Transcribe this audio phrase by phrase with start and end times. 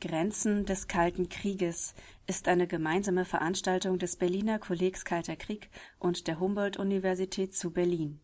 [0.00, 1.94] Grenzen des Kalten Krieges
[2.26, 8.20] ist eine gemeinsame Veranstaltung des Berliner Kollegs Kalter Krieg und der Humboldt-Universität zu Berlin.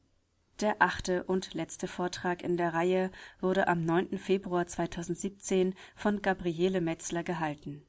[0.60, 3.10] Der achte und letzte Vortrag in der Reihe
[3.40, 4.18] wurde am 9.
[4.18, 7.82] Februar 2017 von Gabriele Metzler gehalten.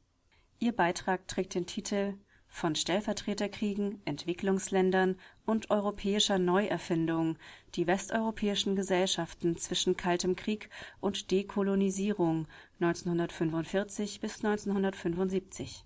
[0.59, 2.13] Ihr Beitrag trägt den Titel
[2.51, 5.15] von Stellvertreterkriegen, Entwicklungsländern
[5.45, 7.37] und europäischer Neuerfindung
[7.75, 10.69] die westeuropäischen Gesellschaften zwischen Kaltem Krieg
[10.99, 12.47] und Dekolonisierung
[12.81, 15.85] 1945 bis 1975.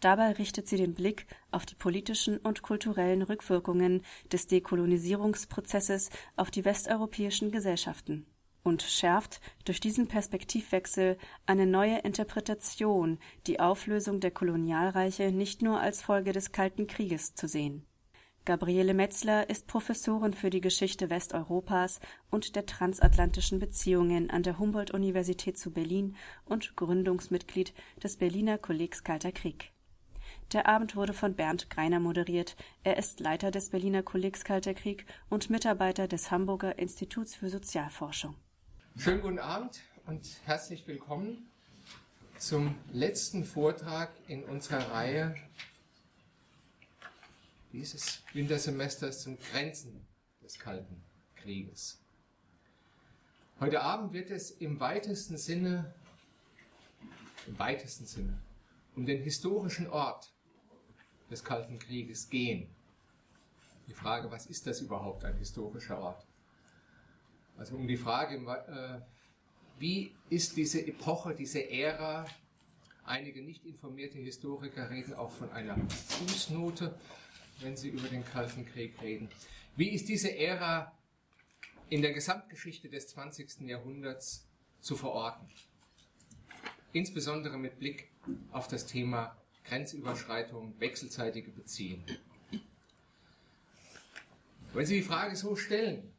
[0.00, 6.64] Dabei richtet sie den Blick auf die politischen und kulturellen Rückwirkungen des Dekolonisierungsprozesses auf die
[6.64, 8.26] westeuropäischen Gesellschaften
[8.62, 16.02] und schärft durch diesen Perspektivwechsel eine neue Interpretation, die Auflösung der Kolonialreiche nicht nur als
[16.02, 17.86] Folge des Kalten Krieges zu sehen.
[18.44, 25.56] Gabriele Metzler ist Professorin für die Geschichte Westeuropas und der transatlantischen Beziehungen an der Humboldt-Universität
[25.56, 29.70] zu Berlin und Gründungsmitglied des Berliner Kollegs Kalter Krieg.
[30.52, 32.56] Der Abend wurde von Bernd Greiner moderiert.
[32.82, 38.34] Er ist Leiter des Berliner Kollegs Kalter Krieg und Mitarbeiter des Hamburger Instituts für Sozialforschung.
[38.98, 41.50] Schönen guten Abend und herzlich willkommen
[42.38, 45.34] zum letzten Vortrag in unserer Reihe
[47.72, 50.06] dieses Wintersemesters zum Grenzen
[50.42, 51.02] des Kalten
[51.36, 52.02] Krieges.
[53.60, 55.94] Heute Abend wird es im weitesten Sinne,
[57.46, 58.38] im weitesten Sinne,
[58.94, 60.32] um den historischen Ort
[61.30, 62.68] des Kalten Krieges gehen.
[63.88, 66.26] Die Frage, was ist das überhaupt, ein historischer Ort?
[67.56, 69.00] Also um die Frage, äh,
[69.78, 72.26] wie ist diese Epoche, diese Ära,
[73.04, 76.98] einige nicht informierte Historiker reden auch von einer Fußnote,
[77.60, 79.28] wenn sie über den Kalten Krieg reden.
[79.76, 80.92] Wie ist diese Ära
[81.88, 83.60] in der Gesamtgeschichte des 20.
[83.62, 84.46] Jahrhunderts
[84.80, 85.48] zu verorten?
[86.92, 88.08] Insbesondere mit Blick
[88.50, 92.04] auf das Thema Grenzüberschreitung, wechselseitige Beziehungen.
[94.74, 96.11] Wenn Sie die Frage so stellen,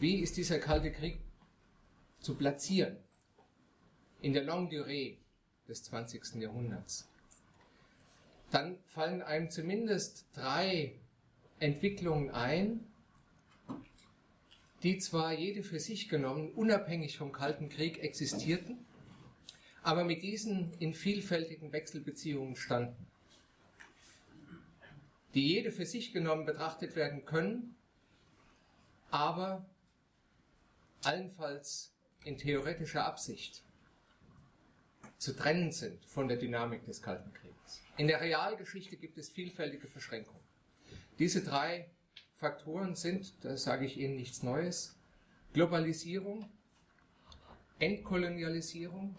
[0.00, 1.18] wie ist dieser Kalte Krieg
[2.20, 2.96] zu platzieren
[4.22, 5.18] in der Longue Durée
[5.68, 6.36] des 20.
[6.36, 7.06] Jahrhunderts?
[8.50, 10.94] Dann fallen einem zumindest drei
[11.58, 12.86] Entwicklungen ein,
[14.82, 18.78] die zwar jede für sich genommen unabhängig vom Kalten Krieg existierten,
[19.82, 23.06] aber mit diesen in vielfältigen Wechselbeziehungen standen,
[25.34, 27.76] die jede für sich genommen betrachtet werden können,
[29.10, 29.66] aber
[31.02, 31.92] allenfalls
[32.24, 33.62] in theoretischer Absicht
[35.18, 37.80] zu trennen sind von der Dynamik des Kalten Krieges.
[37.96, 40.42] In der Realgeschichte gibt es vielfältige Verschränkungen.
[41.18, 41.90] Diese drei
[42.34, 44.96] Faktoren sind, da sage ich Ihnen nichts Neues,
[45.52, 46.48] Globalisierung,
[47.78, 49.14] Entkolonialisierung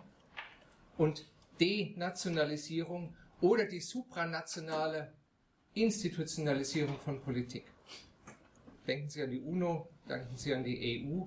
[0.97, 1.27] und
[1.59, 5.13] Denationalisierung oder die supranationale
[5.73, 7.65] Institutionalisierung von Politik.
[8.87, 11.25] Denken Sie an die UNO, denken Sie an die EU,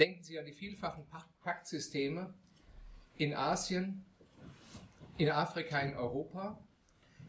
[0.00, 1.04] Denken Sie an die vielfachen
[1.42, 2.32] Paktsysteme
[3.18, 4.02] in Asien,
[5.18, 6.58] in Afrika, in Europa,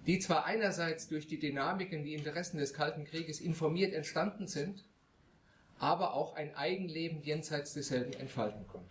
[0.08, 4.86] die zwar einerseits durch die Dynamiken, die Interessen des Kalten Krieges informiert entstanden sind,
[5.80, 8.90] aber auch ein Eigenleben jenseits desselben entfalten konnten.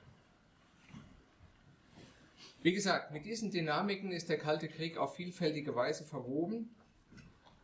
[2.63, 6.69] Wie gesagt, mit diesen Dynamiken ist der Kalte Krieg auf vielfältige Weise verwoben.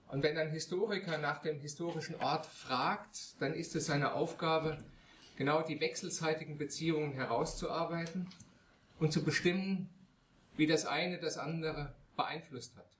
[0.08, 4.78] Und wenn ein Historiker nach dem historischen Ort fragt, dann ist es seine Aufgabe,
[5.36, 8.28] genau die wechselseitigen Beziehungen herauszuarbeiten
[8.98, 9.88] und zu bestimmen,
[10.56, 12.96] wie das eine das andere beeinflusst hat.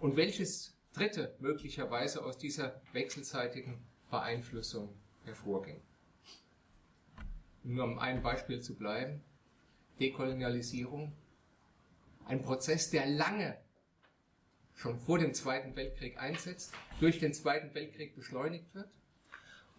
[0.00, 5.82] Und welches Dritte möglicherweise aus dieser wechselseitigen Beeinflussung hervorging.
[7.62, 9.22] Nur um ein Beispiel zu bleiben.
[10.00, 11.12] Dekolonialisierung.
[12.24, 13.58] Ein Prozess, der lange
[14.74, 18.88] schon vor dem Zweiten Weltkrieg einsetzt, durch den Zweiten Weltkrieg beschleunigt wird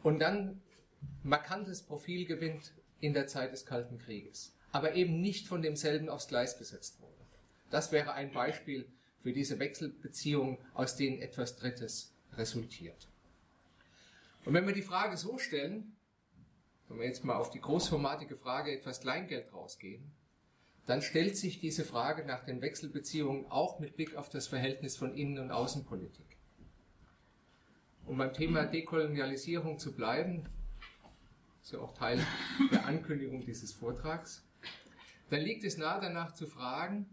[0.04, 0.62] und dann
[1.24, 6.28] markantes Profil gewinnt in der Zeit des Kalten Krieges, aber eben nicht von demselben aufs
[6.28, 7.13] Gleis gesetzt wurde.
[7.69, 8.88] Das wäre ein Beispiel
[9.22, 13.07] für diese Wechselbeziehungen, aus denen etwas Drittes resultiert.
[14.46, 15.96] Und wenn wir die Frage so stellen,
[16.88, 20.12] wenn wir jetzt mal auf die großformatige Frage etwas Kleingeld rausgehen,
[20.86, 25.13] dann stellt sich diese Frage nach den Wechselbeziehungen auch mit Blick auf das Verhältnis von
[25.13, 26.38] Innen- und Außenpolitik.
[28.10, 30.42] Um beim Thema Dekolonialisierung zu bleiben,
[31.62, 32.20] ist ja auch Teil
[32.72, 34.44] der Ankündigung dieses Vortrags,
[35.30, 37.06] dann liegt es nahe danach zu fragen,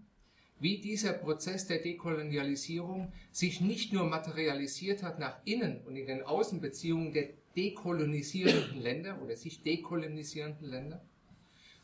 [0.59, 6.23] wie dieser Prozess der Dekolonialisierung sich nicht nur materialisiert hat nach innen und in den
[6.23, 11.05] Außenbeziehungen der dekolonisierenden Länder oder sich dekolonisierenden Länder,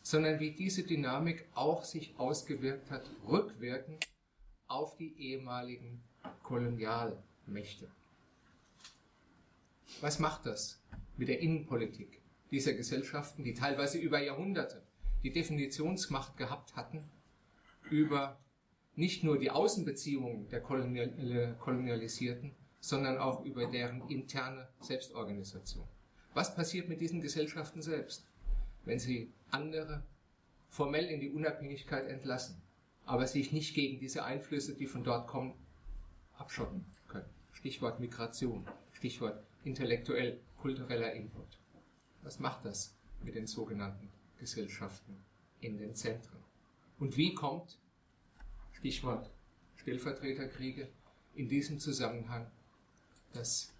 [0.00, 4.06] sondern wie diese Dynamik auch sich ausgewirkt hat, rückwirkend
[4.68, 6.02] auf die ehemaligen
[6.42, 7.90] Kolonialmächte.
[10.02, 10.82] Was macht das
[11.16, 14.82] mit der Innenpolitik dieser Gesellschaften, die teilweise über Jahrhunderte
[15.22, 17.08] die Definitionsmacht gehabt hatten
[17.88, 18.40] über
[18.96, 25.86] nicht nur die Außenbeziehungen der Kolonial Kolonialisierten, sondern auch über deren interne Selbstorganisation.
[26.34, 28.26] Was passiert mit diesen Gesellschaften selbst,
[28.84, 30.02] wenn sie andere
[30.68, 32.60] formell in die Unabhängigkeit entlassen,
[33.06, 35.54] aber sich nicht gegen diese Einflüsse, die von dort kommen,
[36.36, 37.30] abschotten können?
[37.52, 41.58] Stichwort Migration, Stichwort intellektuell, kultureller Input.
[42.22, 45.24] Was macht das mit den sogenannten Gesellschaften
[45.60, 46.42] in den Zentren?
[46.98, 47.78] Und wie kommt,
[48.72, 49.30] Stichwort
[49.76, 50.88] Stellvertreterkriege,
[51.34, 52.50] in diesem Zusammenhang
[53.32, 53.72] das,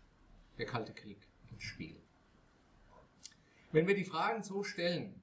[0.59, 1.19] der Kalte Krieg
[1.51, 1.97] ins Spiel?
[3.71, 5.23] Wenn wir die Fragen so stellen,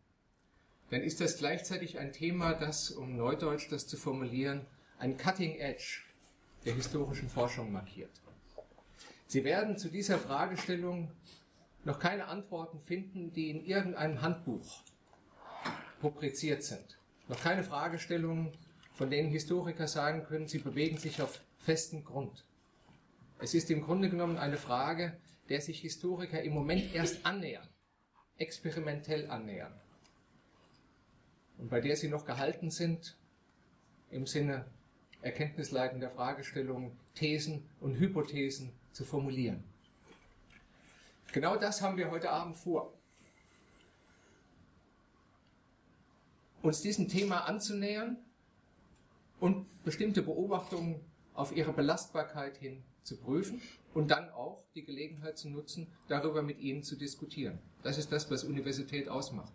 [0.90, 4.66] dann ist das gleichzeitig ein Thema, das, um neudeutsch das zu formulieren,
[4.98, 6.02] ein Cutting Edge
[6.66, 8.22] der historischen Forschung markiert.
[9.31, 11.12] Sie werden zu dieser Fragestellung
[11.84, 14.81] noch keine Antworten finden, die in irgendeinem Handbuch
[16.02, 16.98] publiziert sind.
[17.28, 18.58] Noch keine Fragestellungen,
[18.92, 22.44] von denen Historiker sagen können, sie bewegen sich auf festen Grund.
[23.38, 25.16] Es ist im Grunde genommen eine Frage,
[25.48, 27.70] der sich Historiker im Moment erst annähern,
[28.40, 29.80] experimentell annähern.
[31.60, 33.16] Und bei der sie noch gehalten sind,
[34.10, 34.66] im Sinne
[35.22, 39.63] erkenntnisleitender Fragestellungen, Thesen und Hypothesen zu formulieren.
[41.31, 42.94] Genau das haben wir heute Abend vor.
[46.62, 48.18] Uns diesem Thema anzunähern
[49.39, 51.00] und bestimmte Beobachtungen
[51.33, 53.62] auf ihre Belastbarkeit hin zu prüfen
[53.94, 57.59] und dann auch die Gelegenheit zu nutzen, darüber mit Ihnen zu diskutieren.
[57.81, 59.53] Das ist das, was Universität ausmacht.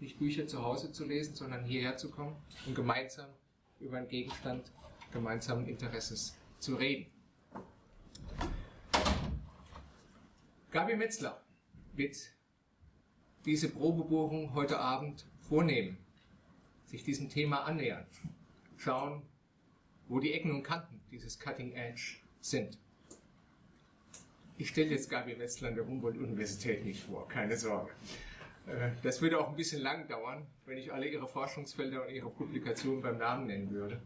[0.00, 2.36] Nicht Bücher zu Hause zu lesen, sondern hierher zu kommen
[2.66, 3.28] und gemeinsam
[3.80, 4.70] über einen Gegenstand
[5.12, 7.06] gemeinsamen Interesses zu reden.
[10.78, 11.42] Gabi Metzler
[11.94, 12.16] wird
[13.44, 15.98] diese Probebohrung heute Abend vornehmen,
[16.86, 18.06] sich diesem Thema annähern,
[18.76, 19.22] schauen,
[20.06, 22.78] wo die Ecken und Kanten dieses Cutting Edge sind.
[24.56, 27.90] Ich stelle jetzt Gabi Metzler an der Humboldt-Universität nicht vor, keine Sorge.
[28.68, 32.30] Äh, das würde auch ein bisschen lang dauern, wenn ich alle Ihre Forschungsfelder und Ihre
[32.30, 34.00] Publikationen beim Namen nennen würde.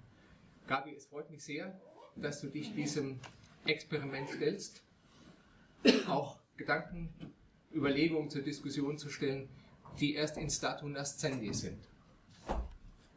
[0.66, 1.78] Gabi, es freut mich sehr,
[2.16, 3.20] dass du dich diesem
[3.66, 4.82] Experiment stellst.
[6.08, 7.08] Auch Gedanken,
[7.75, 9.49] Überlegungen zur Diskussion zu stellen,
[9.99, 11.88] die erst in statu nascendi sind.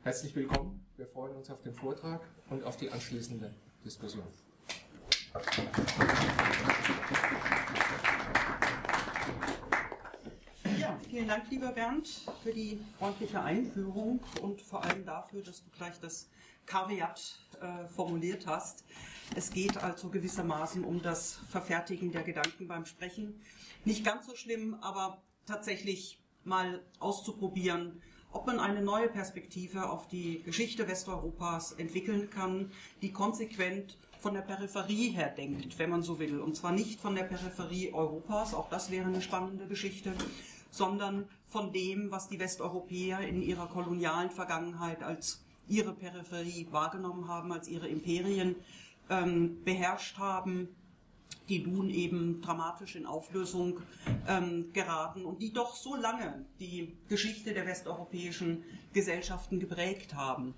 [0.04, 0.86] Herzlich willkommen.
[0.96, 3.54] Wir freuen uns auf den Vortrag und auf die anschließende
[3.84, 4.24] Diskussion.
[10.80, 12.08] Ja, vielen Dank, lieber Bernd,
[12.42, 16.30] für die freundliche Einführung und vor allem dafür, dass du gleich das
[16.66, 18.84] Kaviat äh, formuliert hast.
[19.36, 23.42] Es geht also gewissermaßen um das Verfertigen der Gedanken beim Sprechen.
[23.84, 30.44] Nicht ganz so schlimm, aber tatsächlich mal auszuprobieren, ob man eine neue Perspektive auf die
[30.44, 36.40] Geschichte Westeuropas entwickeln kann, die konsequent von der Peripherie her denkt, wenn man so will.
[36.40, 40.14] Und zwar nicht von der Peripherie Europas, auch das wäre eine spannende Geschichte,
[40.70, 47.52] sondern von dem, was die Westeuropäer in ihrer kolonialen Vergangenheit als ihre Peripherie wahrgenommen haben,
[47.52, 48.56] als ihre Imperien
[49.10, 50.70] ähm, beherrscht haben,
[51.50, 53.80] die nun eben dramatisch in Auflösung
[54.28, 60.56] ähm, geraten und die doch so lange die Geschichte der westeuropäischen Gesellschaften geprägt haben.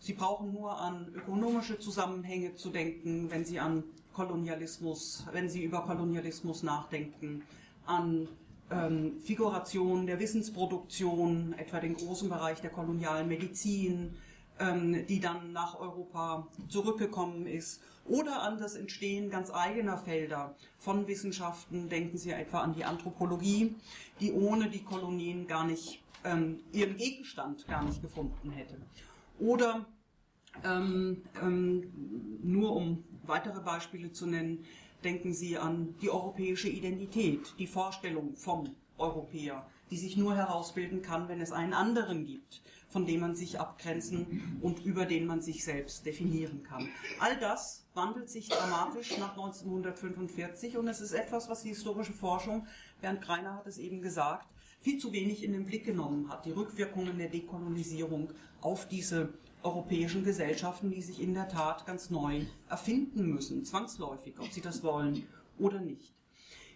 [0.00, 5.82] Sie brauchen nur an ökonomische Zusammenhänge zu denken, wenn Sie an Kolonialismus, wenn Sie über
[5.82, 7.42] Kolonialismus nachdenken,
[7.86, 8.28] an
[8.70, 14.14] ähm, Figuration der Wissensproduktion, etwa den großen Bereich der kolonialen Medizin,
[14.60, 21.06] ähm, die dann nach Europa zurückgekommen ist, oder an das Entstehen ganz eigener Felder von
[21.06, 21.88] Wissenschaften.
[21.88, 23.74] Denken Sie etwa an die Anthropologie,
[24.20, 28.76] die ohne die Kolonien gar nicht ähm, ihren Gegenstand gar nicht gefunden hätte.
[29.38, 29.86] Oder
[30.64, 34.64] ähm, ähm, nur um weitere Beispiele zu nennen,
[35.04, 41.28] denken Sie an die europäische Identität, die Vorstellung vom Europäer, die sich nur herausbilden kann,
[41.28, 45.64] wenn es einen anderen gibt von dem man sich abgrenzen und über den man sich
[45.64, 46.88] selbst definieren kann.
[47.20, 52.66] All das wandelt sich dramatisch nach 1945 und es ist etwas, was die historische Forschung,
[53.00, 54.48] Bernd Greiner hat es eben gesagt,
[54.80, 56.46] viel zu wenig in den Blick genommen hat.
[56.46, 62.42] Die Rückwirkungen der Dekolonisierung auf diese europäischen Gesellschaften, die sich in der Tat ganz neu
[62.68, 65.26] erfinden müssen, zwangsläufig, ob sie das wollen
[65.58, 66.14] oder nicht.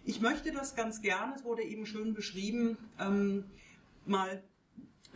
[0.05, 3.45] Ich möchte das ganz gerne, es wurde eben schön beschrieben, ähm,
[4.05, 4.43] mal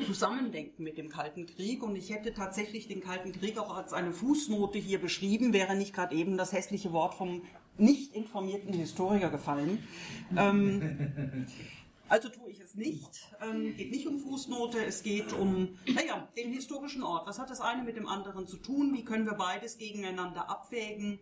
[0.05, 1.83] zusammendenken mit dem Kalten Krieg.
[1.83, 5.93] Und ich hätte tatsächlich den Kalten Krieg auch als eine Fußnote hier beschrieben, wäre nicht
[5.93, 7.41] gerade eben das hässliche Wort vom
[7.77, 9.83] nicht informierten Historiker gefallen.
[10.35, 11.47] Ähm,
[12.09, 13.29] also tue ich es nicht.
[13.41, 17.27] Ähm, geht nicht um Fußnote, es geht um, naja, den historischen Ort.
[17.27, 18.93] Was hat das eine mit dem anderen zu tun?
[18.93, 21.19] Wie können wir beides gegeneinander abwägen?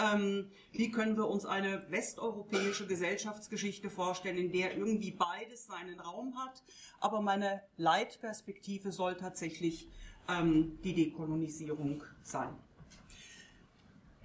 [0.00, 6.36] Ähm, wie können wir uns eine westeuropäische Gesellschaftsgeschichte vorstellen, in der irgendwie beides seinen Raum
[6.38, 6.62] hat?
[7.00, 9.88] Aber meine Leitperspektive soll tatsächlich
[10.28, 12.56] ähm, die Dekolonisierung sein.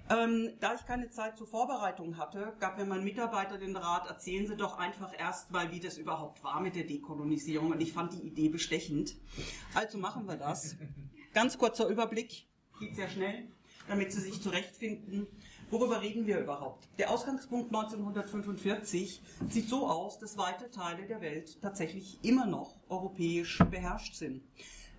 [0.08, 4.46] Ähm, da ich keine Zeit zur Vorbereitung hatte, gab mir mein Mitarbeiter den Rat, erzählen
[4.46, 7.72] Sie doch einfach erst mal, wie das überhaupt war mit der Dekolonisierung.
[7.72, 9.16] Und ich fand die Idee bestechend.
[9.74, 10.76] Also machen wir das.
[11.34, 12.46] Ganz kurzer Überblick,
[12.78, 13.48] geht sehr schnell,
[13.88, 15.26] damit Sie sich zurechtfinden.
[15.68, 16.86] Worüber reden wir überhaupt?
[16.96, 23.58] Der Ausgangspunkt 1945 sieht so aus, dass weite Teile der Welt tatsächlich immer noch europäisch
[23.68, 24.44] beherrscht sind.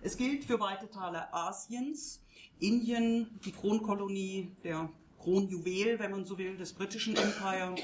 [0.02, 2.20] Es gilt für weite Teile Asiens,
[2.60, 7.74] Indien, die Kronkolonie, der Kronjuwel, wenn man so will, des britischen Empire,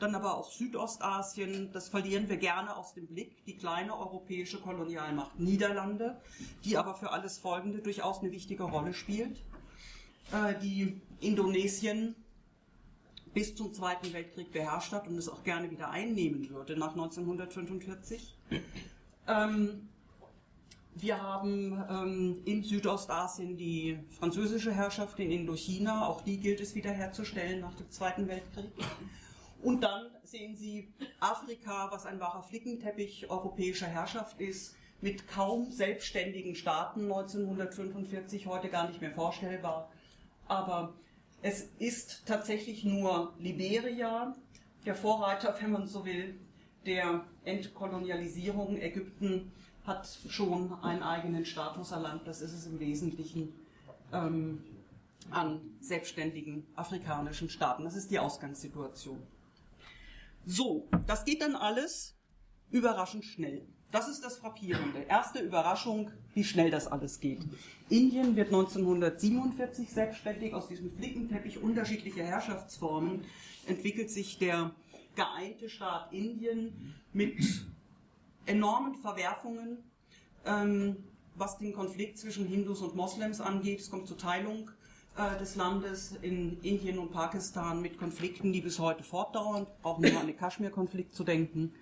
[0.00, 5.38] dann aber auch Südostasien, das verlieren wir gerne aus dem Blick, die kleine europäische Kolonialmacht
[5.38, 6.20] Niederlande,
[6.64, 9.44] die aber für alles Folgende durchaus eine wichtige Rolle spielt,
[10.32, 12.16] äh, die Indonesien
[13.34, 18.36] bis zum Zweiten Weltkrieg beherrscht hat und es auch gerne wieder einnehmen würde nach 1945.
[19.26, 19.88] Ähm,
[20.94, 27.60] wir haben ähm, in Südostasien die französische Herrschaft in Indochina, auch die gilt es wiederherzustellen
[27.60, 28.72] nach dem Zweiten Weltkrieg.
[29.62, 36.54] Und dann sehen Sie Afrika, was ein wahrer Flickenteppich europäischer Herrschaft ist, mit kaum selbstständigen
[36.54, 39.90] Staaten 1945, heute gar nicht mehr vorstellbar.
[40.46, 40.94] Aber
[41.42, 44.34] es ist tatsächlich nur Liberia,
[44.86, 46.38] der Vorreiter, wenn man so will,
[46.86, 48.80] der Entkolonialisierung.
[48.80, 49.52] Ägypten
[49.84, 52.26] hat schon einen eigenen Status erlangt.
[52.26, 53.52] Das ist es im Wesentlichen
[54.12, 54.62] ähm,
[55.30, 57.84] an selbstständigen afrikanischen Staaten.
[57.84, 59.22] Das ist die Ausgangssituation.
[60.46, 62.16] So, das geht dann alles
[62.70, 63.66] überraschend schnell.
[63.92, 65.00] Das ist das Frappierende.
[65.02, 67.40] Erste Überraschung, wie schnell das alles geht.
[67.90, 70.54] Indien wird 1947 selbstständig.
[70.54, 73.22] Aus diesem Flickenteppich unterschiedlicher Herrschaftsformen
[73.66, 74.70] entwickelt sich der
[75.14, 77.66] geeinte Staat Indien mit
[78.46, 79.84] enormen Verwerfungen,
[80.46, 80.96] ähm,
[81.34, 83.80] was den Konflikt zwischen Hindus und Moslems angeht.
[83.80, 84.70] Es kommt zur Teilung
[85.18, 89.66] äh, des Landes in Indien und Pakistan mit Konflikten, die bis heute fortdauern.
[89.82, 91.74] Brauchen nur an den Kaschmir-Konflikt zu denken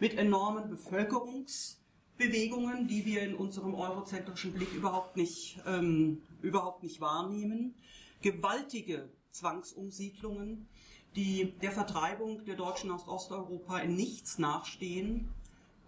[0.00, 7.74] mit enormen Bevölkerungsbewegungen, die wir in unserem eurozentrischen Blick überhaupt nicht, ähm, überhaupt nicht wahrnehmen,
[8.22, 10.68] gewaltige Zwangsumsiedlungen,
[11.16, 15.28] die der Vertreibung der Deutschen aus Osteuropa in nichts nachstehen.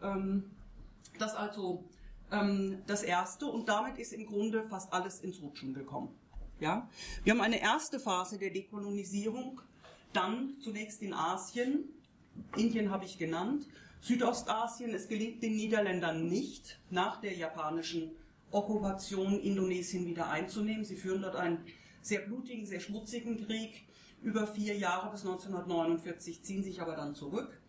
[0.03, 0.51] Ähm,
[1.19, 1.85] das also
[2.31, 6.09] ähm, das Erste und damit ist im Grunde fast alles ins Rutschen gekommen.
[6.61, 6.89] Ja?
[7.25, 9.61] Wir haben eine erste Phase der Dekolonisierung,
[10.13, 11.85] dann zunächst in Asien,
[12.57, 13.67] Indien habe ich genannt,
[14.01, 14.95] Südostasien.
[14.95, 18.11] Es gelingt den Niederländern nicht, nach der japanischen
[18.51, 20.85] Okkupation Indonesien wieder einzunehmen.
[20.85, 21.59] Sie führen dort einen
[22.03, 23.85] sehr blutigen, sehr schmutzigen Krieg
[24.23, 27.61] über vier Jahre bis 1949, ziehen sich aber dann zurück.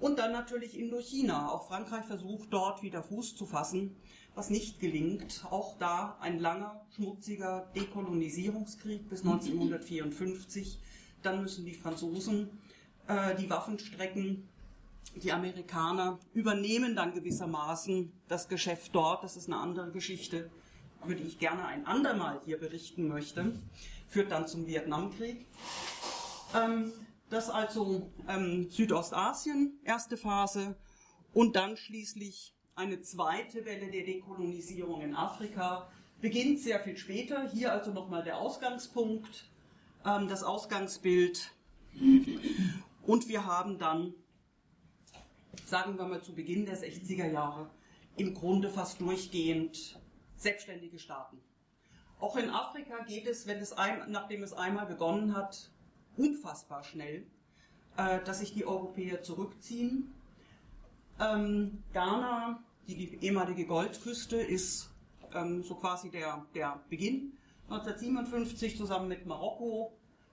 [0.00, 1.50] Und dann natürlich Indochina.
[1.50, 3.96] Auch Frankreich versucht dort wieder Fuß zu fassen,
[4.34, 5.44] was nicht gelingt.
[5.50, 10.78] Auch da ein langer, schmutziger Dekolonisierungskrieg bis 1954.
[11.22, 12.50] Dann müssen die Franzosen
[13.08, 14.47] äh, die Waffen strecken
[15.16, 19.24] die Amerikaner übernehmen dann gewissermaßen das Geschäft dort.
[19.24, 20.50] Das ist eine andere Geschichte,
[21.04, 23.54] über die ich gerne ein andermal hier berichten möchte.
[24.08, 25.46] Führt dann zum Vietnamkrieg.
[26.54, 26.92] Ähm,
[27.30, 30.76] das also ähm, Südostasien, erste Phase.
[31.34, 35.90] Und dann schließlich eine zweite Welle der Dekolonisierung in Afrika.
[36.20, 37.48] Beginnt sehr viel später.
[37.50, 39.50] Hier also nochmal der Ausgangspunkt,
[40.06, 41.52] ähm, das Ausgangsbild.
[43.02, 44.14] Und wir haben dann
[45.66, 47.70] sagen wir mal zu Beginn der 60er Jahre,
[48.16, 49.98] im Grunde fast durchgehend
[50.36, 51.40] selbstständige Staaten.
[52.20, 55.70] Auch in Afrika geht es, wenn es ein, nachdem es einmal begonnen hat,
[56.16, 57.26] unfassbar schnell,
[57.96, 60.12] äh, dass sich die Europäer zurückziehen.
[61.20, 64.90] Ähm, Ghana, die ehemalige Goldküste ist
[65.34, 67.32] ähm, so quasi der, der Beginn.
[67.70, 69.92] 1957 zusammen mit Marokko,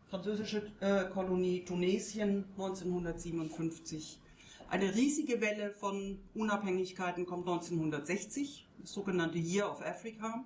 [0.10, 4.20] französische äh, Kolonie Tunesien 1957.
[4.70, 10.44] Eine riesige Welle von Unabhängigkeiten kommt 1960, das sogenannte Year of Africa,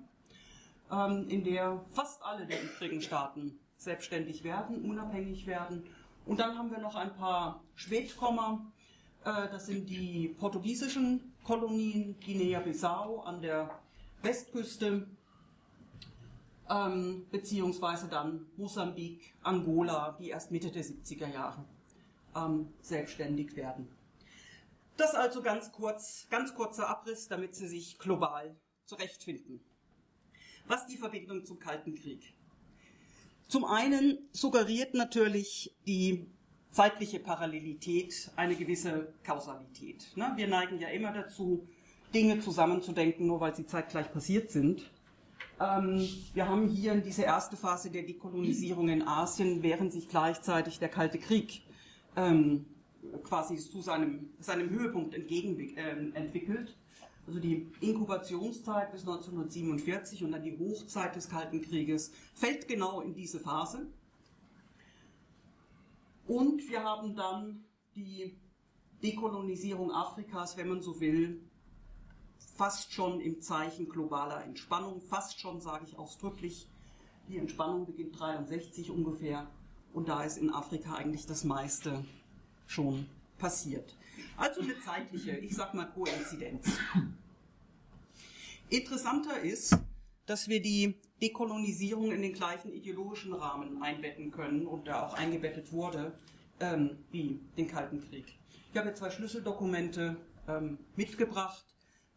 [0.92, 5.84] ähm, in der fast alle der übrigen Staaten selbstständig werden, unabhängig werden.
[6.26, 8.70] Und dann haben wir noch ein paar Spätkommer,
[9.24, 13.70] äh, das sind die portugiesischen Kolonien, Guinea-Bissau an der
[14.20, 15.08] Westküste,
[16.68, 21.64] ähm, beziehungsweise dann Mosambik, Angola, die erst Mitte der 70er Jahre
[22.36, 23.88] ähm, selbstständig werden.
[25.00, 28.54] Das also ganz kurz, ganz kurzer Abriss, damit Sie sich global
[28.84, 29.64] zurechtfinden.
[30.66, 32.34] Was die Verbindung zum Kalten Krieg?
[33.48, 36.26] Zum einen suggeriert natürlich die
[36.70, 40.04] zeitliche Parallelität eine gewisse Kausalität.
[40.16, 40.34] Ne?
[40.36, 41.66] Wir neigen ja immer dazu,
[42.12, 44.82] Dinge zusammenzudenken, nur weil sie zeitgleich passiert sind.
[45.58, 50.78] Ähm, wir haben hier in diese erste Phase der Dekolonisierung in Asien, während sich gleichzeitig
[50.78, 51.62] der Kalte Krieg
[52.16, 52.66] ähm,
[53.22, 56.70] quasi zu seinem, seinem Höhepunkt entgegenentwickelt.
[56.70, 63.00] Äh, also die Inkubationszeit bis 1947 und dann die Hochzeit des Kalten Krieges fällt genau
[63.00, 63.86] in diese Phase.
[66.26, 67.64] Und wir haben dann
[67.94, 68.36] die
[69.02, 71.40] Dekolonisierung Afrikas, wenn man so will,
[72.56, 76.68] fast schon im Zeichen globaler Entspannung, fast schon, sage ich ausdrücklich.
[77.28, 79.48] Die Entspannung beginnt 63 ungefähr
[79.92, 82.04] und da ist in Afrika eigentlich das meiste
[82.70, 83.06] schon
[83.38, 83.94] passiert.
[84.36, 86.68] Also eine zeitliche, ich sag mal Koinzidenz.
[88.68, 89.76] Interessanter ist,
[90.26, 95.72] dass wir die Dekolonisierung in den gleichen ideologischen Rahmen einbetten können und da auch eingebettet
[95.72, 96.12] wurde,
[96.60, 98.26] ähm, wie den Kalten Krieg.
[98.72, 101.64] Ich habe zwei Schlüsseldokumente ähm, mitgebracht.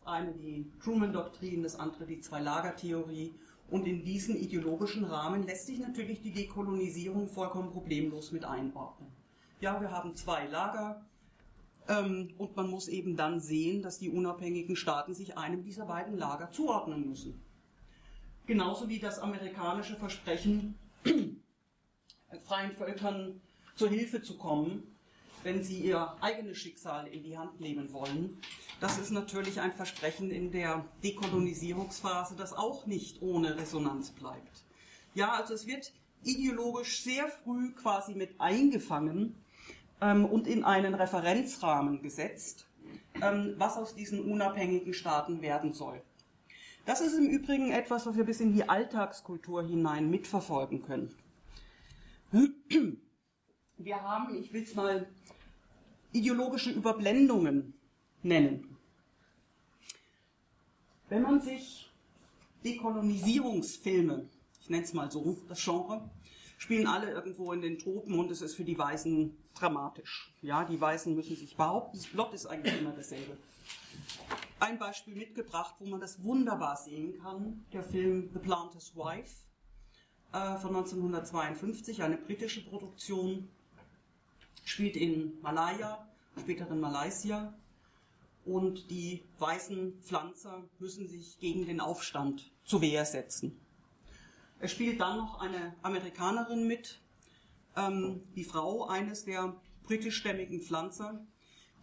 [0.05, 3.33] Eine die Truman-Doktrin, das andere die Zwei-Lager-Theorie.
[3.69, 9.22] Und in diesen ideologischen Rahmen lässt sich natürlich die Dekolonisierung vollkommen problemlos mit einordnen.
[9.63, 11.05] Ja, wir haben zwei Lager
[11.87, 16.17] ähm, und man muss eben dann sehen, dass die unabhängigen Staaten sich einem dieser beiden
[16.17, 17.41] Lager zuordnen müssen.
[18.45, 20.77] Genauso wie das amerikanische Versprechen,
[22.45, 23.39] freien Völkern
[23.77, 24.83] zur Hilfe zu kommen,
[25.43, 28.37] wenn sie ihr eigenes Schicksal in die Hand nehmen wollen.
[28.81, 34.65] Das ist natürlich ein Versprechen in der Dekolonisierungsphase, das auch nicht ohne Resonanz bleibt.
[35.15, 39.37] Ja, also es wird ideologisch sehr früh quasi mit eingefangen
[40.03, 42.67] ähm, und in einen Referenzrahmen gesetzt,
[43.21, 46.01] ähm, was aus diesen unabhängigen Staaten werden soll.
[46.85, 51.15] Das ist im Übrigen etwas, was wir bis in die Alltagskultur hinein mitverfolgen können.
[53.77, 55.07] Wir haben, ich will es mal
[56.11, 57.73] ideologische Überblendungen
[58.23, 58.77] nennen.
[61.07, 61.89] Wenn man sich
[62.65, 64.27] Dekolonisierungsfilme,
[64.61, 66.09] ich nenne es mal so, das Genre,
[66.63, 70.33] spielen alle irgendwo in den Tropen und es ist für die Weißen dramatisch.
[70.41, 73.37] Ja, die Weißen müssen sich behaupten, das Plot ist eigentlich immer dasselbe
[74.63, 77.65] ein Beispiel mitgebracht, wo man das wunderbar sehen kann.
[77.73, 79.35] Der Film The Planter's Wife
[80.31, 83.49] äh, von 1952, eine britische Produktion,
[84.63, 86.07] spielt in Malaya,
[86.39, 87.53] später in Malaysia.
[88.45, 93.59] Und die weißen Pflanzer müssen sich gegen den Aufstand zur Wehr setzen.
[94.63, 97.01] Es spielt dann noch eine Amerikanerin mit,
[97.75, 101.27] ähm, die Frau eines der britischstämmigen Pflanzer,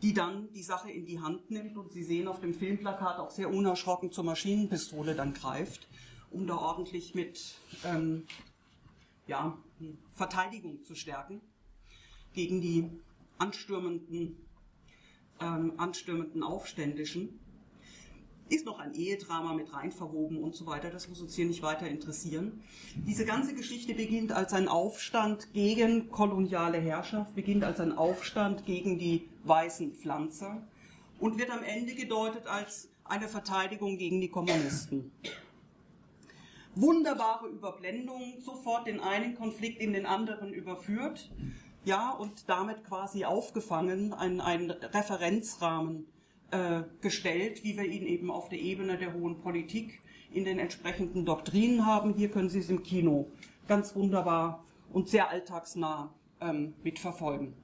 [0.00, 3.30] die dann die Sache in die Hand nimmt und Sie sehen auf dem Filmplakat auch
[3.30, 5.88] sehr unerschrocken zur Maschinenpistole dann greift,
[6.30, 8.26] um da ordentlich mit ähm,
[9.26, 9.58] ja,
[10.14, 11.42] Verteidigung zu stärken
[12.32, 12.88] gegen die
[13.36, 14.38] anstürmenden,
[15.38, 17.40] ähm, anstürmenden Aufständischen
[18.50, 20.90] ist noch ein Ehedrama mit rein verwoben und so weiter.
[20.90, 22.62] Das muss uns hier nicht weiter interessieren.
[23.06, 28.98] Diese ganze Geschichte beginnt als ein Aufstand gegen koloniale Herrschaft, beginnt als ein Aufstand gegen
[28.98, 30.66] die weißen Pflanzer
[31.20, 35.12] und wird am Ende gedeutet als eine Verteidigung gegen die Kommunisten.
[36.74, 41.30] Wunderbare Überblendung, sofort den einen Konflikt in den anderen überführt,
[41.84, 46.06] ja, und damit quasi aufgefangen, ein, ein Referenzrahmen
[46.50, 50.00] äh, gestellt, wie wir ihn eben auf der Ebene der hohen Politik
[50.32, 52.14] in den entsprechenden Doktrinen haben.
[52.14, 53.26] Hier können Sie es im Kino
[53.68, 57.54] ganz wunderbar und sehr alltagsnah ähm, mitverfolgen.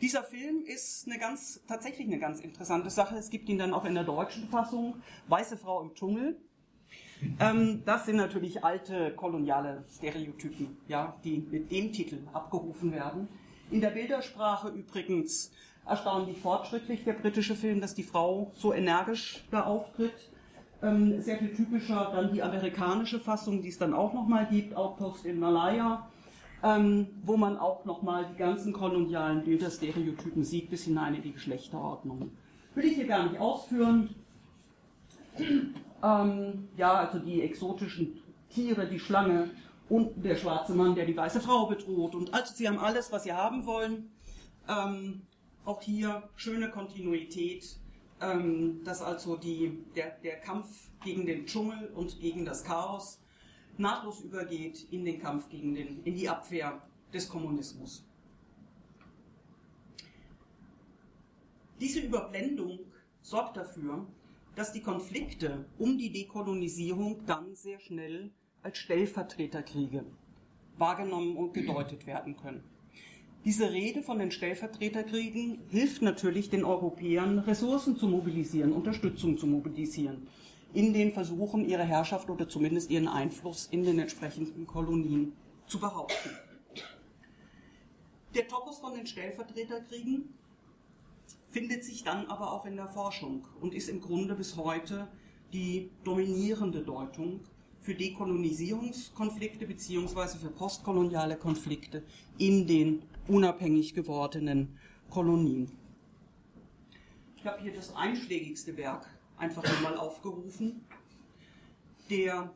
[0.00, 3.16] Dieser Film ist eine ganz, tatsächlich eine ganz interessante Sache.
[3.16, 4.96] Es gibt ihn dann auch in der deutschen Fassung,
[5.28, 6.36] Weiße Frau im Dschungel.
[7.38, 13.28] Ähm, das sind natürlich alte koloniale Stereotypen, ja, die mit dem Titel abgerufen werden.
[13.70, 15.52] In der Bildersprache übrigens
[15.86, 20.30] erstaunlich fortschrittlich, der britische Film, dass die Frau so energisch da auftritt.
[20.82, 25.24] Ähm, sehr viel typischer dann die amerikanische Fassung, die es dann auch nochmal gibt, Outpost
[25.24, 26.08] in Malaya,
[26.62, 32.32] ähm, wo man auch nochmal die ganzen kolonialen Bilderstereotypen sieht, bis hinein in die Geschlechterordnung.
[32.74, 34.14] Will ich hier gar nicht ausführen.
[36.04, 39.50] Ähm, ja, also die exotischen Tiere, die Schlange
[39.88, 42.16] und der schwarze Mann, der die weiße Frau bedroht.
[42.16, 44.10] Und also sie haben alles, was sie haben wollen.
[44.68, 45.22] Ähm,
[45.64, 47.76] auch hier schöne Kontinuität,
[48.20, 53.20] ähm, dass also die, der, der Kampf gegen den Dschungel und gegen das Chaos
[53.78, 58.04] nahtlos übergeht in den Kampf gegen den, in die Abwehr des Kommunismus.
[61.80, 62.78] Diese Überblendung
[63.22, 64.06] sorgt dafür,
[64.54, 68.30] dass die Konflikte um die Dekolonisierung dann sehr schnell
[68.62, 70.04] als Stellvertreterkriege
[70.78, 72.62] wahrgenommen und gedeutet werden können.
[73.44, 80.28] Diese Rede von den Stellvertreterkriegen hilft natürlich den Europäern, Ressourcen zu mobilisieren, Unterstützung zu mobilisieren,
[80.72, 85.32] in den Versuchen, ihre Herrschaft oder zumindest ihren Einfluss in den entsprechenden Kolonien
[85.66, 86.30] zu behaupten.
[88.36, 90.28] Der Topos von den Stellvertreterkriegen
[91.50, 95.08] findet sich dann aber auch in der Forschung und ist im Grunde bis heute
[95.52, 97.40] die dominierende Deutung
[97.80, 100.38] für Dekolonisierungskonflikte bzw.
[100.38, 102.04] für postkoloniale Konflikte
[102.38, 104.78] in den unabhängig gewordenen
[105.10, 105.70] Kolonien.
[107.36, 110.84] Ich habe hier das einschlägigste Werk einfach einmal aufgerufen.
[112.08, 112.52] Der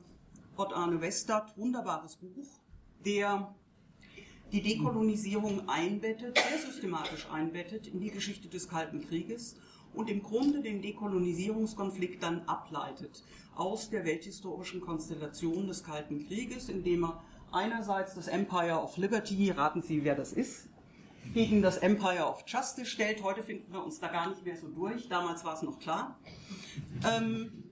[0.57, 2.47] Ott Arne Westad, wunderbares Buch,
[3.05, 3.55] der
[4.53, 9.57] die Dekolonisierung einbettet, sehr systematisch einbettet in die Geschichte des Kalten Krieges
[9.93, 13.25] und im Grunde den Dekolonisierungskonflikt dann ableitet
[13.57, 19.83] aus der welthistorischen Konstellation des Kalten Krieges, indem er einerseits das Empire of Liberty, raten
[19.83, 20.69] Sie, wer das ist,
[21.35, 23.23] gegen das Empire of Justice stellt.
[23.23, 26.19] Heute finden wir uns da gar nicht mehr so durch, damals war es noch klar.
[27.05, 27.65] Ähm,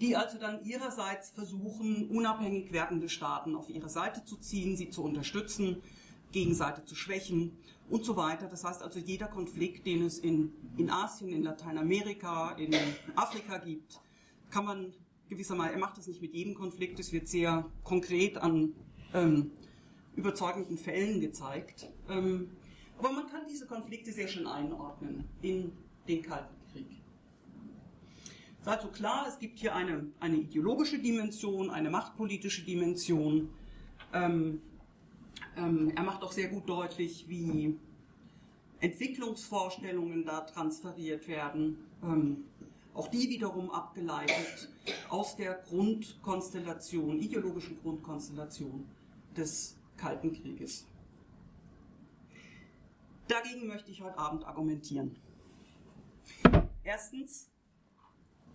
[0.00, 5.02] die also dann ihrerseits versuchen, unabhängig werdende Staaten auf ihre Seite zu ziehen, sie zu
[5.02, 5.82] unterstützen,
[6.30, 7.58] Gegenseite zu schwächen
[7.90, 8.46] und so weiter.
[8.48, 12.74] Das heißt also, jeder Konflikt, den es in, in Asien, in Lateinamerika, in
[13.16, 14.00] Afrika gibt,
[14.50, 14.94] kann man
[15.28, 18.74] gewissermaßen, er macht das nicht mit jedem Konflikt, es wird sehr konkret an
[19.14, 19.50] ähm,
[20.16, 21.88] überzeugenden Fällen gezeigt.
[22.08, 22.50] Ähm,
[22.98, 25.72] aber man kann diese Konflikte sehr schön einordnen in
[26.08, 26.86] den Kalten Krieg.
[28.60, 33.50] Es ist also klar, es gibt hier eine, eine ideologische Dimension, eine machtpolitische Dimension.
[34.12, 34.60] Ähm,
[35.56, 37.76] ähm, er macht auch sehr gut deutlich, wie
[38.80, 41.78] Entwicklungsvorstellungen da transferiert werden.
[42.98, 44.68] Auch die wiederum abgeleitet
[45.08, 48.88] aus der Grundkonstellation, ideologischen Grundkonstellation
[49.36, 50.84] des Kalten Krieges.
[53.28, 55.14] Dagegen möchte ich heute Abend argumentieren.
[56.82, 57.48] Erstens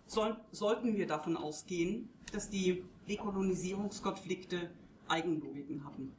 [0.04, 4.70] soll, sollten wir davon ausgehen, dass die Dekolonisierungskonflikte
[5.08, 6.12] Eigenlogiken haben.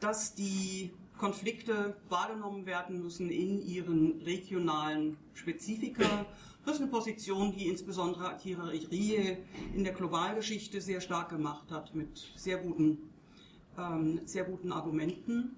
[0.00, 6.26] Dass die Konflikte wahrgenommen werden müssen in ihren regionalen Spezifika.
[6.64, 9.36] Das ist eine Position, die insbesondere Thierry Rie
[9.74, 12.98] in der Globalgeschichte sehr stark gemacht hat, mit sehr guten,
[13.76, 15.56] ähm, sehr guten Argumenten.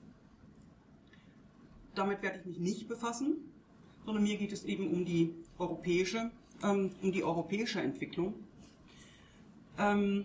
[1.94, 3.36] Damit werde ich mich nicht befassen,
[4.04, 6.30] sondern mir geht es eben um die europäische,
[6.62, 8.34] ähm, um die europäische Entwicklung.
[9.78, 10.24] Ähm,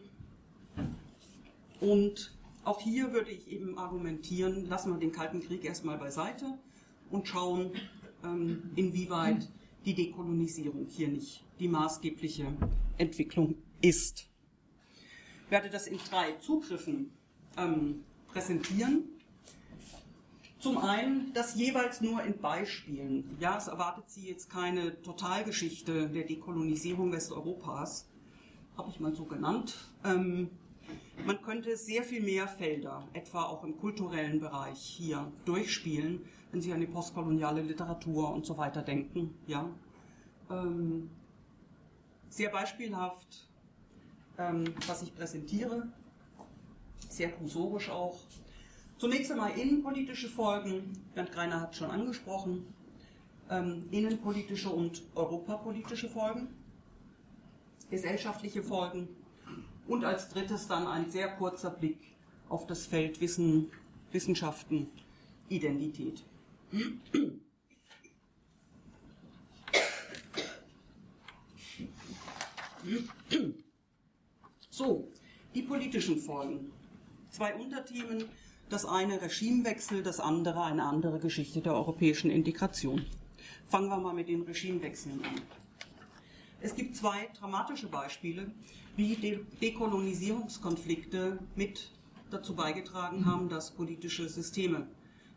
[1.82, 2.35] und
[2.65, 6.58] auch hier würde ich eben argumentieren, lassen wir den Kalten Krieg erstmal beiseite
[7.12, 7.71] und schauen,
[8.23, 9.47] ähm, inwieweit
[9.86, 12.47] die Dekolonisierung hier nicht die maßgebliche
[12.97, 14.28] Entwicklung ist.
[15.45, 17.12] Ich werde das in drei Zugriffen
[17.56, 19.04] ähm, präsentieren.
[20.60, 23.38] Zum einen das jeweils nur in Beispielen.
[23.39, 28.10] Ja, es erwartet Sie jetzt keine Totalgeschichte der Dekolonisierung Westeuropas,
[28.75, 29.75] habe ich mal so genannt.
[30.04, 30.49] Ähm,
[31.25, 36.73] man könnte sehr viel mehr Felder, etwa auch im kulturellen Bereich, hier durchspielen, wenn Sie
[36.73, 39.36] an die postkoloniale Literatur und so weiter denken.
[39.47, 39.69] Ja.
[40.49, 41.10] Ähm,
[42.30, 43.47] sehr beispielhaft,
[44.38, 45.88] ähm, was ich präsentiere,
[47.10, 48.19] sehr kursorisch auch.
[48.97, 52.65] Zunächst einmal innenpolitische Folgen, Bernd Greiner hat schon angesprochen,
[53.49, 56.47] ähm, innenpolitische und europapolitische Folgen,
[57.89, 59.08] gesellschaftliche Folgen,
[59.88, 62.00] und als drittes dann ein sehr kurzer Blick
[62.50, 63.71] auf das Feld Wissen,
[64.12, 64.88] Wissenschaften,
[65.50, 66.24] Identität.
[74.69, 75.08] So,
[75.54, 76.71] die politischen Folgen.
[77.30, 78.26] Zwei Unterthemen,
[78.67, 83.06] Das eine Regimewechsel, das andere eine andere Geschichte der europäischen Integration.
[83.67, 85.41] Fangen wir mal mit den Regimewechseln an.
[86.62, 88.52] Es gibt zwei dramatische Beispiele,
[88.95, 91.91] wie De Dekolonisierungskonflikte mit
[92.31, 94.88] dazu beigetragen haben, dass politische Systeme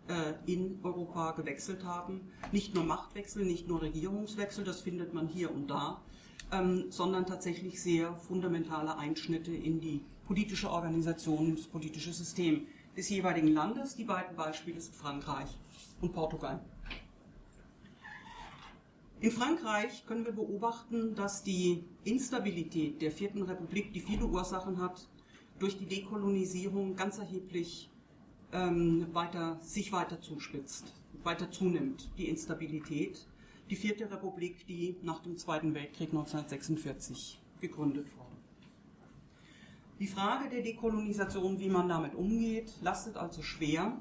[0.09, 2.21] äh, in Europa gewechselt haben.
[2.53, 6.01] Nicht nur Machtwechsel, nicht nur Regierungswechsel, das findet man hier und da,
[6.53, 12.67] ähm, sondern tatsächlich sehr fundamentale Einschnitte in die politische Organisation, das politische System
[12.97, 13.97] des jeweiligen Landes.
[13.97, 15.49] Die beiden Beispiele sind Frankreich
[16.01, 16.61] und Portugal.
[19.21, 25.09] In Frankreich können wir beobachten, dass die Instabilität der Vierten Republik, die viele Ursachen hat,
[25.59, 27.91] durch die Dekolonisierung ganz erheblich
[28.53, 33.27] ähm, weiter, sich weiter zuspitzt, weiter zunimmt, die Instabilität.
[33.69, 38.37] Die Vierte Republik, die nach dem Zweiten Weltkrieg 1946 gegründet wurde.
[39.99, 44.01] Die Frage der Dekolonisation, wie man damit umgeht, lastet also schwer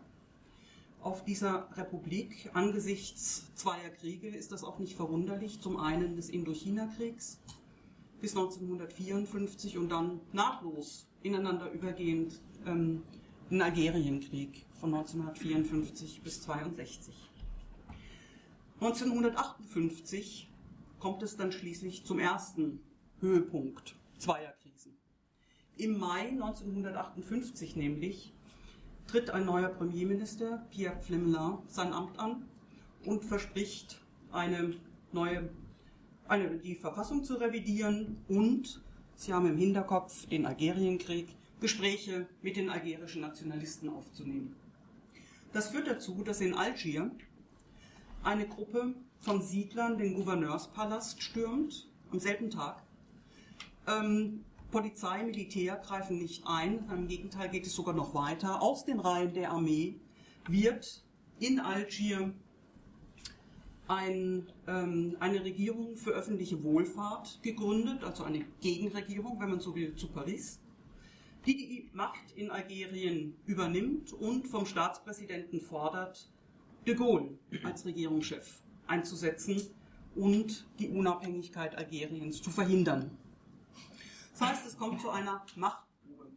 [1.08, 2.50] auf dieser Republik.
[2.54, 5.62] Angesichts zweier Kriege ist das auch nicht verwunderlich.
[5.62, 7.40] Zum einen des Indochina-Kriegs
[8.20, 13.04] bis 1954 und dann nahtlos ineinander übergehend ähm,
[13.50, 17.16] den Algerienkrieg von 1954 bis 1962.
[18.82, 20.50] 1958
[21.00, 22.82] kommt es dann schließlich zum ersten
[23.22, 24.98] Höhepunkt zweier Krisen.
[25.78, 28.34] Im Mai 1958 nämlich
[29.08, 32.46] tritt ein neuer Premierminister, Pierre Flemelin, sein Amt an
[33.06, 34.76] und verspricht, eine
[35.12, 35.50] neue,
[36.28, 38.82] eine, die Verfassung zu revidieren und,
[39.16, 44.56] Sie haben im Hinterkopf den Algerienkrieg, Gespräche mit den algerischen Nationalisten aufzunehmen.
[45.54, 47.10] Das führt dazu, dass in Algier
[48.24, 52.84] eine Gruppe von Siedlern den Gouverneurspalast stürmt, am selben Tag.
[53.88, 58.62] Ähm, Polizei, Militär greifen nicht ein, im Gegenteil geht es sogar noch weiter.
[58.62, 60.00] Aus den Reihen der Armee
[60.48, 61.04] wird
[61.40, 62.34] in Algier
[63.88, 69.96] ein, ähm, eine Regierung für öffentliche Wohlfahrt gegründet, also eine Gegenregierung, wenn man so will,
[69.96, 70.60] zu Paris,
[71.46, 76.30] die die Macht in Algerien übernimmt und vom Staatspräsidenten fordert,
[76.86, 79.62] de Gaulle als Regierungschef einzusetzen
[80.16, 83.18] und die Unabhängigkeit Algeriens zu verhindern.
[84.38, 86.28] Das heißt, es kommt zu einer Machtprobe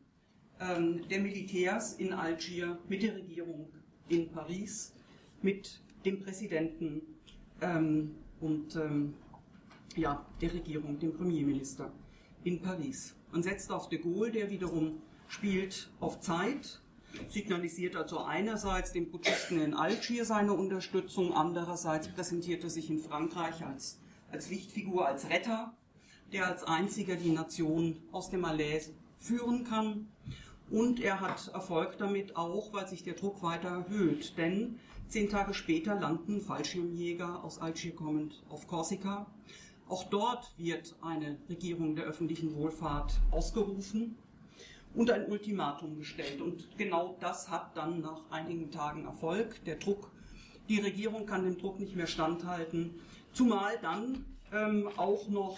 [0.58, 3.68] ähm, der Militärs in Algier mit der Regierung
[4.08, 4.94] in Paris,
[5.42, 7.02] mit dem Präsidenten
[7.60, 9.12] ähm, und ähm,
[9.96, 11.92] ja, der Regierung, dem Premierminister
[12.44, 13.14] in Paris.
[13.32, 16.80] Man setzt auf de Gaulle, der wiederum spielt auf Zeit,
[17.28, 23.62] signalisiert also einerseits dem Putschisten in Algier seine Unterstützung, andererseits präsentiert er sich in Frankreich
[23.62, 24.00] als,
[24.32, 25.74] als Lichtfigur, als Retter
[26.32, 30.08] der als einziger die Nation aus dem Malaise führen kann.
[30.70, 34.36] Und er hat Erfolg damit auch, weil sich der Druck weiter erhöht.
[34.38, 39.26] Denn zehn Tage später landen Fallschirmjäger aus Algier kommend auf Korsika.
[39.88, 44.16] Auch dort wird eine Regierung der öffentlichen Wohlfahrt ausgerufen
[44.94, 46.40] und ein Ultimatum gestellt.
[46.40, 49.64] Und genau das hat dann nach einigen Tagen Erfolg.
[49.64, 50.12] Der Druck,
[50.68, 53.00] die Regierung kann dem Druck nicht mehr standhalten,
[53.32, 55.56] zumal dann ähm, auch noch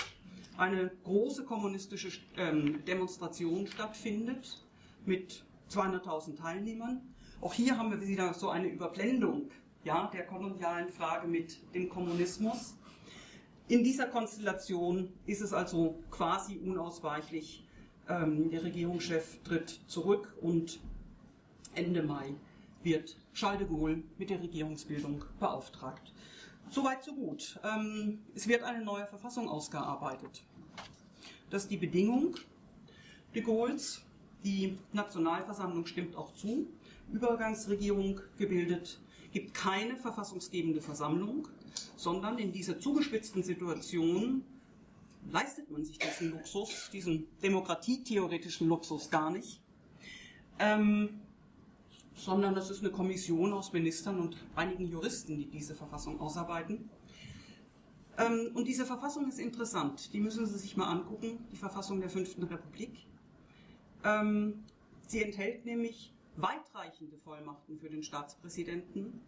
[0.57, 4.65] eine große kommunistische ähm, Demonstration stattfindet
[5.05, 7.01] mit 200.000 Teilnehmern.
[7.41, 9.51] Auch hier haben wir wieder so eine Überblendung
[9.85, 12.75] ja, der kolonialen Frage mit dem Kommunismus.
[13.69, 17.65] In dieser Konstellation ist es also quasi unausweichlich,
[18.09, 20.79] ähm, der Regierungschef tritt zurück und
[21.75, 22.35] Ende Mai
[22.83, 26.12] wird Charles de Gaulle mit der Regierungsbildung beauftragt.
[26.73, 27.61] Soweit, so gut.
[27.65, 30.43] Ähm, es wird eine neue Verfassung ausgearbeitet.
[31.51, 32.37] Das ist die Bedingung
[33.35, 34.01] de Gaulle's.
[34.43, 36.67] Die Nationalversammlung stimmt auch zu.
[37.13, 38.99] Übergangsregierung gebildet,
[39.33, 41.47] gibt keine verfassungsgebende Versammlung,
[41.95, 44.43] sondern in dieser zugespitzten Situation
[45.31, 49.61] leistet man sich diesen Luxus, diesen demokratietheoretischen Luxus gar nicht.
[50.59, 51.21] Ähm,
[52.25, 56.89] sondern das ist eine Kommission aus Ministern und einigen Juristen, die diese Verfassung ausarbeiten.
[58.19, 62.11] Ähm, und diese Verfassung ist interessant, die müssen Sie sich mal angucken, die Verfassung der
[62.11, 63.07] Fünften Republik.
[64.05, 64.65] Ähm,
[65.07, 69.21] sie enthält nämlich weitreichende Vollmachten für den Staatspräsidenten,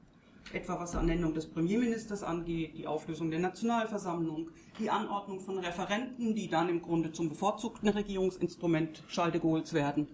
[0.52, 6.48] etwa was Ernennung des Premierministers angeht, die Auflösung der Nationalversammlung, die Anordnung von Referenten, die
[6.48, 10.08] dann im Grunde zum bevorzugten Regierungsinstrument Charles werden.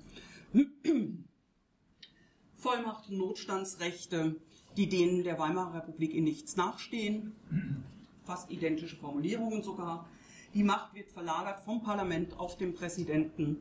[2.61, 4.37] Vollmachten, Notstandsrechte,
[4.77, 7.35] die denen der Weimarer Republik in nichts nachstehen,
[8.25, 10.07] fast identische Formulierungen sogar.
[10.53, 13.59] Die Macht wird verlagert vom Parlament auf den Präsidenten,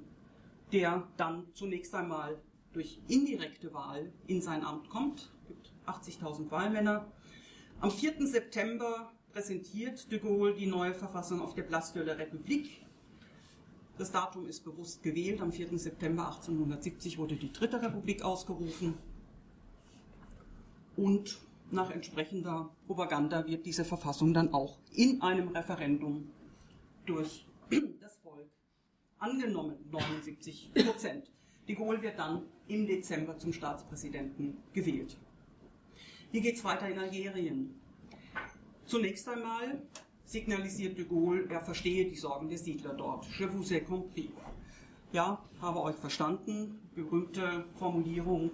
[0.71, 2.38] der dann zunächst einmal
[2.73, 5.31] durch indirekte Wahl in sein Amt kommt.
[5.41, 7.07] Es gibt 80.000 Wahlmänner.
[7.79, 8.27] Am 4.
[8.27, 12.81] September präsentiert de Gaulle die neue Verfassung auf der Place de la République.
[13.99, 15.41] Das Datum ist bewusst gewählt.
[15.41, 15.77] Am 4.
[15.77, 18.93] September 1870 wurde die Dritte Republik ausgerufen.
[20.95, 21.38] Und
[21.69, 26.31] nach entsprechender Propaganda wird diese Verfassung dann auch in einem Referendum
[27.05, 27.45] durch
[27.99, 28.49] das Volk
[29.17, 31.29] angenommen, 79 Prozent.
[31.67, 35.17] De Gaulle wird dann im Dezember zum Staatspräsidenten gewählt.
[36.31, 37.75] Wie geht es weiter in Algerien?
[38.85, 39.81] Zunächst einmal
[40.29, 43.25] signalisiert de Gaulle, er verstehe die Sorgen der Siedler dort.
[43.39, 44.29] Je vous ai compris.
[45.11, 46.79] Ja, habe euch verstanden.
[46.93, 48.51] Berühmte Formulierung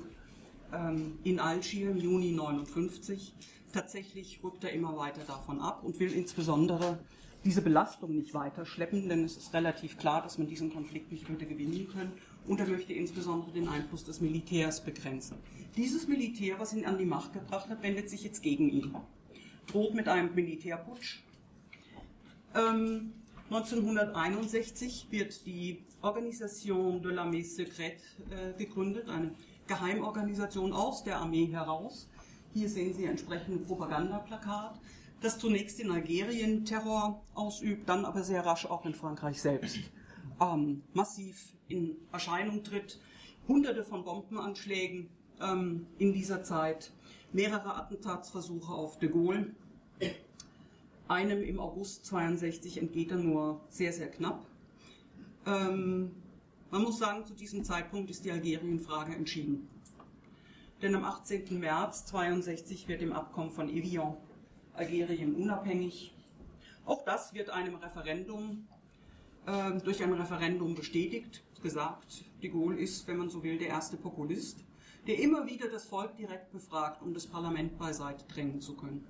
[0.71, 3.33] ähm, in Algier im Juni 59.
[3.73, 6.99] Tatsächlich rückt er immer weiter davon ab und will insbesondere
[7.43, 11.27] diese Belastung nicht weiter schleppen, denn es ist relativ klar, dass man diesen Konflikt nicht
[11.27, 12.13] würde gewinnen können.
[12.47, 15.37] Und er möchte insbesondere den Einfluss des Militärs begrenzen.
[15.75, 18.95] Dieses Militär, was ihn an die Macht gebracht hat, wendet sich jetzt gegen ihn.
[19.67, 21.24] Droht mit einem Militärputsch.
[22.55, 23.13] Ähm,
[23.49, 29.35] 1961 wird die Organisation de l'armée secrète äh, gegründet, eine
[29.67, 32.09] Geheimorganisation aus der Armee heraus.
[32.53, 34.79] Hier sehen Sie entsprechend Propagandaplakat,
[35.21, 39.79] das zunächst in Algerien Terror ausübt, dann aber sehr rasch auch in Frankreich selbst
[40.41, 42.99] ähm, massiv in Erscheinung tritt.
[43.47, 45.09] Hunderte von Bombenanschlägen
[45.41, 46.91] ähm, in dieser Zeit,
[47.31, 49.55] mehrere Attentatsversuche auf de Gaulle.
[51.07, 54.47] Einem im August 62 entgeht er nur sehr, sehr knapp.
[55.45, 56.15] Ähm,
[56.71, 59.69] man muss sagen, zu diesem Zeitpunkt ist die Algerienfrage entschieden.
[60.81, 61.59] Denn am 18.
[61.59, 64.17] März 62 wird im Abkommen von Evian
[64.73, 66.11] Algerien unabhängig.
[66.85, 68.67] Auch das wird einem Referendum
[69.45, 73.95] äh, durch ein Referendum bestätigt, gesagt, de Gaulle ist, wenn man so will, der erste
[73.95, 74.63] Populist,
[75.05, 79.05] der immer wieder das Volk direkt befragt, um das Parlament beiseite drängen zu können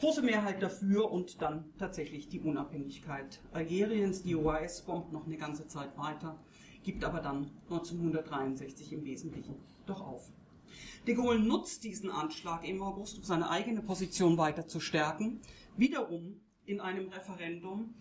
[0.00, 4.22] große Mehrheit dafür und dann tatsächlich die Unabhängigkeit Algeriens.
[4.22, 6.38] Die OAS bombt noch eine ganze Zeit weiter,
[6.84, 9.56] gibt aber dann 1963 im Wesentlichen
[9.86, 10.30] doch auf.
[11.06, 15.40] De Gaulle nutzt diesen Anschlag im August, um seine eigene Position weiter zu stärken.
[15.76, 17.94] Wiederum in einem Referendum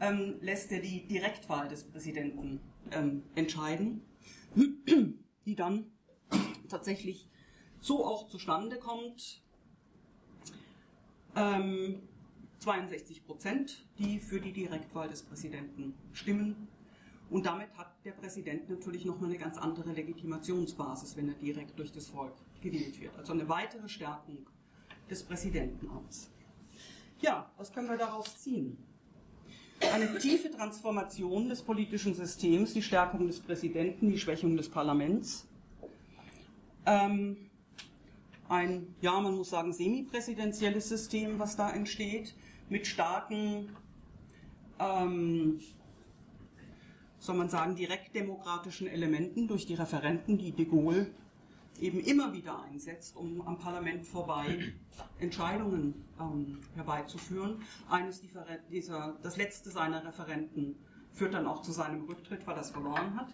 [0.00, 4.02] ähm, lässt er die Direktwahl des Präsidenten ähm, entscheiden,
[5.46, 5.92] die dann
[6.68, 7.28] tatsächlich
[7.80, 9.43] so auch zustande kommt,
[11.36, 12.02] ähm,
[12.60, 16.68] 62 Prozent, die für die Direktwahl des Präsidenten stimmen.
[17.30, 21.92] Und damit hat der Präsident natürlich nochmal eine ganz andere Legitimationsbasis, wenn er direkt durch
[21.92, 23.16] das Volk gewählt wird.
[23.16, 24.46] Also eine weitere Stärkung
[25.10, 26.30] des Präsidentenamts.
[27.20, 28.76] Ja, was können wir daraus ziehen?
[29.92, 35.46] Eine tiefe Transformation des politischen Systems, die Stärkung des Präsidenten, die Schwächung des Parlaments.
[36.86, 37.36] Ähm,
[38.48, 42.34] ein, ja, man muss sagen, semipräsidentielles System, was da entsteht,
[42.68, 43.70] mit starken,
[44.78, 45.60] ähm,
[47.18, 51.10] soll man sagen, direktdemokratischen Elementen durch die Referenten, die de Gaulle
[51.80, 54.74] eben immer wieder einsetzt, um am Parlament vorbei
[55.18, 57.62] Entscheidungen ähm, herbeizuführen.
[57.88, 58.22] Eines
[58.70, 60.76] dieser, das letzte seiner Referenten
[61.12, 63.28] führt dann auch zu seinem Rücktritt, weil er es verloren hat.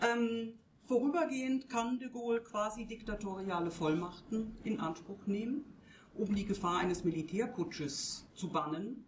[0.00, 0.54] Ähm,
[0.88, 5.66] Vorübergehend kann de Gaulle quasi diktatoriale Vollmachten in Anspruch nehmen,
[6.14, 9.04] um die Gefahr eines Militärputsches zu bannen.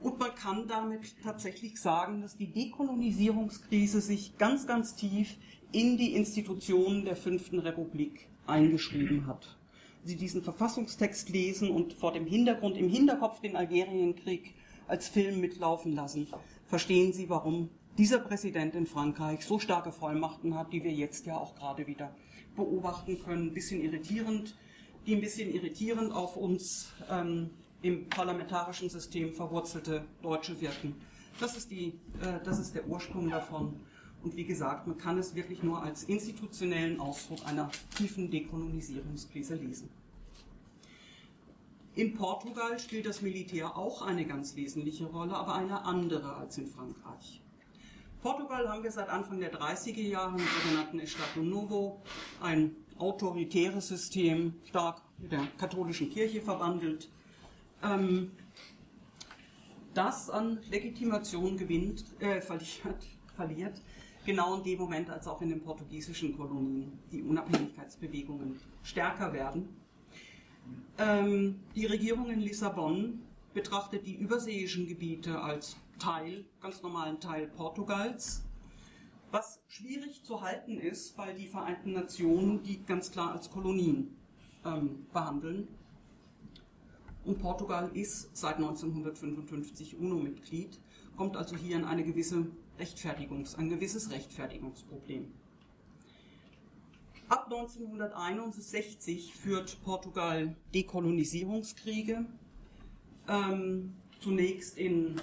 [0.00, 5.36] Und man kann damit tatsächlich sagen, dass die Dekolonisierungskrise sich ganz, ganz tief
[5.70, 9.56] in die Institutionen der Fünften Republik eingeschrieben hat.
[10.02, 14.56] Sie diesen Verfassungstext lesen und vor dem Hintergrund, im Hinterkopf den Algerienkrieg
[14.88, 16.26] als Film mitlaufen lassen,
[16.66, 21.36] verstehen Sie, warum dieser Präsident in Frankreich so starke Vollmachten hat, die wir jetzt ja
[21.36, 22.14] auch gerade wieder
[22.54, 23.48] beobachten können.
[23.48, 24.56] Ein bisschen irritierend,
[25.04, 27.50] die ein bisschen irritierend auf uns ähm,
[27.82, 30.94] im parlamentarischen System verwurzelte Deutsche wirken.
[31.40, 31.88] Das ist, die,
[32.22, 33.80] äh, das ist der Ursprung davon.
[34.22, 39.88] Und wie gesagt, man kann es wirklich nur als institutionellen Ausdruck einer tiefen Dekolonisierungskrise lesen.
[41.94, 46.68] In Portugal spielt das Militär auch eine ganz wesentliche Rolle, aber eine andere als in
[46.68, 47.42] Frankreich.
[48.22, 52.02] Portugal haben wir seit Anfang der 30er Jahre mit sogenannten Estado Novo,
[52.42, 57.08] ein autoritäres System, stark mit der katholischen Kirche verwandelt,
[57.82, 58.32] ähm,
[59.94, 63.06] das an Legitimation gewinnt, äh, verliert,
[63.36, 63.80] verliert,
[64.26, 69.68] genau in dem Moment, als auch in den portugiesischen Kolonien die Unabhängigkeitsbewegungen stärker werden.
[70.98, 73.20] Ähm, die Regierung in Lissabon
[73.54, 78.42] betrachtet die überseeischen Gebiete als Teil, ganz normalen Teil Portugals.
[79.30, 84.16] Was schwierig zu halten ist, weil die Vereinten Nationen die ganz klar als Kolonien
[84.64, 85.68] ähm, behandeln.
[87.24, 90.80] Und Portugal ist seit 1955 UNO-Mitglied,
[91.16, 92.46] kommt also hier in eine gewisse
[92.78, 95.30] Rechtfertigungs-, ein gewisses Rechtfertigungsproblem.
[97.28, 102.24] Ab 1961 führt Portugal Dekolonisierungskriege,
[103.28, 105.20] ähm, zunächst in,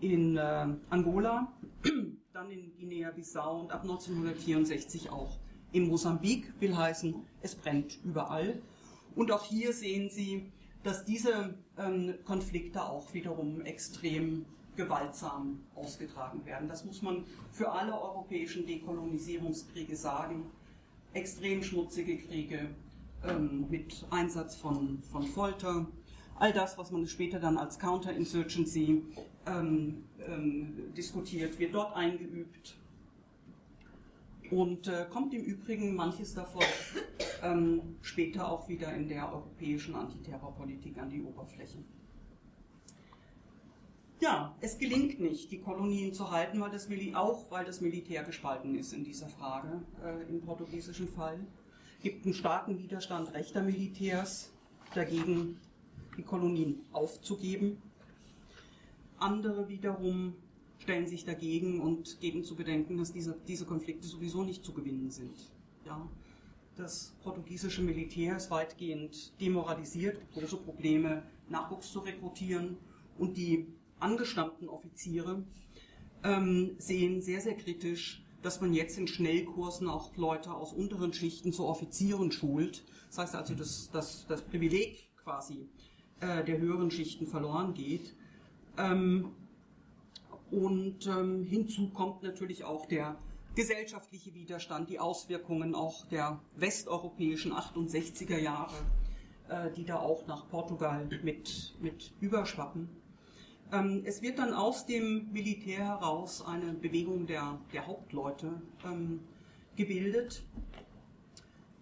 [0.00, 1.52] in äh, Angola,
[2.32, 5.38] dann in Guinea-Bissau und ab 1964 auch
[5.72, 8.60] in Mosambik, will heißen, es brennt überall.
[9.14, 10.50] Und auch hier sehen Sie,
[10.82, 14.46] dass diese ähm, Konflikte auch wiederum extrem
[14.76, 16.68] gewaltsam ausgetragen werden.
[16.68, 20.46] Das muss man für alle europäischen Dekolonisierungskriege sagen.
[21.12, 22.68] Extrem schmutzige Kriege
[23.24, 25.86] ähm, mit Einsatz von, von Folter.
[26.36, 29.02] All das, was man später dann als Counterinsurgency
[29.48, 32.76] ähm, ähm, diskutiert, wird dort eingeübt
[34.50, 36.64] und äh, kommt im Übrigen manches davon
[37.42, 41.78] ähm, später auch wieder in der europäischen Antiterrorpolitik an die Oberfläche.
[44.20, 48.74] Ja, es gelingt nicht, die Kolonien zu halten, weil das auch weil das Militär gespalten
[48.76, 51.38] ist in dieser Frage, äh, im portugiesischen Fall.
[51.98, 54.50] Es gibt einen starken Widerstand rechter Militärs
[54.94, 55.60] dagegen,
[56.16, 57.80] die Kolonien aufzugeben.
[59.18, 60.34] Andere wiederum
[60.78, 65.10] stellen sich dagegen und geben zu bedenken, dass diese, diese Konflikte sowieso nicht zu gewinnen
[65.10, 65.52] sind.
[65.84, 66.08] Ja,
[66.76, 72.76] das portugiesische Militär ist weitgehend demoralisiert, große Probleme, Nachwuchs zu rekrutieren
[73.18, 73.66] und die
[73.98, 75.42] angestammten Offiziere
[76.22, 81.52] ähm, sehen sehr, sehr kritisch, dass man jetzt in Schnellkursen auch Leute aus unteren Schichten
[81.52, 82.84] zu Offizieren schult.
[83.08, 85.68] Das heißt also, dass, dass das Privileg quasi
[86.20, 88.14] äh, der höheren Schichten verloren geht.
[88.78, 89.32] Ähm,
[90.50, 93.16] und ähm, hinzu kommt natürlich auch der
[93.54, 98.76] gesellschaftliche Widerstand, die Auswirkungen auch der westeuropäischen 68er Jahre,
[99.48, 102.88] äh, die da auch nach Portugal mit, mit überschwappen.
[103.72, 109.20] Ähm, es wird dann aus dem Militär heraus eine Bewegung der, der Hauptleute ähm,
[109.76, 110.42] gebildet,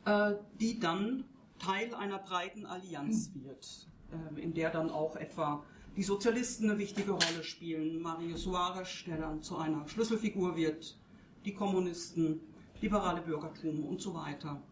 [0.06, 1.24] äh, die dann
[1.58, 5.62] Teil einer breiten Allianz wird, äh, in der dann auch etwa
[5.96, 10.98] die Sozialisten eine wichtige Rolle spielen, Mario Soares, der dann zu einer Schlüsselfigur wird,
[11.44, 12.40] die Kommunisten,
[12.80, 14.62] liberale Bürgertum und so weiter.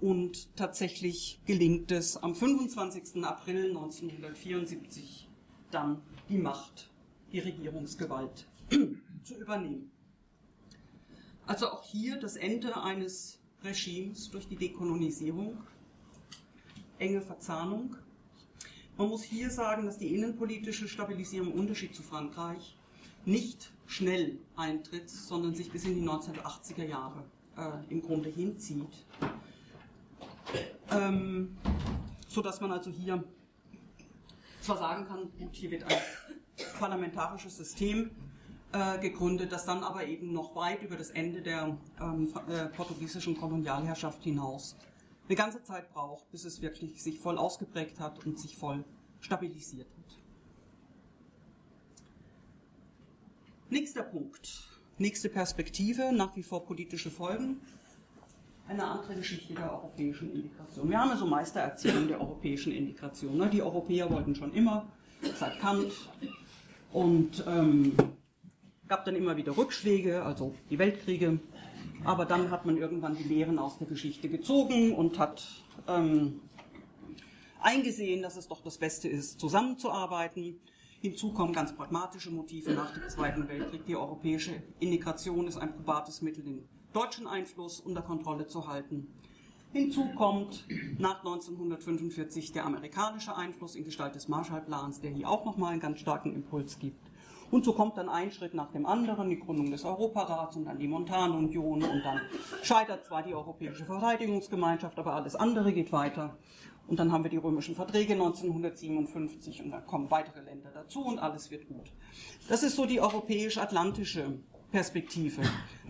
[0.00, 3.24] Und tatsächlich gelingt es am 25.
[3.24, 5.28] April 1974
[5.70, 6.90] dann die Macht,
[7.32, 8.46] die Regierungsgewalt
[9.22, 9.90] zu übernehmen.
[11.46, 15.58] Also auch hier das Ende eines Regimes durch die Dekolonisierung,
[16.98, 17.96] enge Verzahnung.
[18.98, 22.76] Man muss hier sagen, dass die innenpolitische Stabilisierung im Unterschied zu Frankreich
[23.26, 27.24] nicht schnell eintritt, sondern sich bis in die 1980er Jahre
[27.58, 29.04] äh, im Grunde hinzieht.
[30.90, 31.56] Ähm,
[32.26, 33.22] so dass man also hier
[34.62, 35.98] zwar sagen kann, gut, hier wird ein
[36.78, 38.10] parlamentarisches System
[38.72, 43.36] äh, gegründet, das dann aber eben noch weit über das Ende der ähm, äh, portugiesischen
[43.36, 44.74] Kolonialherrschaft hinaus
[45.28, 48.84] eine ganze Zeit braucht, bis es wirklich sich voll ausgeprägt hat und sich voll
[49.20, 50.18] stabilisiert hat.
[53.68, 54.68] Nächster Punkt,
[54.98, 57.60] nächste Perspektive, nach wie vor politische Folgen
[58.68, 60.88] eine andere Geschichte der europäischen Integration.
[60.88, 63.36] Wir haben ja so Meistererzählung der europäischen Integration.
[63.36, 63.48] Ne?
[63.48, 64.86] Die Europäer wollten schon immer,
[65.38, 65.92] seit Kant,
[66.92, 67.96] und ähm,
[68.88, 71.38] gab dann immer wieder Rückschläge, also die Weltkriege.
[72.04, 75.44] Aber dann hat man irgendwann die Lehren aus der Geschichte gezogen und hat
[75.88, 76.40] ähm,
[77.60, 80.60] eingesehen, dass es doch das Beste ist, zusammenzuarbeiten.
[81.00, 83.84] Hinzu kommen ganz pragmatische Motive nach dem Zweiten Weltkrieg.
[83.86, 89.08] Die europäische Integration ist ein probates Mittel, den deutschen Einfluss unter Kontrolle zu halten.
[89.72, 90.64] Hinzu kommt
[90.98, 96.00] nach 1945 der amerikanische Einfluss in Gestalt des Marshallplans, der hier auch nochmal einen ganz
[96.00, 97.05] starken Impuls gibt.
[97.50, 100.78] Und so kommt dann ein Schritt nach dem anderen, die Gründung des Europarats und dann
[100.78, 102.20] die Montanunion und dann
[102.62, 106.36] scheitert zwar die Europäische Verteidigungsgemeinschaft, aber alles andere geht weiter.
[106.88, 111.18] Und dann haben wir die römischen Verträge 1957 und dann kommen weitere Länder dazu und
[111.18, 111.92] alles wird gut.
[112.48, 114.38] Das ist so die europäisch-atlantische
[114.70, 115.42] Perspektive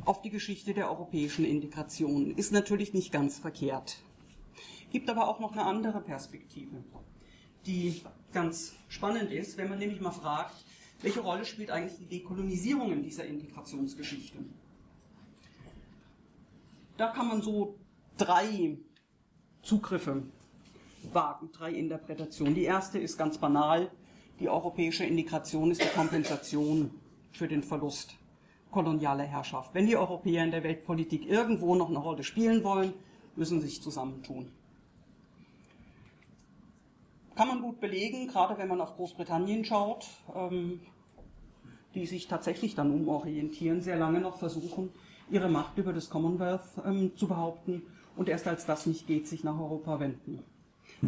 [0.04, 2.30] auf die Geschichte der europäischen Integration.
[2.36, 3.98] Ist natürlich nicht ganz verkehrt.
[4.90, 6.84] Gibt aber auch noch eine andere Perspektive,
[7.66, 8.02] die
[8.32, 10.54] ganz spannend ist, wenn man nämlich mal fragt,
[11.06, 14.38] welche Rolle spielt eigentlich die Dekolonisierung in dieser Integrationsgeschichte?
[16.96, 17.76] Da kann man so
[18.16, 18.76] drei
[19.62, 20.24] Zugriffe
[21.12, 22.56] wagen, drei Interpretationen.
[22.56, 23.88] Die erste ist ganz banal,
[24.40, 26.90] die europäische Integration ist die Kompensation
[27.30, 28.16] für den Verlust
[28.72, 29.74] koloniale Herrschaft.
[29.74, 32.94] Wenn die Europäer in der Weltpolitik irgendwo noch eine Rolle spielen wollen,
[33.36, 34.50] müssen sie sich zusammentun.
[37.36, 40.80] Kann man gut belegen, gerade wenn man auf Großbritannien schaut, ähm,
[41.96, 44.90] die sich tatsächlich dann umorientieren, sehr lange noch versuchen,
[45.30, 47.82] ihre Macht über das Commonwealth ähm, zu behaupten
[48.16, 50.44] und erst als das nicht geht, sich nach Europa wenden.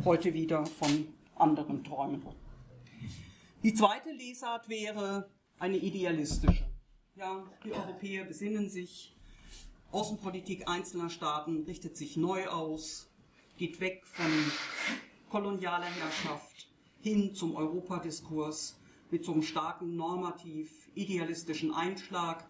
[0.05, 2.23] Heute wieder von anderen Träumen.
[3.63, 5.29] Die zweite Lesart wäre
[5.59, 6.65] eine idealistische.
[7.17, 9.15] Ja, die Europäer besinnen sich,
[9.93, 13.11] Außenpolitik einzelner Staaten richtet sich neu aus,
[13.59, 14.27] geht weg von
[15.29, 16.69] kolonialer Herrschaft
[17.01, 18.79] hin zum Europadiskurs
[19.11, 22.49] mit so einem starken normativ idealistischen Einschlag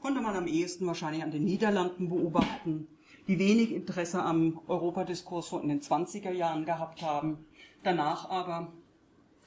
[0.00, 2.88] konnte man am ehesten wahrscheinlich an den Niederlanden beobachten,
[3.26, 7.44] die wenig Interesse am Europadiskurs in den 20er Jahren gehabt haben,
[7.82, 8.72] danach aber,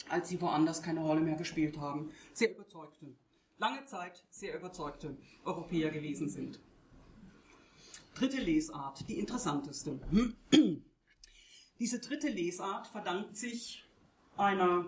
[0.10, 3.08] als sie woanders keine Rolle mehr gespielt haben, sehr überzeugte,
[3.58, 6.60] lange Zeit sehr überzeugte Europäer gewesen sind.
[8.14, 10.00] Dritte Lesart, die interessanteste.
[11.80, 13.86] Diese dritte Lesart verdankt sich
[14.38, 14.86] einer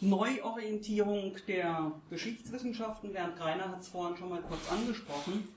[0.00, 3.12] Neuorientierung der Geschichtswissenschaften.
[3.12, 5.48] Bernd Greiner hat es vorhin schon mal kurz angesprochen.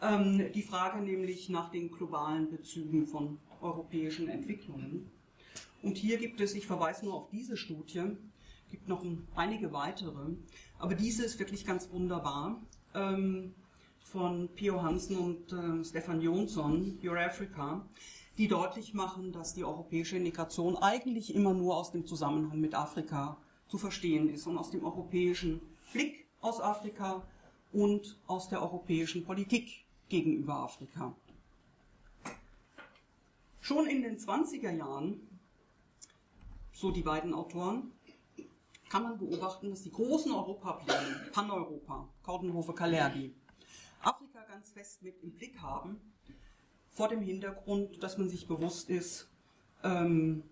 [0.00, 5.10] Ähm, die Frage nämlich nach den globalen Bezügen von europäischen Entwicklungen.
[5.82, 8.02] Und hier gibt es, ich verweise nur auf diese Studie,
[8.70, 9.04] gibt noch
[9.34, 10.34] einige weitere,
[10.78, 12.62] aber diese ist wirklich ganz wunderbar.
[12.94, 13.54] Ähm,
[14.02, 17.84] von Pio Hansen und äh, Stefan Jonsson, Your Africa
[18.38, 23.36] die deutlich machen, dass die europäische Integration eigentlich immer nur aus dem Zusammenhang mit Afrika
[23.68, 25.60] zu verstehen ist und aus dem europäischen
[25.92, 27.26] Blick aus Afrika
[27.72, 31.14] und aus der europäischen Politik gegenüber Afrika.
[33.60, 35.20] Schon in den 20er Jahren,
[36.72, 37.92] so die beiden Autoren,
[38.90, 43.34] kann man beobachten, dass die großen Europapläne, Pan-Europa, Kordenhofe, Kalergi,
[44.02, 46.00] Afrika ganz fest mit im Blick haben
[46.90, 49.28] vor dem Hintergrund, dass man sich bewusst ist,
[49.82, 50.44] ähm,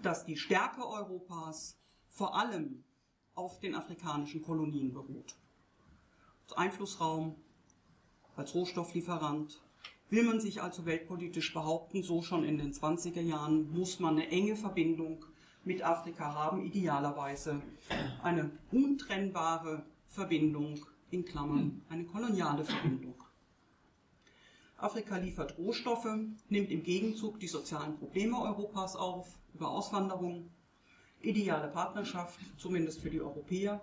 [0.00, 1.79] dass die Stärke Europas
[2.20, 2.84] vor allem
[3.34, 5.36] auf den afrikanischen Kolonien beruht.
[6.42, 7.36] Als Einflussraum,
[8.36, 9.62] als Rohstofflieferant,
[10.10, 14.28] Will man sich also weltpolitisch behaupten, so schon in den 20er Jahren, muss man eine
[14.28, 15.24] enge Verbindung
[15.64, 17.62] mit Afrika haben, idealerweise
[18.20, 23.14] eine untrennbare Verbindung, in Klammern eine koloniale Verbindung.
[24.76, 26.08] Afrika liefert Rohstoffe,
[26.48, 30.50] nimmt im Gegenzug die sozialen Probleme Europas auf, über Auswanderung,
[31.22, 33.80] ideale Partnerschaft, zumindest für die Europäer.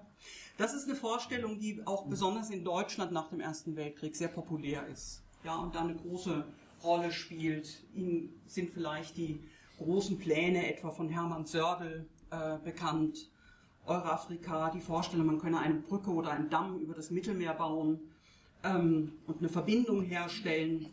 [0.57, 4.87] Das ist eine Vorstellung, die auch besonders in Deutschland nach dem Ersten Weltkrieg sehr populär
[4.87, 5.21] ist.
[5.43, 6.45] Ja, und da eine große
[6.83, 7.83] Rolle spielt.
[7.93, 9.39] Ihnen sind vielleicht die
[9.77, 13.29] großen Pläne etwa von Hermann Sördel äh, bekannt.
[13.85, 17.99] Eurafrika, die Vorstellung, man könne eine Brücke oder einen Damm über das Mittelmeer bauen
[18.63, 20.87] ähm, und eine Verbindung herstellen,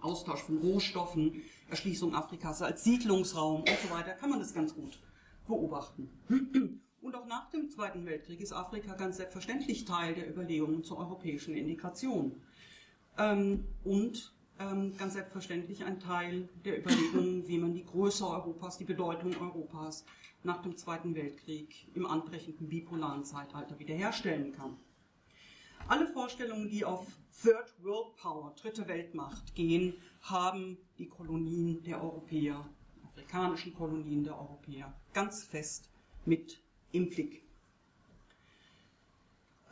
[0.00, 4.98] Austausch von Rohstoffen, Erschließung Afrikas als Siedlungsraum und so weiter, kann man das ganz gut
[5.50, 6.08] beobachten.
[7.02, 11.54] Und auch nach dem Zweiten Weltkrieg ist Afrika ganz selbstverständlich Teil der Überlegungen zur europäischen
[11.54, 12.42] Integration.
[13.16, 18.84] Ähm, und ähm, ganz selbstverständlich ein Teil der Überlegungen, wie man die Größe Europas, die
[18.84, 20.04] Bedeutung Europas
[20.42, 24.76] nach dem Zweiten Weltkrieg im anbrechenden bipolaren Zeitalter wiederherstellen kann.
[25.88, 27.06] Alle Vorstellungen, die auf
[27.42, 32.68] Third World Power, dritte Weltmacht gehen, haben die Kolonien der Europäer,
[33.20, 35.90] afrikanischen Kolonien der Europäer, ganz fest
[36.24, 36.60] mit
[36.92, 37.42] im Blick.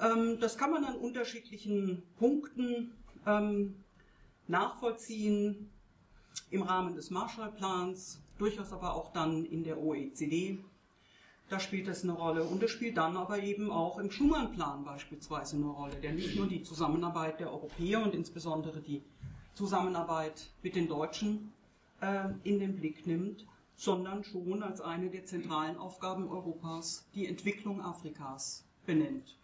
[0.01, 2.93] Ähm, das kann man an unterschiedlichen Punkten
[3.27, 3.83] ähm,
[4.47, 5.71] nachvollziehen,
[6.51, 10.59] im Rahmen des Marshallplans, durchaus aber auch dann in der OECD
[11.49, 12.45] da spielt es eine Rolle.
[12.45, 16.47] Und es spielt dann aber eben auch im Schumann-Plan beispielsweise eine Rolle, der nicht nur
[16.47, 19.03] die Zusammenarbeit der Europäer und insbesondere die
[19.55, 21.53] Zusammenarbeit mit den Deutschen
[22.45, 28.65] in den Blick nimmt, sondern schon als eine der zentralen Aufgaben Europas die Entwicklung Afrikas
[28.87, 29.39] benennt.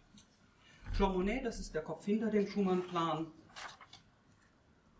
[0.97, 3.27] Jean Monnet, das ist der Kopf hinter dem Schumann-Plan,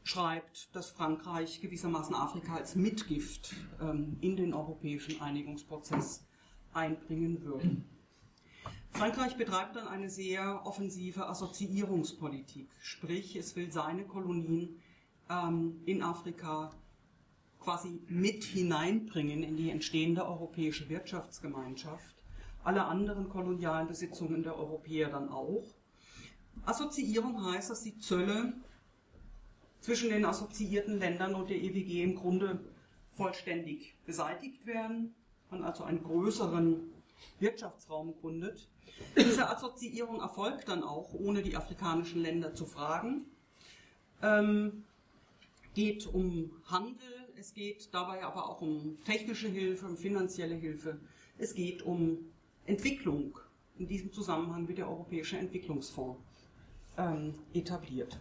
[0.04, 6.26] schreibt, dass Frankreich gewissermaßen Afrika als Mitgift ähm, in den europäischen Einigungsprozess
[6.74, 7.90] einbringen würden.
[8.92, 14.82] Frankreich betreibt dann eine sehr offensive Assoziierungspolitik, sprich es will seine Kolonien
[15.30, 16.72] ähm, in Afrika
[17.66, 22.16] quasi mit hineinbringen in die entstehende europäische Wirtschaftsgemeinschaft,
[22.64, 25.66] alle anderen kolonialen Besitzungen der Europäer dann auch.
[26.66, 28.54] Assoziierung heißt, dass die Zölle
[29.82, 32.60] zwischen den assoziierten Ländern und der EWG im Grunde
[33.12, 35.14] vollständig beseitigt werden
[35.56, 36.92] man also einen größeren
[37.40, 38.68] Wirtschaftsraum gründet.
[39.18, 43.26] Diese Assoziierung erfolgt dann auch, ohne die afrikanischen Länder zu fragen.
[44.22, 44.84] Ähm,
[45.74, 51.00] geht um Handel, es geht dabei aber auch um technische Hilfe, um finanzielle Hilfe.
[51.38, 52.32] Es geht um
[52.66, 53.38] Entwicklung.
[53.78, 56.20] In diesem Zusammenhang wird der Europäische Entwicklungsfonds
[56.98, 58.18] ähm, etabliert.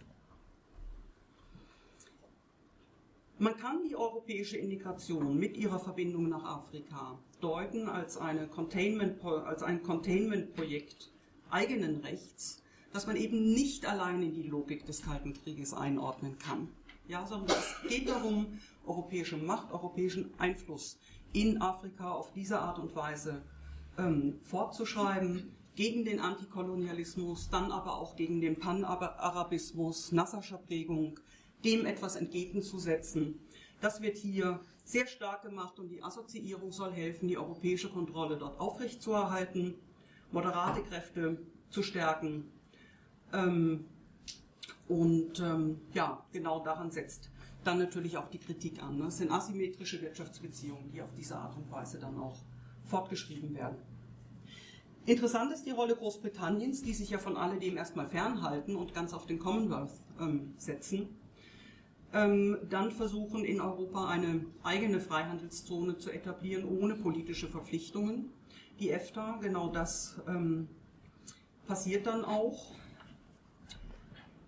[3.39, 9.63] Man kann die europäische Integration mit ihrer Verbindung nach Afrika deuten als, eine Containment, als
[9.63, 11.11] ein Containment-Projekt
[11.51, 12.63] eigenen Rechts,
[12.93, 16.69] das man eben nicht allein in die Logik des Kalten Krieges einordnen kann.
[17.07, 20.99] Ja, sondern es geht darum, europäische Macht, europäischen Einfluss
[21.33, 23.43] in Afrika auf diese Art und Weise
[23.99, 31.19] ähm, fortzuschreiben, gegen den Antikolonialismus, dann aber auch gegen den Panarabismus, Nasserscher Prägung,
[31.65, 33.41] dem etwas entgegenzusetzen.
[33.81, 38.61] Das wird hier sehr stark gemacht und die Assoziierung soll helfen, die europäische Kontrolle dort
[38.61, 39.75] aufrechtzuerhalten,
[40.31, 41.39] moderate Kräfte
[41.71, 42.53] zu stärken.
[43.33, 43.87] Ähm,
[44.87, 47.31] und ähm, ja, genau daran setzt
[47.67, 48.99] dann natürlich auch die Kritik an.
[48.99, 49.07] Ne?
[49.07, 52.39] Es sind asymmetrische Wirtschaftsbeziehungen, die auf diese Art und Weise dann auch
[52.85, 53.77] fortgeschrieben werden.
[55.07, 59.27] Interessant ist die Rolle Großbritanniens, die sich ja von alledem erstmal fernhalten und ganz auf
[59.27, 61.09] den Commonwealth ähm, setzen
[62.15, 68.31] ähm, dann versuchen in Europa eine eigene Freihandelszone zu etablieren ohne politische Verpflichtungen.
[68.79, 70.69] Die EFTA, genau das ähm,
[71.67, 72.73] passiert dann auch.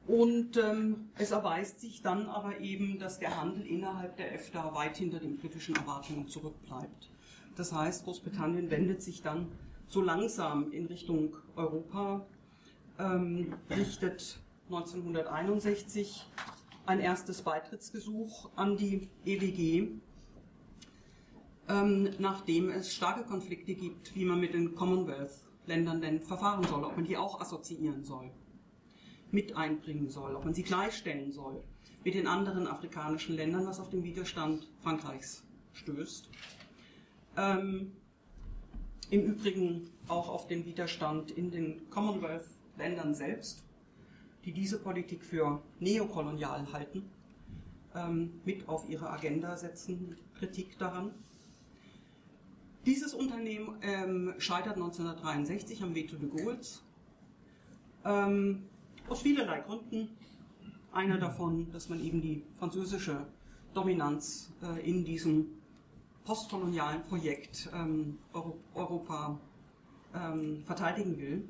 [0.06, 4.96] Und ähm, es erweist sich dann aber eben, dass der Handel innerhalb der EFTA weit
[4.96, 7.10] hinter den britischen Erwartungen zurückbleibt.
[7.56, 9.48] Das heißt, Großbritannien wendet sich dann
[9.88, 12.24] so langsam in Richtung Europa,
[12.98, 14.38] ähm, richtet
[14.68, 16.26] 1961
[16.86, 19.88] ein erstes Beitrittsgesuch an die EWG,
[21.68, 26.96] ähm, nachdem es starke Konflikte gibt, wie man mit den Commonwealth-Ländern denn verfahren soll, ob
[26.96, 28.30] man die auch assoziieren soll,
[29.30, 31.62] mit einbringen soll, ob man sie gleichstellen soll
[32.04, 36.30] mit den anderen afrikanischen Ländern, was auf den Widerstand Frankreichs stößt.
[37.36, 37.92] Ähm,
[39.10, 43.66] Im Übrigen auch auf den Widerstand in den Commonwealth-Ländern selbst
[44.46, 47.10] die diese Politik für neokolonial halten,
[47.94, 51.10] ähm, mit auf ihre Agenda setzen, Kritik daran.
[52.86, 56.84] Dieses Unternehmen ähm, scheitert 1963 am Veto de Gaulle's.
[58.04, 58.62] Ähm,
[59.08, 60.08] aus vielerlei Gründen.
[60.92, 63.26] Einer davon, dass man eben die französische
[63.74, 65.46] Dominanz äh, in diesem
[66.24, 68.18] postkolonialen Projekt ähm,
[68.74, 69.38] Europa
[70.14, 71.48] ähm, verteidigen will.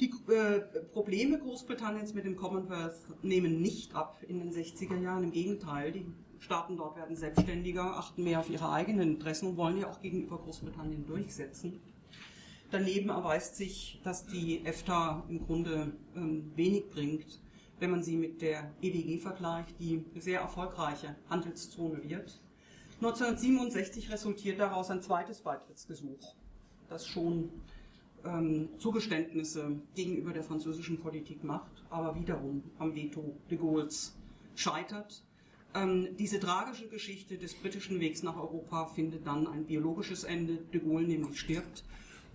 [0.00, 0.60] Die äh,
[0.92, 5.24] Probleme Großbritanniens mit dem Commonwealth nehmen nicht ab in den 60er Jahren.
[5.24, 6.06] Im Gegenteil, die
[6.38, 10.38] Staaten dort werden selbstständiger, achten mehr auf ihre eigenen Interessen und wollen ja auch gegenüber
[10.38, 11.80] Großbritannien durchsetzen.
[12.70, 17.40] Daneben erweist sich, dass die EFTA im Grunde ähm, wenig bringt,
[17.78, 22.40] wenn man sie mit der EWG vergleicht, die eine sehr erfolgreiche Handelszone wird.
[22.96, 26.34] 1967 resultiert daraus ein zweites Beitrittsgesuch,
[26.88, 27.50] das schon
[28.24, 34.16] ähm, Zugeständnisse gegenüber der französischen Politik macht, aber wiederum am Veto de Gaulle's
[34.54, 35.22] scheitert.
[35.74, 40.56] Ähm, diese tragische Geschichte des britischen Wegs nach Europa findet dann ein biologisches Ende.
[40.72, 41.84] De Gaulle nämlich stirbt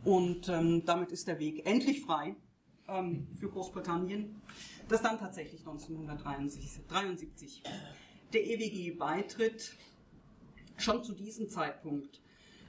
[0.04, 2.36] und ähm, damit ist der Weg endlich frei
[2.88, 4.42] ähm, für Großbritannien,
[4.88, 7.64] das dann tatsächlich 1973
[8.34, 9.76] der EWG beitritt.
[10.78, 12.22] Schon zu diesem Zeitpunkt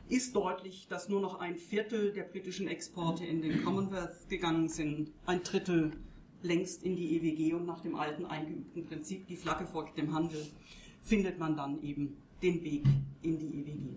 [0.08, 5.12] ist deutlich, dass nur noch ein Viertel der britischen Exporte in den Commonwealth gegangen sind,
[5.24, 5.92] ein Drittel
[6.42, 10.46] längst in die EWG und nach dem alten eingeübten Prinzip, die Flagge folgt dem Handel,
[11.00, 12.84] findet man dann eben den Weg
[13.22, 13.96] in die EWG.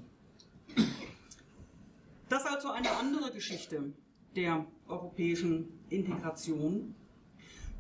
[2.36, 3.94] Das ist also eine andere Geschichte
[4.36, 6.94] der europäischen Integration.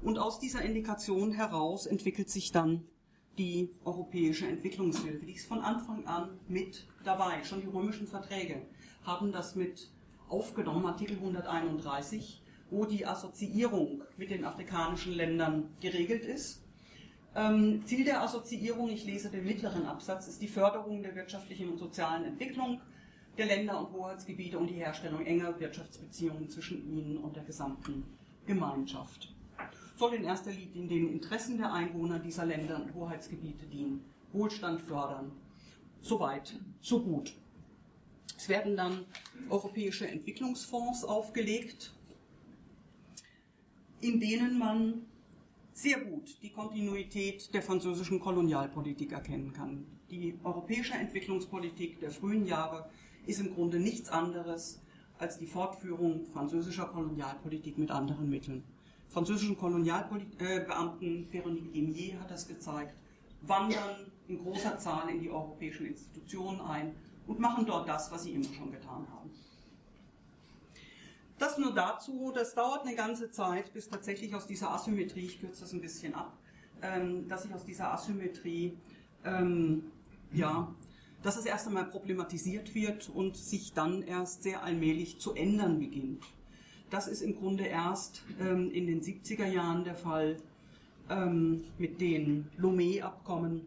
[0.01, 2.87] Und aus dieser Integration heraus entwickelt sich dann
[3.37, 5.25] die europäische Entwicklungshilfe.
[5.25, 7.43] Die ist von Anfang an mit dabei.
[7.43, 8.65] Schon die römischen Verträge
[9.03, 9.91] haben das mit
[10.29, 16.63] aufgenommen, Artikel 131, wo die Assoziierung mit den afrikanischen Ländern geregelt ist.
[17.35, 21.77] Ähm, Ziel der Assoziierung, ich lese den mittleren Absatz, ist die Förderung der wirtschaftlichen und
[21.77, 22.79] sozialen Entwicklung
[23.37, 28.03] der Länder und Hoheitsgebiete und die Herstellung enger Wirtschaftsbeziehungen zwischen ihnen und der gesamten
[28.45, 29.35] Gemeinschaft
[29.97, 35.31] soll in erster Linie den Interessen der Einwohner dieser Länder und Hoheitsgebiete dienen, Wohlstand fördern.
[36.01, 37.33] Soweit, so gut.
[38.37, 39.05] Es werden dann
[39.49, 41.93] europäische Entwicklungsfonds aufgelegt,
[44.01, 45.05] in denen man
[45.73, 49.85] sehr gut die Kontinuität der französischen Kolonialpolitik erkennen kann.
[50.09, 52.89] Die europäische Entwicklungspolitik der frühen Jahre
[53.25, 54.81] ist im Grunde nichts anderes
[55.17, 58.63] als die Fortführung französischer Kolonialpolitik mit anderen Mitteln.
[59.07, 62.95] Französischen Kolonialbeamten, Véronique Dimier hat das gezeigt,
[63.41, 66.95] wandern in großer Zahl in die europäischen Institutionen ein
[67.27, 69.31] und machen dort das, was sie immer schon getan haben.
[71.37, 75.61] Das nur dazu, das dauert eine ganze Zeit, bis tatsächlich aus dieser Asymmetrie, ich kürze
[75.61, 76.37] das ein bisschen ab,
[76.81, 78.77] ähm, dass sich aus dieser Asymmetrie,
[79.25, 79.91] ähm,
[80.31, 80.73] ja,
[81.25, 86.23] dass es erst einmal problematisiert wird und sich dann erst sehr allmählich zu ändern beginnt.
[86.91, 90.37] Das ist im Grunde erst ähm, in den 70er Jahren der Fall
[91.09, 93.61] ähm, mit den Lomé-Abkommen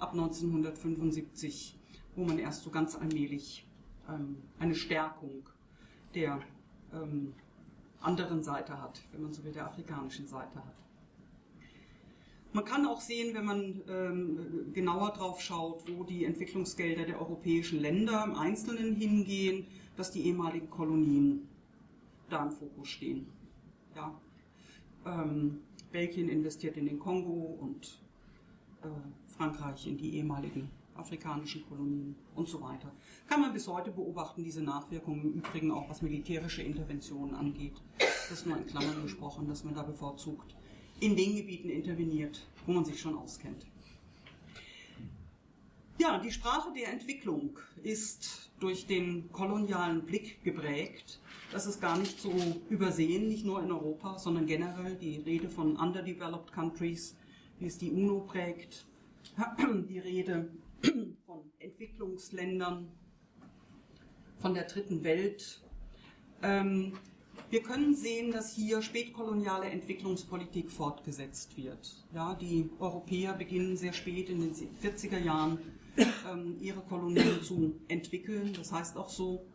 [0.00, 1.76] ab 1975,
[2.16, 3.64] wo man erst so ganz allmählich
[4.08, 5.48] ähm, eine Stärkung
[6.16, 6.40] der
[6.92, 7.32] ähm,
[8.00, 10.83] anderen Seite hat, wenn man so will, der afrikanischen Seite hat.
[12.54, 17.80] Man kann auch sehen, wenn man ähm, genauer drauf schaut, wo die Entwicklungsgelder der europäischen
[17.80, 21.48] Länder im Einzelnen hingehen, dass die ehemaligen Kolonien
[22.30, 23.26] da im Fokus stehen.
[23.96, 24.14] Ja.
[25.04, 28.00] Ähm, Belgien investiert in den Kongo und
[28.82, 28.86] äh,
[29.36, 32.92] Frankreich in die ehemaligen afrikanischen Kolonien und so weiter.
[33.28, 37.74] Kann man bis heute beobachten, diese Nachwirkungen im Übrigen auch was militärische Interventionen angeht.
[38.30, 40.54] Das nur in Klammern gesprochen, dass man da bevorzugt
[41.04, 43.66] in den Gebieten interveniert, wo man sich schon auskennt.
[45.98, 51.20] Ja, die Sprache der Entwicklung ist durch den kolonialen Blick geprägt.
[51.52, 52.32] Das ist gar nicht so
[52.70, 57.16] übersehen, nicht nur in Europa, sondern generell die Rede von underdeveloped countries,
[57.58, 58.86] wie es die UNO prägt,
[59.88, 60.50] die Rede
[61.26, 62.90] von Entwicklungsländern,
[64.38, 65.62] von der dritten Welt.
[67.54, 72.04] Wir können sehen, dass hier spätkoloniale Entwicklungspolitik fortgesetzt wird.
[72.12, 75.58] Ja, die Europäer beginnen sehr spät in den 40er Jahren
[76.28, 78.54] ähm, ihre Kolonien zu entwickeln.
[78.54, 79.46] Das heißt auch so,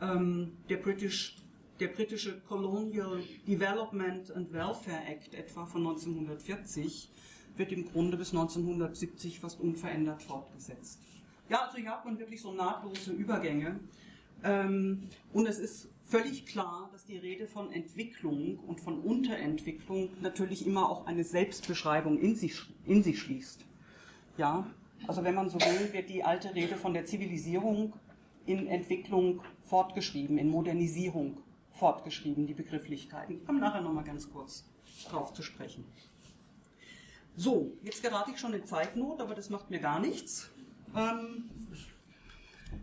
[0.00, 1.38] ähm, der, British,
[1.80, 7.10] der britische Colonial Development and Welfare Act etwa von 1940
[7.56, 11.00] wird im Grunde bis 1970 fast unverändert fortgesetzt.
[11.48, 13.80] Ja, also hier hat man wirklich so nahtlose Übergänge.
[14.44, 20.66] Ähm, und es ist völlig klar, dass die Rede von Entwicklung und von Unterentwicklung natürlich
[20.66, 23.64] immer auch eine Selbstbeschreibung in sich, in sich schließt.
[24.36, 24.66] Ja,
[25.06, 27.92] also wenn man so will, wird die alte Rede von der Zivilisierung
[28.44, 31.38] in Entwicklung fortgeschrieben, in Modernisierung
[31.72, 33.36] fortgeschrieben, die Begrifflichkeiten.
[33.36, 34.64] Ich komme nachher nochmal ganz kurz
[35.08, 35.84] drauf zu sprechen.
[37.36, 40.50] So, jetzt gerate ich schon in Zeitnot, aber das macht mir gar nichts.
[40.96, 41.48] Ähm,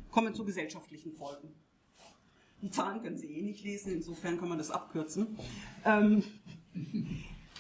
[0.09, 1.53] kommen zu gesellschaftlichen Folgen.
[2.61, 5.37] Die Zahlen können Sie eh nicht lesen, insofern kann man das abkürzen.
[5.85, 6.23] Ähm,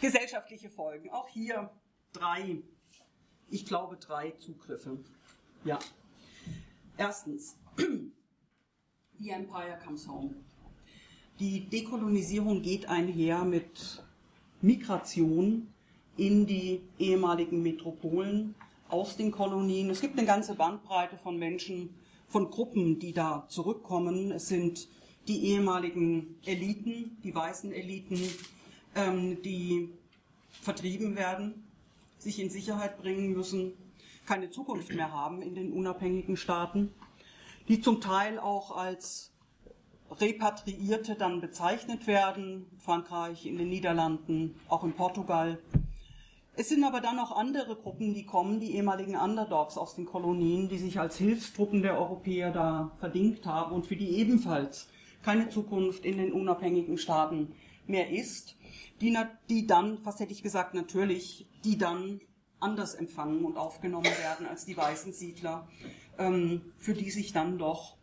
[0.01, 1.09] gesellschaftliche Folgen.
[1.11, 1.69] Auch hier
[2.13, 2.61] drei,
[3.49, 4.97] ich glaube drei Zugriffe.
[5.63, 5.77] Ja.
[6.97, 7.55] Erstens,
[9.19, 10.35] The Empire comes home.
[11.39, 14.03] Die Dekolonisierung geht einher mit
[14.61, 15.71] Migration
[16.17, 18.55] in die ehemaligen Metropolen
[18.89, 19.89] aus den Kolonien.
[19.91, 21.93] Es gibt eine ganze Bandbreite von Menschen,
[22.27, 24.31] von Gruppen, die da zurückkommen.
[24.31, 24.87] Es sind
[25.27, 28.19] die ehemaligen Eliten, die weißen Eliten,
[28.95, 29.89] ähm, die
[30.61, 31.67] vertrieben werden,
[32.17, 33.73] sich in Sicherheit bringen müssen,
[34.25, 36.91] keine Zukunft mehr haben in den unabhängigen Staaten,
[37.67, 39.31] die zum Teil auch als
[40.11, 45.59] Repatriierte dann bezeichnet werden, Frankreich, in den Niederlanden, auch in Portugal.
[46.59, 50.67] Es sind aber dann auch andere Gruppen, die kommen, die ehemaligen Underdogs aus den Kolonien,
[50.67, 54.87] die sich als Hilfstruppen der Europäer da verdingt haben und für die ebenfalls
[55.21, 57.53] keine Zukunft in den unabhängigen Staaten
[57.85, 58.55] mehr ist,
[59.01, 59.15] die,
[59.49, 62.21] die dann, was hätte ich gesagt, natürlich, die dann
[62.59, 65.67] anders empfangen und aufgenommen werden als die weißen Siedler,
[66.17, 67.97] ähm, für die sich dann doch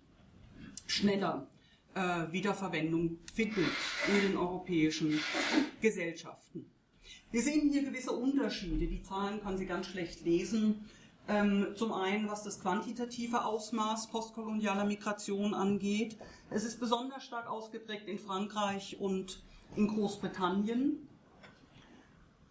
[0.86, 1.48] schneller
[1.96, 3.66] äh, Wiederverwendung findet
[4.06, 5.18] in den europäischen
[5.80, 6.70] Gesellschaften.
[7.34, 8.86] Wir sehen hier gewisse Unterschiede.
[8.86, 10.88] Die Zahlen kann sie ganz schlecht lesen.
[11.26, 16.16] Ähm, zum einen, was das quantitative Ausmaß postkolonialer Migration angeht.
[16.50, 19.42] Es ist besonders stark ausgeprägt in Frankreich und
[19.74, 21.08] in Großbritannien.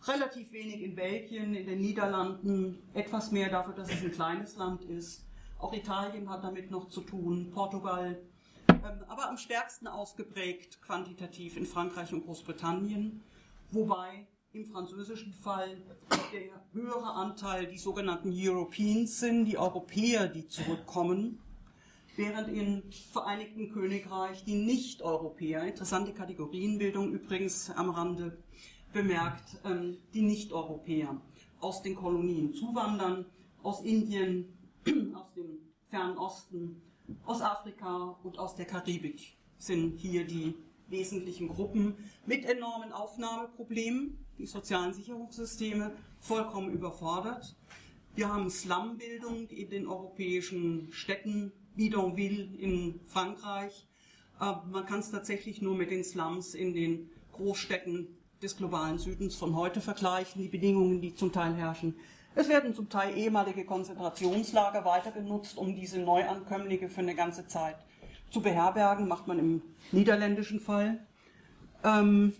[0.05, 4.84] Relativ wenig in Belgien, in den Niederlanden, etwas mehr dafür, dass es ein kleines Land
[4.84, 5.23] ist.
[5.59, 8.21] Auch Italien hat damit noch zu tun, Portugal,
[8.67, 13.23] ähm, aber am stärksten ausgeprägt quantitativ in Frankreich und Großbritannien,
[13.71, 15.82] wobei im französischen Fall
[16.32, 21.39] der höhere Anteil die sogenannten Europeans sind, die Europäer, die zurückkommen,
[22.16, 28.38] während im Vereinigten Königreich die Nicht-Europäer, interessante Kategorienbildung übrigens am Rande
[28.93, 31.20] bemerkt, ähm, die Nicht-Europäer
[31.60, 33.26] aus den Kolonien zuwandern,
[33.64, 34.56] aus Indien,
[35.16, 36.80] aus dem Fernen Osten,
[37.26, 40.54] aus Afrika und aus der Karibik sind hier die
[40.89, 41.95] wesentlichen Gruppen
[42.28, 47.55] mit enormen Aufnahmeproblemen, die sozialen Sicherungssysteme vollkommen überfordert.
[48.15, 53.88] Wir haben Slumbildung in den europäischen Städten, Bidonville in Frankreich.
[54.39, 58.07] Man kann es tatsächlich nur mit den Slums in den Großstädten
[58.41, 61.95] des globalen Südens von heute vergleichen, die Bedingungen, die zum Teil herrschen.
[62.36, 67.77] Es werden zum Teil ehemalige Konzentrationslager weiter genutzt, um diese Neuankömmlinge für eine ganze Zeit
[68.31, 69.61] zu beherbergen, macht man im
[69.91, 70.99] niederländischen Fall.
[71.84, 72.34] Ähm,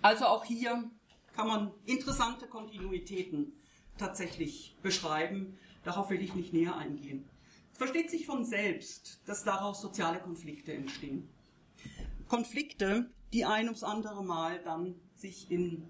[0.00, 0.90] also auch hier
[1.34, 3.52] kann man interessante Kontinuitäten
[3.98, 5.58] tatsächlich beschreiben.
[5.84, 7.28] Darauf will ich nicht näher eingehen.
[7.72, 11.28] Es versteht sich von selbst, dass daraus soziale Konflikte entstehen.
[12.28, 15.84] Konflikte, die ein ums andere Mal dann sich in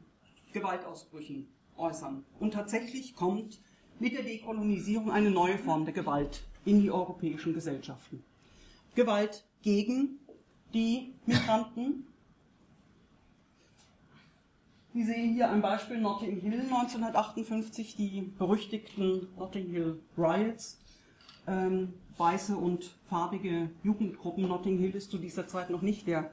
[0.53, 2.25] Gewaltausbrüchen äußern.
[2.39, 3.61] Und tatsächlich kommt
[3.99, 8.25] mit der Dekolonisierung eine neue Form der Gewalt in die europäischen Gesellschaften.
[8.95, 10.19] Gewalt gegen
[10.75, 12.07] die Migranten.
[14.95, 20.79] Sie sehen hier ein Beispiel Notting Hill 1958, die berüchtigten Notting Hill Riots.
[21.47, 24.47] Ähm, weiße und farbige Jugendgruppen.
[24.47, 26.31] Notting Hill ist zu dieser Zeit noch nicht der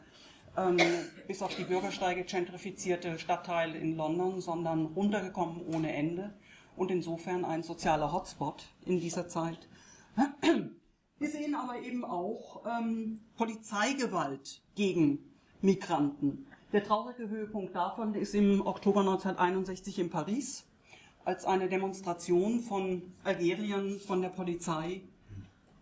[0.58, 0.78] ähm,
[1.26, 6.34] bis auf die Bürgersteige gentrifizierte Stadtteil in London, sondern runtergekommen ohne Ende
[6.76, 9.70] und insofern ein sozialer Hotspot in dieser Zeit.
[11.18, 15.20] Wir sehen aber eben auch ähm, Polizeigewalt gegen
[15.62, 16.46] Migranten.
[16.72, 20.66] Der traurige Höhepunkt davon ist im Oktober 1961 in Paris,
[21.26, 25.02] als eine Demonstration von Algeriern von der Polizei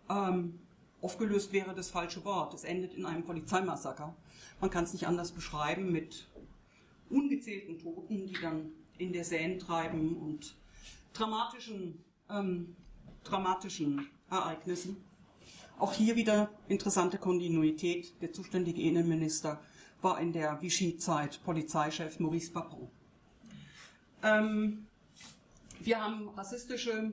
[0.08, 0.58] ähm,
[1.02, 2.54] aufgelöst wäre das falsche Wort.
[2.54, 4.16] Es endet in einem Polizeimassaker.
[4.62, 6.26] Man kann es nicht anders beschreiben mit
[7.10, 10.54] ungezählten Toten, die dann in der Seine treiben und
[11.12, 12.74] dramatischen, ähm,
[13.24, 14.96] dramatischen Ereignissen.
[15.78, 18.22] Auch hier wieder interessante Kontinuität.
[18.22, 19.60] Der zuständige Innenminister
[20.00, 22.90] war in der Vichy-Zeit Polizeichef Maurice Papon.
[24.22, 24.86] Ähm,
[25.80, 27.12] wir haben rassistische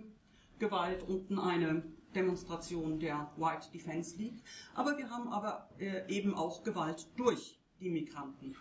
[0.60, 1.84] Gewalt, unten eine
[2.16, 4.42] Demonstration der White Defense League.
[4.74, 8.56] Aber wir haben aber äh, eben auch Gewalt durch die Migranten.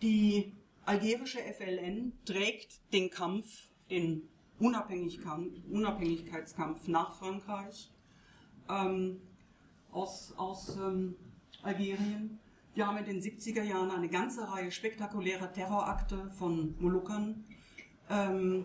[0.00, 4.28] Die algerische FLN trägt den Kampf, den
[4.58, 7.90] Unabhängigkeitskampf nach Frankreich
[8.68, 9.20] ähm,
[9.90, 11.16] aus, aus ähm,
[11.62, 12.38] Algerien.
[12.74, 17.44] Wir haben in den 70er Jahren eine ganze Reihe spektakulärer Terrorakte von Molukkern
[18.08, 18.64] ähm,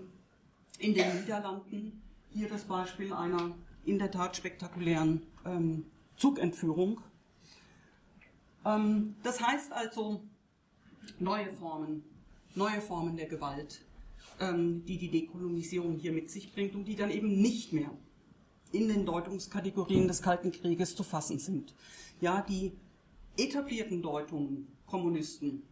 [0.80, 2.02] in den Niederlanden.
[2.32, 7.02] Hier das Beispiel einer in der Tat spektakulären ähm, Zugentführung.
[8.66, 10.24] Ähm, das heißt also
[11.20, 12.04] neue Formen,
[12.56, 13.84] neue Formen der Gewalt,
[14.40, 17.92] ähm, die die Dekolonisierung hier mit sich bringt und die dann eben nicht mehr
[18.72, 21.74] in den Deutungskategorien des Kalten Krieges zu fassen sind.
[22.22, 22.72] Ja, die
[23.38, 25.64] etablierten Deutungen, Kommunisten,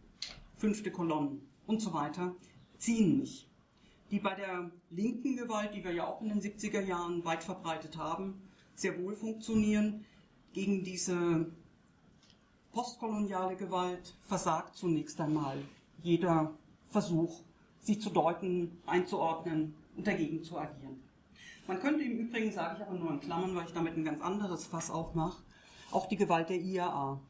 [0.54, 2.34] fünfte Kolonnen und so weiter,
[2.78, 3.48] ziehen nicht.
[4.10, 7.96] Die bei der linken Gewalt, die wir ja auch in den 70er Jahren weit verbreitet
[7.96, 8.40] haben,
[8.76, 10.04] sehr wohl funktionieren.
[10.52, 11.50] Gegen diese
[12.72, 15.58] postkoloniale Gewalt versagt zunächst einmal
[16.02, 16.54] jeder
[16.90, 17.40] Versuch,
[17.80, 21.02] sie zu deuten, einzuordnen und dagegen zu agieren.
[21.66, 24.20] Man könnte im Übrigen, sage ich aber nur in Klammern, weil ich damit ein ganz
[24.20, 25.42] anderes Fass aufmache,
[25.90, 27.20] auch die Gewalt der IAA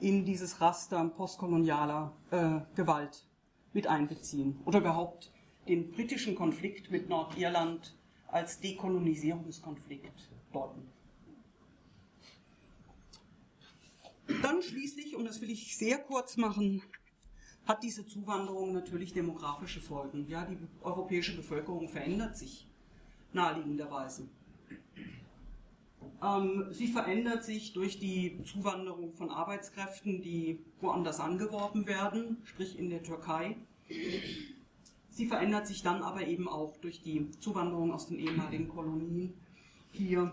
[0.00, 3.26] in dieses Raster postkolonialer äh, Gewalt
[3.72, 5.32] mit einbeziehen oder überhaupt
[5.68, 7.96] den britischen Konflikt mit Nordirland
[8.28, 10.90] als Dekolonisierungskonflikt deuten.
[14.42, 16.82] Dann schließlich, und das will ich sehr kurz machen,
[17.66, 20.26] hat diese Zuwanderung natürlich demografische Folgen.
[20.28, 22.66] Ja, die europäische Bevölkerung verändert sich
[23.32, 24.28] naheliegenderweise.
[26.22, 32.90] Ähm, sie verändert sich durch die Zuwanderung von Arbeitskräften, die woanders angeworben werden, sprich in
[32.90, 33.56] der Türkei.
[35.10, 39.34] Sie verändert sich dann aber eben auch durch die Zuwanderung aus den ehemaligen Kolonien.
[39.92, 40.32] Hier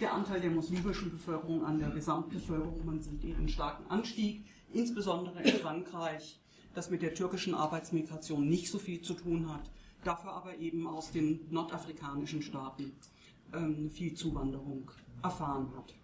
[0.00, 5.42] der Anteil der muslimischen Bevölkerung an der Gesamtbevölkerung, man sieht eben einen starken Anstieg, insbesondere
[5.42, 6.40] in Frankreich,
[6.74, 9.70] das mit der türkischen Arbeitsmigration nicht so viel zu tun hat
[10.04, 12.92] dafür aber eben aus den nordafrikanischen Staaten
[13.54, 14.90] ähm, viel Zuwanderung
[15.22, 15.94] erfahren hat.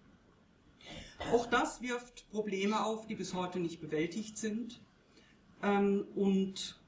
[1.32, 4.80] Auch das wirft Probleme auf, die bis heute nicht bewältigt sind.
[5.62, 6.78] Ähm, und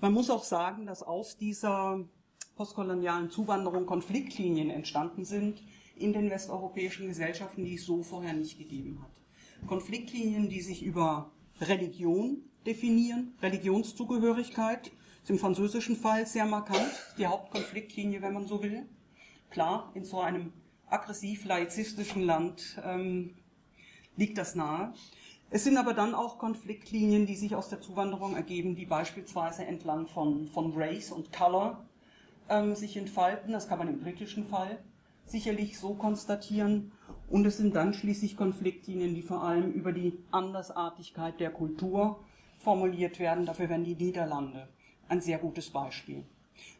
[0.00, 2.00] man muss auch sagen, dass aus dieser
[2.56, 5.62] postkolonialen Zuwanderung Konfliktlinien entstanden sind
[5.96, 9.68] in den westeuropäischen Gesellschaften, die es so vorher nicht gegeben hat.
[9.68, 11.30] Konfliktlinien, die sich über
[11.60, 18.88] Religion definieren, Religionszugehörigkeit, ist im französischen Fall sehr markant, die Hauptkonfliktlinie, wenn man so will.
[19.50, 20.52] Klar, in so einem
[20.88, 23.36] aggressiv-laizistischen Land ähm,
[24.16, 24.92] liegt das nahe.
[25.50, 30.08] Es sind aber dann auch Konfliktlinien, die sich aus der Zuwanderung ergeben, die beispielsweise entlang
[30.08, 31.84] von, von Race und Color
[32.48, 33.52] ähm, sich entfalten.
[33.52, 34.82] Das kann man im britischen Fall
[35.26, 36.92] sicherlich so konstatieren.
[37.28, 42.24] Und es sind dann schließlich Konfliktlinien, die vor allem über die Andersartigkeit der Kultur
[42.58, 43.46] formuliert werden.
[43.46, 44.68] Dafür werden die Niederlande
[45.12, 46.24] ein sehr gutes Beispiel.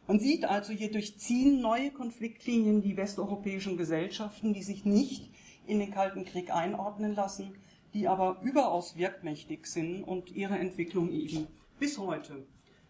[0.07, 5.29] Man sieht also, hier durchziehen neue Konfliktlinien die westeuropäischen Gesellschaften, die sich nicht
[5.67, 7.53] in den Kalten Krieg einordnen lassen,
[7.93, 11.47] die aber überaus wirkmächtig sind und ihre Entwicklung eben
[11.79, 12.43] bis heute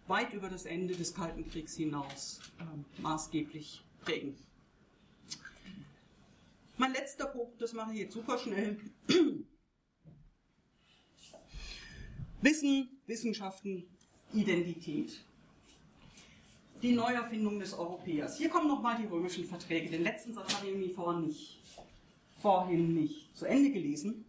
[0.08, 4.38] weit über das Ende des Kalten Kriegs hinaus äh, maßgeblich prägen.
[6.78, 8.80] Mein letzter Punkt, das mache ich jetzt super schnell.
[12.42, 13.86] Wissen, Wissenschaften,
[14.34, 15.22] Identität.
[16.84, 18.38] Die Neuerfindung des Europäers.
[18.38, 19.90] Hier kommen nochmal die römischen Verträge.
[19.90, 21.62] Den letzten Satz habe ich irgendwie vorhin nicht,
[22.42, 24.26] vorhin nicht zu Ende gelesen.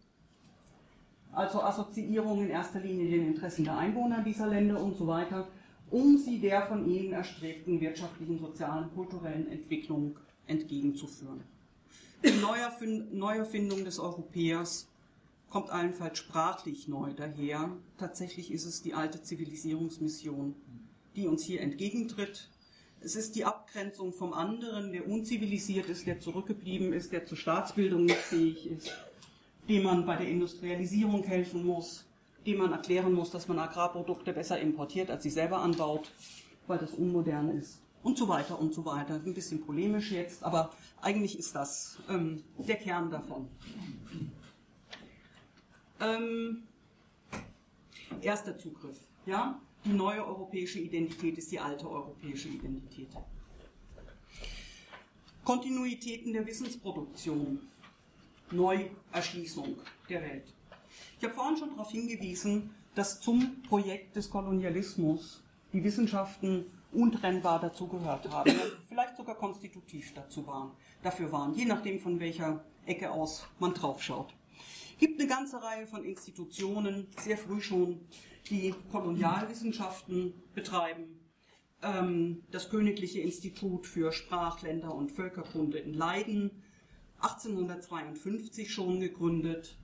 [1.33, 5.49] Also Assoziierung in erster Linie den Interessen der Einwohner dieser Länder und so weiter,
[5.91, 11.43] um sie der von ihnen erstrebten wirtschaftlichen, sozialen, kulturellen Entwicklung entgegenzuführen.
[12.23, 12.31] Die
[13.11, 14.87] Neuerfindung des Europäers
[15.49, 17.69] kommt allenfalls sprachlich neu daher.
[17.97, 20.55] Tatsächlich ist es die alte Zivilisierungsmission,
[21.15, 22.49] die uns hier entgegentritt.
[23.01, 28.05] Es ist die Abgrenzung vom anderen, der unzivilisiert ist, der zurückgeblieben ist, der zur Staatsbildung
[28.05, 28.91] nicht fähig ist,
[29.69, 32.05] dem man bei der Industrialisierung helfen muss,
[32.45, 36.11] dem man erklären muss, dass man Agrarprodukte besser importiert, als sie selber anbaut,
[36.67, 39.15] weil das unmodern ist und so weiter und so weiter.
[39.15, 43.47] Ein bisschen polemisch jetzt, aber eigentlich ist das ähm, der Kern davon.
[45.99, 46.63] Ähm,
[48.21, 48.99] erster Zugriff.
[49.25, 49.59] Ja?
[49.85, 53.09] Die neue europäische Identität ist die alte europäische Identität.
[55.43, 57.59] Kontinuitäten der Wissensproduktion.
[58.49, 59.77] Neuerschließung
[60.09, 60.53] der Welt.
[61.19, 68.29] Ich habe vorhin schon darauf hingewiesen, dass zum Projekt des Kolonialismus die Wissenschaften untrennbar dazugehört
[68.31, 68.53] haben,
[68.87, 70.71] vielleicht sogar konstitutiv dazu waren,
[71.03, 74.33] dafür waren, je nachdem von welcher Ecke aus man draufschaut.
[74.93, 77.99] Es gibt eine ganze Reihe von Institutionen, sehr früh schon,
[78.49, 81.19] die Kolonialwissenschaften betreiben.
[81.81, 86.63] Ähm, das Königliche Institut für Sprachländer und Völkerkunde in Leiden,
[87.19, 89.77] 1852 schon gegründet,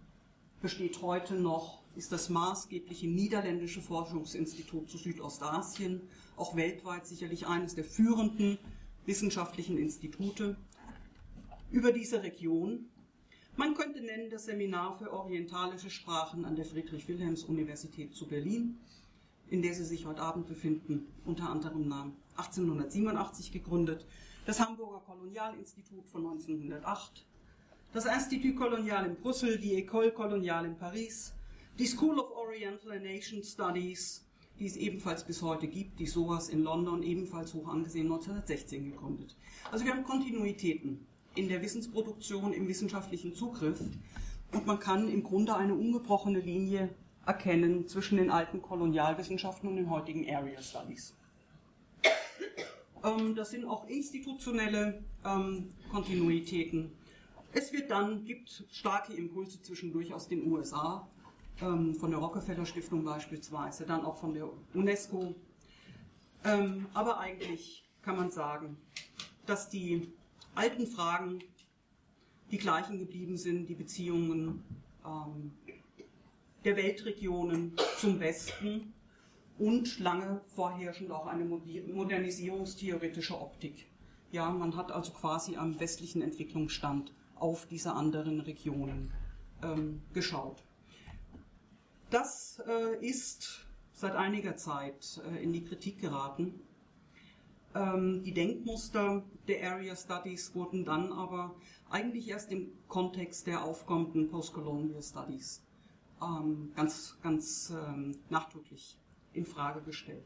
[0.62, 6.02] besteht heute noch, ist das maßgebliche niederländische Forschungsinstitut zu Südostasien
[6.38, 8.58] auch weltweit sicherlich eines der führenden
[9.06, 10.56] wissenschaftlichen Institute
[11.72, 12.91] über diese Region.
[13.58, 18.80] Man könnte nennen das Seminar für orientalische Sprachen an der Friedrich-Wilhelms-Universität zu Berlin,
[19.50, 24.06] in der Sie sich heute Abend befinden, unter anderem Namen 1887 gegründet,
[24.46, 27.26] das Hamburger Kolonialinstitut von 1908,
[27.92, 31.34] das Institut Colonial in Brüssel, die École Coloniale in Paris,
[31.78, 34.26] die School of Oriental and Asian Studies
[34.62, 39.36] die es ebenfalls bis heute gibt, die SOAS in London, ebenfalls hoch angesehen, 1916 gegründet.
[39.72, 43.80] Also wir haben Kontinuitäten in der Wissensproduktion, im wissenschaftlichen Zugriff
[44.52, 46.90] und man kann im Grunde eine ungebrochene Linie
[47.26, 51.16] erkennen zwischen den alten Kolonialwissenschaften und den heutigen Area Studies.
[53.04, 56.92] Ähm, das sind auch institutionelle ähm, Kontinuitäten.
[57.54, 61.08] Es wird dann, gibt starke Impulse zwischendurch aus den USA,
[61.62, 65.36] ähm, von der Rockefeller Stiftung beispielsweise, dann auch von der UNESCO.
[66.96, 68.78] Aber eigentlich kann man sagen,
[69.46, 70.12] dass die
[70.56, 71.40] alten Fragen
[72.52, 74.64] die gleichen geblieben sind, die Beziehungen
[75.06, 75.54] ähm,
[76.64, 78.94] der Weltregionen zum Westen
[79.58, 83.88] und lange vorherrschend auch eine modernisierungstheoretische Optik.
[84.32, 89.12] Ja, man hat also quasi am westlichen Entwicklungsstand auf diese anderen Regionen
[89.64, 90.64] ähm, geschaut.
[92.10, 96.62] Das äh, ist seit einiger Zeit äh, in die Kritik geraten.
[97.74, 101.56] Ähm, die Denkmuster der Area Studies wurden dann aber
[101.90, 105.62] eigentlich erst im Kontext der aufkommenden Postcolonial Studies
[106.22, 108.98] ähm, ganz, ganz ähm, nachdrücklich
[109.34, 110.26] in Frage gestellt.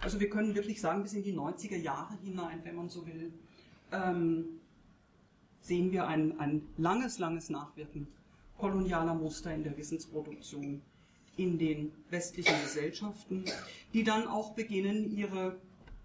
[0.00, 3.32] Also wir können wirklich sagen, bis in die 90er Jahre hinein, wenn man so will,
[5.60, 8.06] sehen wir ein, ein langes, langes Nachwirken
[8.60, 10.82] kolonialer Muster in der Wissensproduktion
[11.36, 13.44] in den westlichen Gesellschaften,
[13.94, 15.58] die dann auch beginnen, ihre,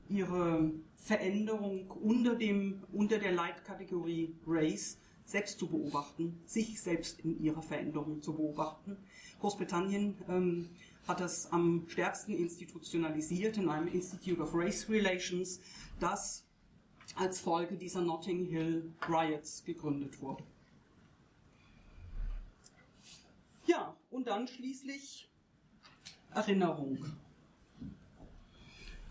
[0.10, 7.62] ihre Veränderung unter, dem, unter der Leitkategorie Race selbst zu beobachten, sich selbst in ihrer
[7.62, 8.98] Veränderung zu beobachten.
[9.40, 10.70] Großbritannien ähm,
[11.08, 15.60] hat das am stärksten institutionalisiert in einem Institute of Race Relations,
[16.00, 16.46] das
[17.16, 20.44] als Folge dieser Notting Hill Riots gegründet wurde.
[23.68, 25.30] Ja, und dann schließlich
[26.34, 27.00] Erinnerung.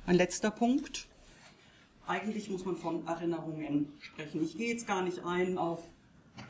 [0.07, 1.09] Ein letzter Punkt.
[2.07, 4.43] Eigentlich muss man von Erinnerungen sprechen.
[4.43, 5.83] Ich gehe jetzt gar nicht ein auf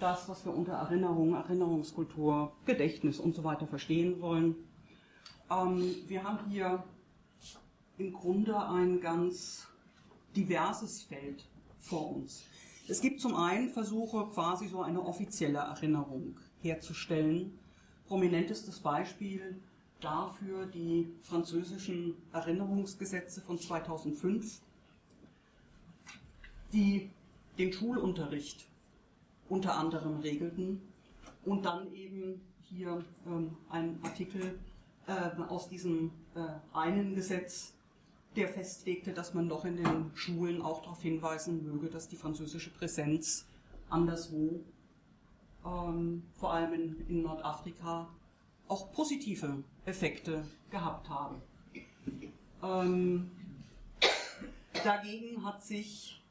[0.00, 4.56] das, was wir unter Erinnerung, Erinnerungskultur, Gedächtnis und so weiter verstehen wollen.
[5.48, 6.82] Ähm, wir haben hier
[7.98, 9.68] im Grunde ein ganz
[10.34, 11.44] diverses Feld
[11.78, 12.42] vor uns.
[12.88, 17.56] Es gibt zum einen Versuche, quasi so eine offizielle Erinnerung herzustellen.
[18.08, 19.60] Prominentestes Beispiel
[20.04, 24.60] dafür die französischen Erinnerungsgesetze von 2005,
[26.72, 27.10] die
[27.58, 28.66] den Schulunterricht
[29.48, 30.80] unter anderem regelten
[31.44, 34.58] und dann eben hier ähm, ein Artikel
[35.06, 37.74] äh, aus diesem äh, einen Gesetz,
[38.36, 42.70] der festlegte, dass man doch in den Schulen auch darauf hinweisen möge, dass die französische
[42.70, 43.46] Präsenz
[43.88, 44.60] anderswo,
[45.64, 48.08] ähm, vor allem in, in Nordafrika,
[48.68, 51.36] auch positive Effekte gehabt habe.
[52.62, 53.30] Ähm,
[54.82, 56.22] dagegen hat sich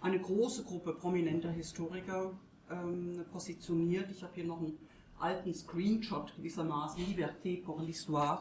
[0.00, 2.32] eine große Gruppe prominenter Historiker
[2.70, 4.10] ähm, positioniert.
[4.10, 4.78] Ich habe hier noch einen
[5.18, 8.40] alten Screenshot gewissermaßen, Liberté pour l'Histoire,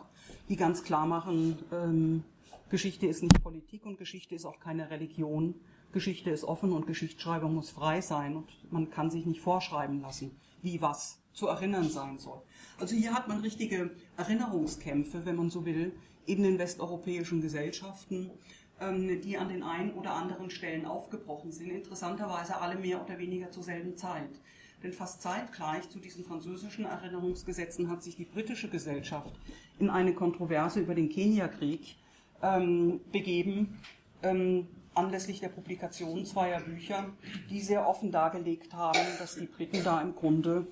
[0.49, 2.23] die ganz klar machen, ähm,
[2.71, 5.55] Geschichte ist nicht Politik und Geschichte ist auch keine Religion.
[5.91, 10.31] Geschichte ist offen und Geschichtsschreibung muss frei sein und man kann sich nicht vorschreiben lassen,
[10.61, 12.41] wie was zu erinnern sein soll.
[12.79, 15.93] Also hier hat man richtige Erinnerungskämpfe, wenn man so will,
[16.25, 18.31] in den westeuropäischen Gesellschaften,
[18.79, 21.69] ähm, die an den einen oder anderen Stellen aufgebrochen sind.
[21.69, 24.39] Interessanterweise alle mehr oder weniger zur selben Zeit.
[24.83, 29.35] Denn fast zeitgleich zu diesen französischen Erinnerungsgesetzen hat sich die britische Gesellschaft
[29.77, 31.95] in eine Kontroverse über den Keniakrieg
[32.41, 33.79] ähm, begeben,
[34.23, 37.05] ähm, anlässlich der Publikation zweier Bücher,
[37.49, 40.67] die sehr offen dargelegt haben, dass die Briten da im Grunde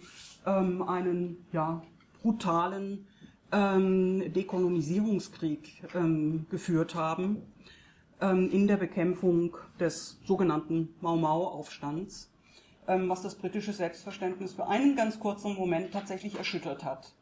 [0.49, 1.81] ähm, einen ja,
[2.21, 3.07] brutalen
[3.51, 7.43] ähm, Dekolonisierungskrieg ähm, geführt haben
[8.21, 12.31] ähm, in der Bekämpfung des sogenannten Mau-Mau-Aufstands,
[12.87, 17.13] ähm, was das britische Selbstverständnis für einen ganz kurzen Moment tatsächlich erschüttert hat,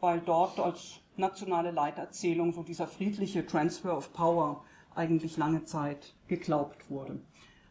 [0.00, 4.64] weil dort als nationale Leiterzählung so dieser friedliche Transfer of Power
[4.94, 7.20] eigentlich lange Zeit geglaubt wurde.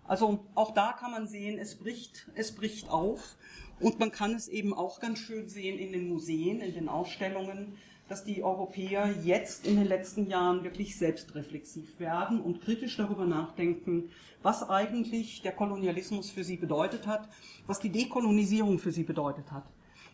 [0.06, 3.36] Also auch da kann man sehen, es bricht, es bricht auf
[3.80, 7.78] und man kann es eben auch ganz schön sehen in den Museen, in den Ausstellungen,
[8.08, 14.10] dass die Europäer jetzt in den letzten Jahren wirklich selbstreflexiv werden und kritisch darüber nachdenken,
[14.42, 17.28] was eigentlich der Kolonialismus für sie bedeutet hat,
[17.66, 19.66] was die Dekolonisierung für sie bedeutet hat.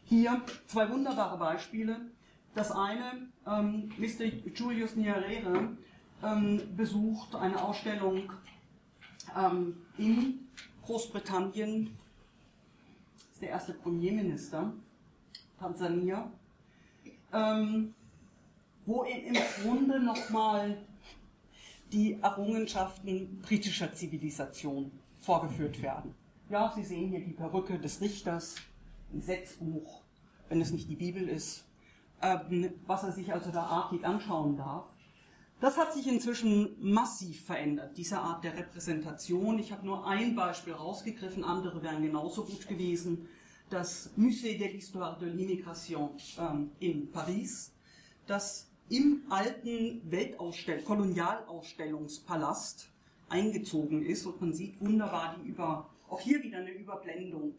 [0.06, 2.02] Hier zwei wunderbare Beispiele.
[2.56, 4.26] Das eine, ähm, Mr.
[4.54, 5.78] Julius Nyerere
[6.24, 8.32] ähm, besucht eine Ausstellung
[9.38, 10.48] ähm, in
[10.84, 11.98] Großbritannien
[13.44, 14.72] der erste Premierminister,
[15.60, 16.32] Tansania,
[17.34, 17.94] ähm,
[18.86, 20.78] wo im Grunde nochmal
[21.92, 26.16] die Errungenschaften britischer Zivilisation vorgeführt werden.
[26.50, 28.56] Ja, Sie sehen hier die Perücke des Richters,
[29.12, 30.02] ein Gesetzbuch,
[30.48, 31.66] wenn es nicht die Bibel ist,
[32.22, 34.86] ähm, was er sich also da artig anschauen darf.
[35.64, 39.60] Das hat sich inzwischen massiv verändert, diese Art der Repräsentation.
[39.60, 43.30] Ich habe nur ein Beispiel rausgegriffen, andere wären genauso gut gewesen.
[43.70, 47.72] Das Musée de l'Histoire de l'Immigration ähm, in Paris,
[48.28, 52.90] das im alten Weltausstell Kolonialausstellungspalast
[53.30, 57.56] eingezogen ist und man sieht wunderbar die über, auch hier wieder eine Überblendung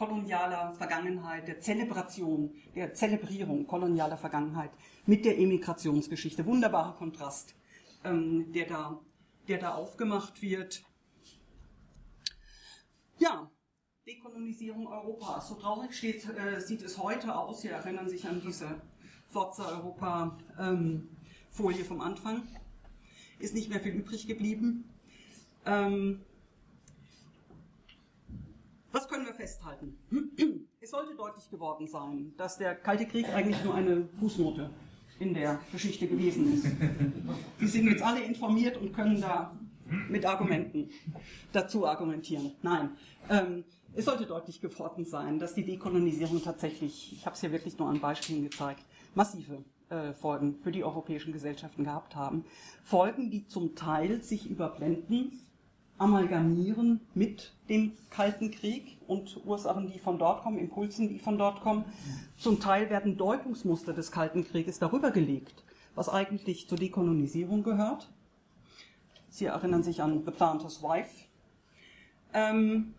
[0.00, 4.70] kolonialer Vergangenheit, der Zelebration, der Zelebrierung kolonialer Vergangenheit
[5.04, 6.46] mit der Emigrationsgeschichte.
[6.46, 7.54] Wunderbarer Kontrast,
[8.02, 8.98] ähm, der, da,
[9.46, 10.82] der da aufgemacht wird.
[13.18, 13.50] Ja,
[14.06, 15.48] Dekolonisierung Europas.
[15.48, 17.60] So traurig steht, äh, sieht es heute aus.
[17.60, 18.80] Sie erinnern sich an diese
[19.26, 21.10] Forza Europa ähm,
[21.50, 22.48] Folie vom Anfang.
[23.38, 24.88] Ist nicht mehr viel übrig geblieben.
[25.66, 26.24] Ähm,
[28.92, 29.96] was können wir festhalten?
[30.82, 34.70] Es sollte deutlich geworden sein, dass der Kalte Krieg eigentlich nur eine Fußnote
[35.18, 36.66] in der Geschichte gewesen ist.
[37.58, 39.54] Sie sind jetzt alle informiert und können da
[40.08, 40.88] mit Argumenten
[41.52, 42.52] dazu argumentieren.
[42.62, 42.90] Nein,
[43.28, 43.64] ähm,
[43.94, 47.88] es sollte deutlich geworden sein, dass die Dekolonisierung tatsächlich, ich habe es hier wirklich nur
[47.88, 48.84] an Beispielen gezeigt,
[49.14, 52.44] massive äh, Folgen für die europäischen Gesellschaften gehabt haben.
[52.84, 55.32] Folgen, die zum Teil sich überblenden
[56.00, 61.60] amalgamieren mit dem Kalten Krieg und Ursachen, die von dort kommen, Impulsen, die von dort
[61.60, 61.84] kommen.
[62.38, 65.62] Zum Teil werden Deutungsmuster des Kalten Krieges darüber gelegt,
[65.94, 68.10] was eigentlich zur Dekolonisierung gehört.
[69.28, 71.26] Sie erinnern sich an The Planter's Wife,
[72.32, 72.94] Ähm,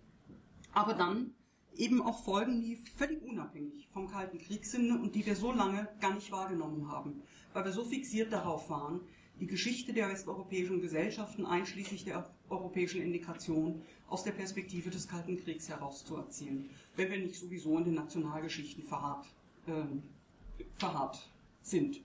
[0.74, 1.34] aber dann
[1.76, 5.88] eben auch Folgen, die völlig unabhängig vom Kalten Krieg sind und die wir so lange
[6.02, 7.22] gar nicht wahrgenommen haben,
[7.54, 9.02] weil wir so fixiert darauf waren,
[9.42, 15.68] die Geschichte der westeuropäischen Gesellschaften einschließlich der europäischen Integration aus der Perspektive des Kalten Kriegs
[15.68, 19.26] herauszuerzielen, wenn wir nicht sowieso in den Nationalgeschichten verharrt,
[19.66, 21.28] äh, verharrt
[21.64, 22.02] sind.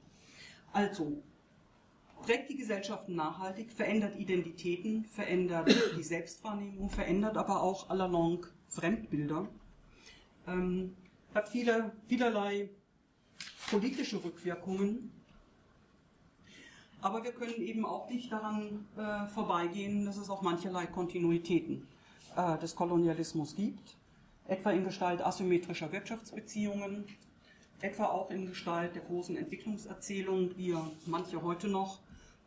[0.73, 1.23] Also,
[2.23, 9.47] prägt die Gesellschaften nachhaltig, verändert Identitäten, verändert die Selbstwahrnehmung, verändert aber auch allalong Fremdbilder,
[10.47, 10.97] ähm,
[11.35, 12.71] hat viele, vielerlei
[13.71, 15.13] politische Rückwirkungen.
[17.07, 21.87] Aber wir können eben auch nicht daran äh, vorbeigehen, dass es auch mancherlei Kontinuitäten
[22.35, 23.97] äh, des Kolonialismus gibt,
[24.49, 27.05] etwa in Gestalt asymmetrischer Wirtschaftsbeziehungen,
[27.81, 32.01] etwa auch in Gestalt der großen Entwicklungserzählung, die ja manche heute noch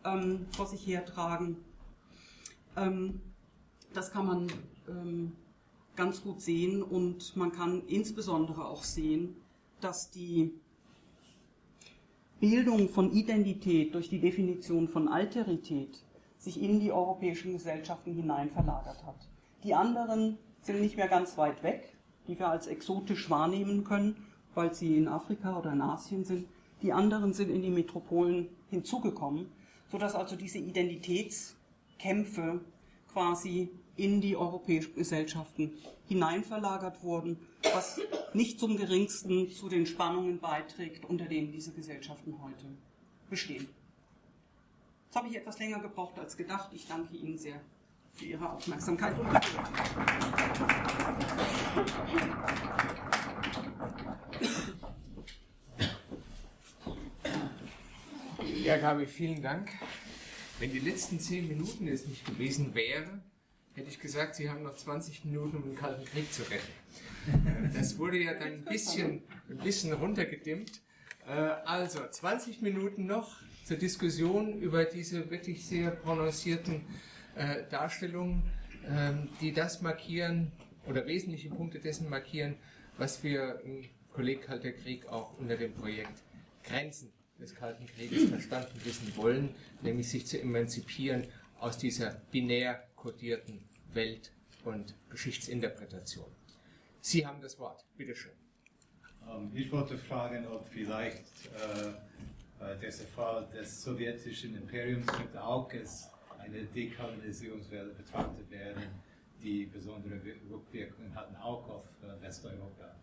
[0.04, 1.56] ähm, vor sich hertragen.
[2.76, 3.22] Ähm,
[3.94, 4.52] das kann man
[4.90, 5.38] ähm,
[5.96, 9.38] ganz gut sehen und man kann insbesondere auch sehen,
[9.80, 10.54] dass die
[12.40, 16.02] Bildung von Identität durch die Definition von Alterität
[16.38, 19.28] sich in die europäischen Gesellschaften hinein verlagert hat.
[19.66, 21.98] Die anderen sind nicht mehr ganz weit weg,
[22.28, 24.26] die wir als exotisch wahrnehmen können,
[24.56, 26.48] weil sie in Afrika oder in Asien sind.
[26.82, 29.52] Die anderen sind in die Metropolen hinzugekommen,
[29.92, 32.62] sodass also diese Identitätskämpfe
[33.12, 33.70] quasi
[34.00, 35.74] in die europäischen Gesellschaften
[36.08, 37.40] hineinverlagert wurden,
[37.74, 38.00] was
[38.34, 42.66] nicht zum geringsten zu den Spannungen beiträgt, unter denen diese Gesellschaften heute
[43.30, 43.68] bestehen.
[45.06, 46.70] Jetzt habe ich etwas länger gebraucht als gedacht.
[46.74, 47.60] Ich danke Ihnen sehr
[48.14, 49.16] für Ihre Aufmerksamkeit.
[58.64, 59.72] Ja, Gabi, vielen Dank.
[60.60, 63.24] Wenn die letzten zehn Minuten es nicht gewesen wären,
[63.80, 66.74] hätte ich gesagt, Sie haben noch 20 Minuten, um den Kalten Krieg zu retten.
[67.74, 70.82] Das wurde ja dann ein bisschen, ein bisschen runtergedimmt.
[71.28, 76.82] Äh, also, 20 Minuten noch zur Diskussion über diese wirklich sehr prononcierten
[77.36, 78.44] äh, Darstellungen,
[78.88, 80.52] ähm, die das markieren
[80.88, 82.56] oder wesentliche Punkte dessen markieren,
[82.98, 86.24] was wir im Kolleg Kalter Krieg auch unter dem Projekt
[86.64, 89.50] Grenzen des Kalten Krieges verstanden wissen wollen,
[89.82, 91.28] nämlich sich zu emanzipieren
[91.60, 94.32] aus dieser binär kodierten Welt-
[94.64, 96.28] und Geschichtsinterpretation.
[97.02, 98.34] Sie haben das Wort, bitteschön.
[99.28, 106.10] Ähm, ich wollte fragen, ob vielleicht äh, dieser Fall des sowjetischen Imperiums könnte auch als
[106.38, 108.84] eine Dekolonisierungswelle betrachtet werden,
[109.42, 112.96] die besondere Rückwirkungen hatten auch auf äh, Westeuropa.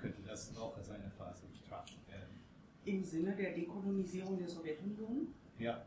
[0.00, 2.40] Könnte das noch als eine Phase betrachtet werden?
[2.84, 5.28] Im Sinne der Dekolonisierung der Sowjetunion?
[5.58, 5.86] Ja.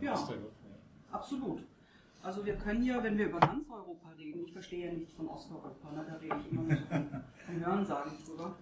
[0.00, 0.14] Ja,
[1.10, 1.62] absolut.
[2.26, 5.28] Also wir können ja, wenn wir über ganz Europa reden, ich verstehe ja nichts von
[5.28, 8.56] Osteuropa, ne, da rede ich immer nur so von, Hörensagen drüber.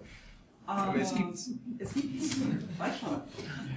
[0.67, 1.51] Aber, Aber es gibt's.
[1.79, 2.41] Es gibt's,
[2.77, 3.23] weiß schon.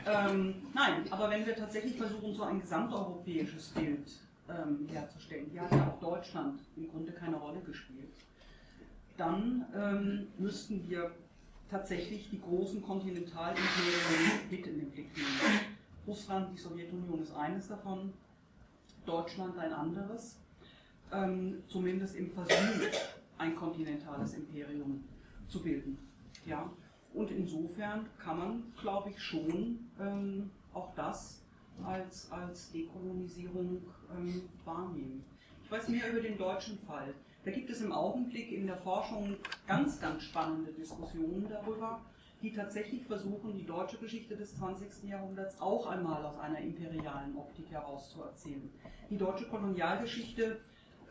[0.05, 4.11] Ähm, nein, aber wenn wir tatsächlich versuchen, so ein gesamteuropäisches Bild
[4.49, 8.11] ähm, herzustellen, hier hat ja auch Deutschland im Grunde keine Rolle gespielt,
[9.15, 11.11] dann ähm, müssten wir
[11.71, 15.61] tatsächlich die großen Kontinentalimperien mit in den Blick nehmen.
[16.05, 18.11] Russland, die Sowjetunion ist eines davon,
[19.07, 20.39] Deutschland ein anderes,
[21.11, 22.89] ähm, zumindest im Versuch,
[23.37, 25.03] ein kontinentales Imperium
[25.47, 25.97] zu bilden.
[26.45, 26.69] Ja?
[27.13, 31.41] Und insofern kann man, glaube ich, schon ähm, auch das
[31.83, 33.81] als, als Dekolonisierung
[34.15, 35.23] ähm, wahrnehmen.
[35.63, 37.13] Ich weiß mehr über den deutschen Fall.
[37.43, 42.01] Da gibt es im Augenblick in der Forschung ganz, ganz spannende Diskussionen darüber,
[42.41, 45.09] die tatsächlich versuchen, die deutsche Geschichte des 20.
[45.09, 48.69] Jahrhunderts auch einmal aus einer imperialen Optik herauszuerzählen.
[49.09, 50.59] Die deutsche Kolonialgeschichte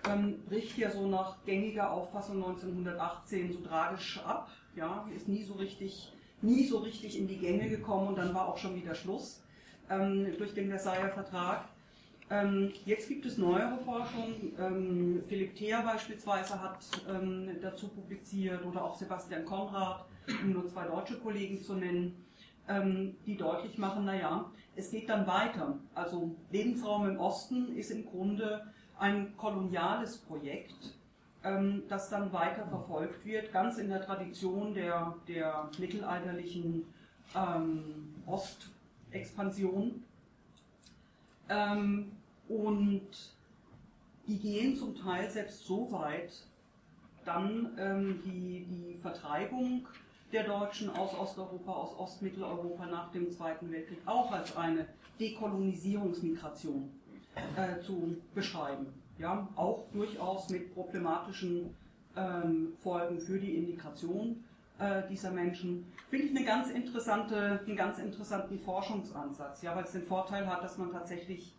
[0.08, 5.54] ähm, bricht ja so nach gängiger Auffassung 1918 so tragisch ab, ja, ist nie so
[5.54, 6.12] richtig,
[6.42, 9.42] nie so richtig in die Gänge gekommen und dann war auch schon wieder Schluss
[9.90, 11.68] ähm, durch den Versailler Vertrag.
[12.28, 14.52] Ähm, jetzt gibt es neuere Forschung.
[14.58, 16.78] Ähm, Philipp Theer beispielsweise hat
[17.08, 20.04] ähm, dazu publiziert oder auch Sebastian Konrad,
[20.42, 22.24] um nur zwei deutsche Kollegen zu nennen,
[22.68, 25.78] ähm, die deutlich machen, naja, es geht dann weiter.
[25.94, 28.66] Also Lebensraum im Osten ist im Grunde
[28.98, 30.94] ein koloniales Projekt,
[31.44, 36.84] ähm, das dann weiter verfolgt wird, ganz in der Tradition der, der mittelalterlichen
[37.34, 40.02] ähm, Ostexpansion.
[41.48, 42.12] Ähm,
[42.48, 43.08] und
[44.26, 46.32] die gehen zum Teil selbst so weit,
[47.24, 49.86] dann ähm, die, die Vertreibung
[50.32, 54.86] der Deutschen aus Osteuropa, aus Ostmitteleuropa nach dem Zweiten Weltkrieg auch als eine
[55.20, 56.90] Dekolonisierungsmigration
[57.56, 58.86] äh, zu beschreiben.
[59.18, 61.74] Ja, auch durchaus mit problematischen
[62.16, 64.44] ähm, Folgen für die Integration
[64.78, 65.86] äh, dieser Menschen.
[66.08, 70.62] Finde ich eine ganz interessante, einen ganz interessanten Forschungsansatz, ja, weil es den Vorteil hat,
[70.62, 71.54] dass man tatsächlich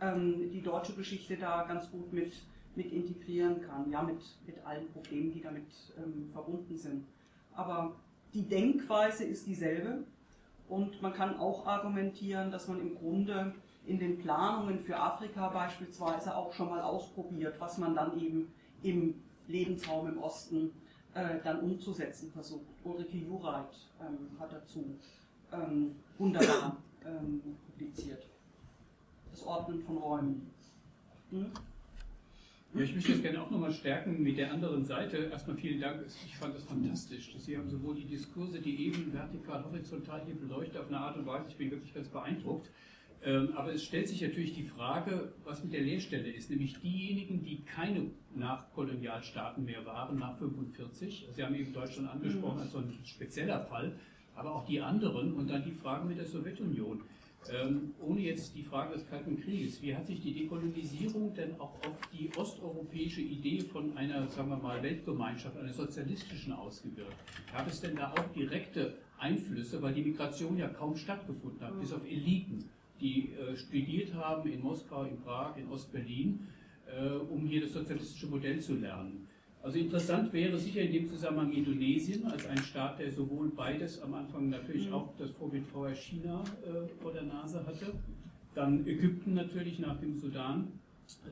[0.00, 2.34] ähm, die deutsche Geschichte da ganz gut mit,
[2.74, 5.66] mit integrieren kann, ja, mit, mit allen Problemen, die damit
[5.96, 7.06] ähm, verbunden sind.
[7.54, 7.96] Aber
[8.34, 10.04] die Denkweise ist dieselbe
[10.68, 13.54] und man kann auch argumentieren, dass man im Grunde
[13.86, 18.52] in den Planungen für Afrika beispielsweise auch schon mal ausprobiert, was man dann eben
[18.82, 19.14] im
[19.46, 20.70] Lebensraum im Osten
[21.14, 22.66] äh, dann umzusetzen versucht.
[22.84, 24.84] Ulrike Jureit ähm, hat dazu
[25.52, 28.24] ähm, wunderbar ähm, publiziert.
[29.30, 30.50] Das Ordnen von Räumen.
[31.30, 31.50] Hm?
[32.74, 35.30] Ja, ich möchte das gerne auch nochmal stärken mit der anderen Seite.
[35.32, 37.34] Erstmal vielen Dank, ich fand das fantastisch.
[37.38, 41.26] Sie haben sowohl die Diskurse, die eben vertikal, horizontal hier beleuchtet auf eine Art und
[41.26, 42.70] Weise, ich bin wirklich ganz beeindruckt.
[43.24, 47.42] Ähm, aber es stellt sich natürlich die Frage, was mit der Leerstelle ist, nämlich diejenigen,
[47.42, 51.26] die keine Nachkolonialstaaten mehr waren nach 1945.
[51.34, 53.98] Sie haben eben Deutschland angesprochen als so ein spezieller Fall,
[54.36, 57.00] aber auch die anderen und dann die Fragen mit der Sowjetunion.
[57.50, 61.74] Ähm, ohne jetzt die Frage des Kalten Krieges, wie hat sich die Dekolonisierung denn auch
[61.86, 67.16] auf die osteuropäische Idee von einer, sagen wir mal, Weltgemeinschaft, einer sozialistischen ausgewirkt?
[67.50, 71.92] Gab es denn da auch direkte Einflüsse, weil die Migration ja kaum stattgefunden hat, bis
[71.92, 72.68] auf Eliten?
[73.00, 76.48] die äh, studiert haben in Moskau, in Prag, in Ostberlin,
[76.86, 79.28] äh, um hier das sozialistische Modell zu lernen.
[79.68, 84.14] Also interessant wäre sicher in dem Zusammenhang Indonesien als ein Staat, der sowohl beides am
[84.14, 87.92] Anfang natürlich auch das Vorbild vorher China äh, vor der Nase hatte,
[88.54, 90.72] dann Ägypten natürlich nach dem Sudan,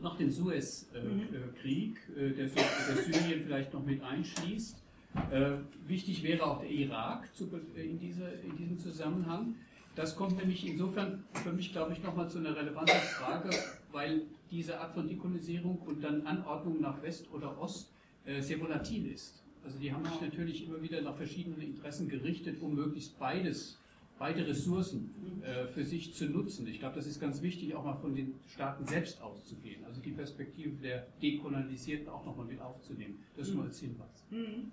[0.02, 4.82] nach dem Suez-Krieg, äh, der, der, Syrien vielleicht noch mit einschließt.
[5.30, 5.52] Äh,
[5.86, 9.54] wichtig wäre auch der Irak zu, in, diese, in diesem Zusammenhang.
[9.94, 13.48] Das kommt nämlich insofern für mich, glaube ich, nochmal zu einer relevanten Frage,
[13.92, 17.95] weil diese Art von Dekolonisierung und dann Anordnung nach West oder Ost äh,
[18.40, 19.42] sehr volatil ist.
[19.66, 23.78] Also die haben sich natürlich immer wieder nach verschiedenen Interessen gerichtet, um möglichst beides,
[24.16, 26.68] beide Ressourcen äh, für sich zu nutzen.
[26.68, 29.84] Ich glaube, das ist ganz wichtig, auch mal von den Staaten selbst auszugehen.
[29.84, 33.18] Also die Perspektive der Dekolonisierten auch nochmal mit aufzunehmen.
[33.36, 34.24] Das nur als Hinweis.
[34.30, 34.70] Mhm.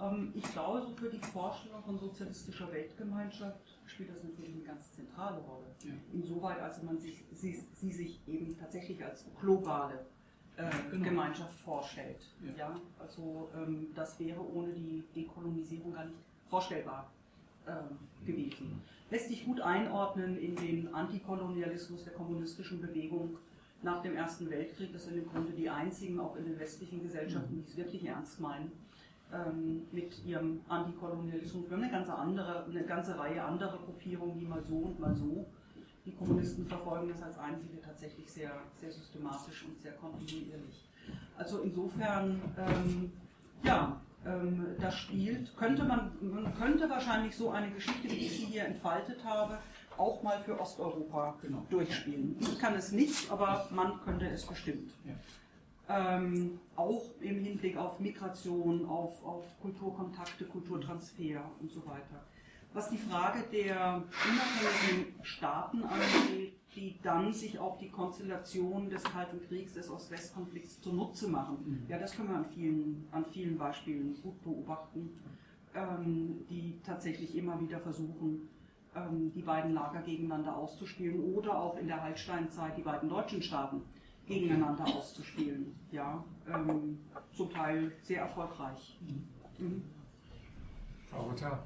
[0.00, 4.90] Ähm, ich glaube, so für die Vorstellung von sozialistischer Weltgemeinschaft spielt das natürlich eine ganz
[4.92, 5.66] zentrale Rolle.
[5.84, 5.92] Ja.
[6.12, 10.06] Insoweit, als man sich, sie, sie, sich eben tatsächlich als globale
[10.56, 11.04] äh, genau.
[11.04, 12.26] Gemeinschaft vorstellt.
[12.42, 12.68] Ja.
[12.68, 12.80] ja?
[12.98, 16.18] Also ähm, das wäre ohne die Dekolonisierung gar nicht
[16.48, 17.10] vorstellbar
[17.66, 18.82] äh, gewesen.
[19.10, 23.36] Lässt sich gut einordnen in den Antikolonialismus der kommunistischen Bewegung
[23.82, 24.92] nach dem Ersten Weltkrieg.
[24.92, 28.40] Das sind im Grunde die einzigen, auch in den westlichen Gesellschaften, die es wirklich ernst
[28.40, 28.72] meinen
[29.32, 31.68] ähm, mit ihrem Antikolonialismus.
[31.68, 35.14] Wir haben eine ganze, andere, eine ganze Reihe anderer Gruppierungen, die mal so und mal
[35.14, 35.46] so.
[36.04, 40.88] Die Kommunisten verfolgen das als einzige tatsächlich sehr, sehr systematisch und sehr kontinuierlich.
[41.36, 43.12] Also insofern, ähm,
[43.62, 48.46] ja, ähm, das spielt, könnte man, man könnte wahrscheinlich so eine Geschichte, wie ich sie
[48.46, 49.58] hier entfaltet habe,
[49.96, 51.64] auch mal für Osteuropa genau.
[51.70, 52.36] durchspielen.
[52.40, 54.90] Ich kann es nicht, aber man könnte es bestimmt.
[55.04, 55.14] Ja
[55.88, 62.24] ähm, auch im Hinblick auf Migration, auf, auf Kulturkontakte, Kulturtransfer und so weiter.
[62.74, 69.40] Was die Frage der unabhängigen Staaten angeht, die dann sich auch die Konstellation des Kalten
[69.46, 71.90] Kriegs, des Ost-West-Konflikts zunutze machen, mhm.
[71.90, 75.10] ja, das können wir an vielen, an vielen Beispielen gut beobachten,
[75.74, 78.48] ähm, die tatsächlich immer wieder versuchen,
[78.96, 83.82] ähm, die beiden Lager gegeneinander auszuspielen oder auch in der Heilsteinzeit die beiden deutschen Staaten
[84.26, 85.74] gegeneinander auszuspielen.
[85.90, 87.00] Ja, ähm,
[87.34, 88.98] zum Teil sehr erfolgreich.
[89.58, 89.82] Mhm.
[91.10, 91.62] Frau Rutter.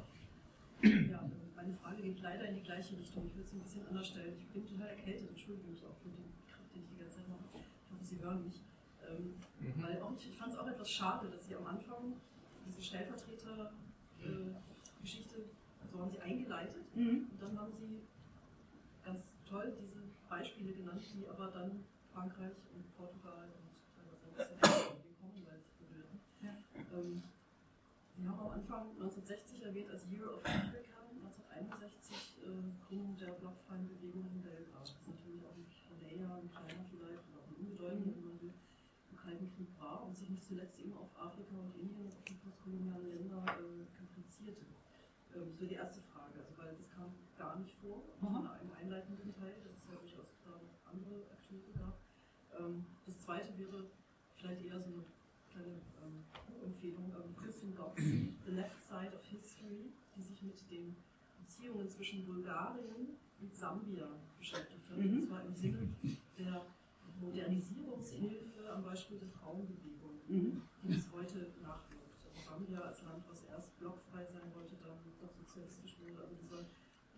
[0.86, 3.26] Ja, meine Frage geht leider in die gleiche Richtung.
[3.26, 4.36] Ich würde es ein bisschen anders stellen.
[4.38, 7.28] Ich bin total erkältet, entschuldige mich auch für den Kraft, den ich die ganze Zeit
[7.28, 7.40] mache.
[7.48, 7.54] Ich
[7.92, 8.62] hoffe, Sie hören mich.
[9.08, 9.82] Ähm, mhm.
[9.82, 12.14] Weil auch ich, ich fand es auch etwas schade, dass Sie am Anfang
[12.66, 17.28] diese Stellvertreter-Geschichte, äh, so haben Sie eingeleitet mhm.
[17.30, 18.02] und dann haben Sie
[19.04, 25.78] ganz toll diese Beispiele genannt, die aber dann Frankreich und Portugal und teilweise den Commonwealth
[25.78, 26.20] berühren.
[26.42, 26.54] Ja.
[26.92, 27.22] Ähm,
[28.16, 32.48] Sie haben am Anfang 1960 erwähnt als Year of Africa, 1961 äh,
[32.80, 34.72] Gründung der blockfreien Bewegung in LA.
[34.72, 38.40] Das ist natürlich auch nicht näher, ein kleiner vielleicht oder auch ein unbedeutender, wenn man
[38.40, 38.54] will,
[39.12, 42.40] im Kalten Krieg war und sich nicht zuletzt eben auf Afrika und Indien, auf die
[42.40, 44.64] postkolonialen Länder äh, kaprizierte.
[45.36, 48.48] Ähm, das wäre die erste Frage, also weil das kam gar nicht vor mhm.
[48.64, 50.56] im einleitenden Teil, dass es ja durchaus da
[50.88, 52.00] andere Akteure gab.
[52.56, 53.92] Ähm, das zweite wäre
[54.40, 55.04] vielleicht eher so eine
[55.52, 56.24] kleine ähm,
[56.64, 57.82] Empfehlung, ähm, Christian Gotts The
[58.46, 60.96] Left Side of History, die sich mit den
[61.40, 64.06] Beziehungen zwischen Bulgarien und Sambia
[64.38, 64.98] beschäftigt hat.
[64.98, 65.12] Mhm.
[65.18, 65.88] Und zwar im Sinne
[66.38, 66.62] der
[67.20, 70.62] Modernisierungshilfe am Beispiel der Frauenbewegung, Mhm.
[70.82, 72.02] die bis heute nachwirkt.
[72.34, 76.20] Also Gambia als Land, was erst blockfrei sein wollte, dann doch sozialistisch wurde.
[76.22, 76.64] Also dieser,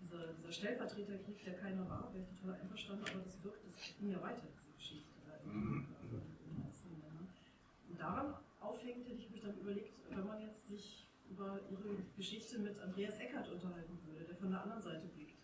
[0.00, 4.10] dieser, dieser Stellvertreterkrieg, der keiner war, wäre ich total einverstanden, aber das wirkt, das ging
[4.12, 5.08] ja weiter, diese Geschichte.
[5.48, 7.28] Einzelnen Ländern.
[7.90, 11.06] Und daran aufhängend hätte ich mich dann überlegt, wenn man jetzt sich
[11.38, 15.38] über ihre Geschichte mit Andreas Eckert unterhalten würde, der von der anderen Seite blickt,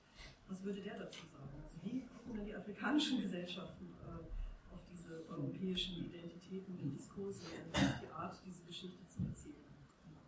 [0.48, 1.62] was würde der dazu sagen?
[1.62, 7.76] Also wie gucken denn die afrikanischen Gesellschaften äh, auf diese europäischen Identitäten und Diskurse und
[8.02, 9.54] die Art, diese Geschichte zu erzählen?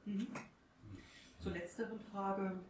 [0.05, 0.26] Mhm.
[1.40, 2.60] Zur letzteren Frage.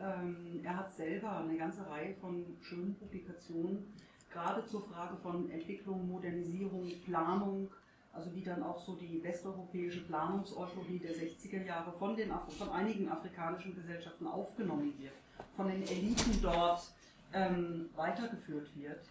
[0.00, 3.92] Ähm, er hat selber eine ganze Reihe von schönen Publikationen,
[4.30, 7.68] gerade zur Frage von Entwicklung, Modernisierung, Planung,
[8.12, 13.08] also wie dann auch so die westeuropäische Planungseuphorie der 60er Jahre von, den, von einigen
[13.08, 15.14] afrikanischen Gesellschaften aufgenommen wird,
[15.56, 16.90] von den Eliten dort
[17.32, 19.04] ähm, weitergeführt wird,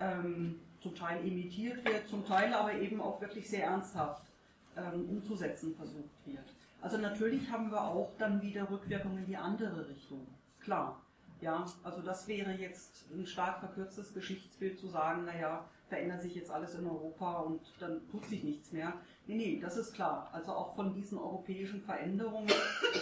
[0.00, 4.26] ähm, zum Teil imitiert wird, zum Teil aber eben auch wirklich sehr ernsthaft
[4.76, 6.44] ähm, umzusetzen versucht wird.
[6.80, 10.26] Also natürlich haben wir auch dann wieder Rückwirkungen in die andere Richtung.
[10.60, 11.00] Klar.
[11.40, 16.50] Ja, also das wäre jetzt ein stark verkürztes Geschichtsbild zu sagen, naja, verändert sich jetzt
[16.50, 18.94] alles in Europa und dann tut sich nichts mehr.
[19.26, 20.30] Nee, nee, das ist klar.
[20.32, 22.50] Also auch von diesen europäischen Veränderungen,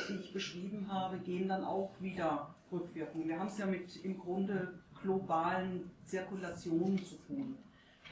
[0.08, 3.28] die ich beschrieben habe, gehen dann auch wieder Rückwirkungen.
[3.28, 7.56] Wir haben es ja mit im Grunde globalen Zirkulationen zu tun,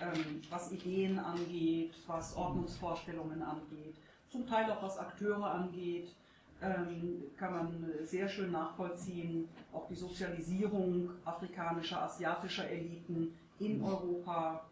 [0.00, 3.96] ähm, was Ideen angeht, was Ordnungsvorstellungen angeht,
[4.28, 6.14] zum Teil auch was Akteure angeht,
[6.60, 14.64] kann man sehr schön nachvollziehen, auch die Sozialisierung afrikanischer, asiatischer Eliten in Europa,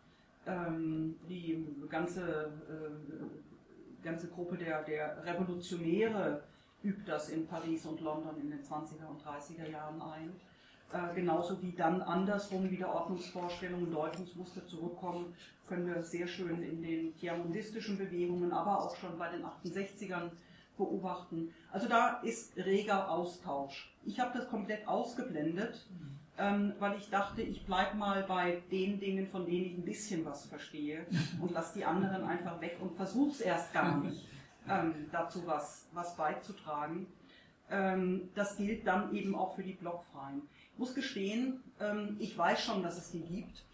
[0.47, 6.43] ähm, die ganze, äh, ganze Gruppe der, der Revolutionäre
[6.83, 10.33] übt das in Paris und London in den 20er und 30er Jahren ein.
[10.93, 15.35] Äh, genauso wie dann andersrum wieder Ordnungsvorstellungen, Deutungsmuster zurückkommen,
[15.67, 20.31] können wir sehr schön in den tiamondistischen Bewegungen, aber auch schon bei den 68ern
[20.77, 21.55] beobachten.
[21.73, 23.93] Also da ist reger Austausch.
[24.05, 25.87] Ich habe das komplett ausgeblendet,
[26.39, 30.25] ähm, weil ich dachte, ich bleibe mal bei den Dingen, von denen ich ein bisschen
[30.25, 31.07] was verstehe
[31.41, 34.27] und lasse die anderen einfach weg und versuche es erst gar nicht,
[34.69, 37.07] ähm, dazu was, was beizutragen.
[37.71, 40.43] Ähm, das gilt dann eben auch für die Blockfreien.
[40.73, 43.65] Ich muss gestehen, ähm, ich weiß schon, dass es die gibt,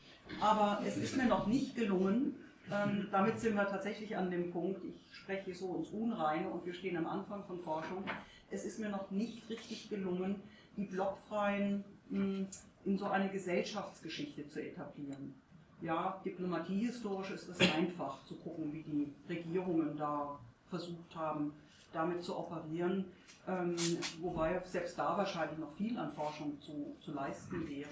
[0.41, 2.37] aber es ist mir noch nicht gelungen,
[2.71, 6.75] ähm, damit sind wir tatsächlich an dem Punkt, ich spreche so ins Unreine und wir
[6.75, 8.05] stehen am Anfang von Forschung,
[8.51, 10.43] es ist mir noch nicht richtig gelungen,
[10.77, 12.47] die Blockfreien mh,
[12.85, 15.35] in so eine Gesellschaftsgeschichte zu etablieren.
[15.81, 21.53] Ja, diplomatiehistorisch ist es einfach zu gucken, wie die Regierungen da versucht haben,
[21.93, 23.07] damit zu operieren,
[23.49, 23.77] ähm,
[24.21, 27.89] wobei selbst da wahrscheinlich noch viel an Forschung zu, zu leisten wäre.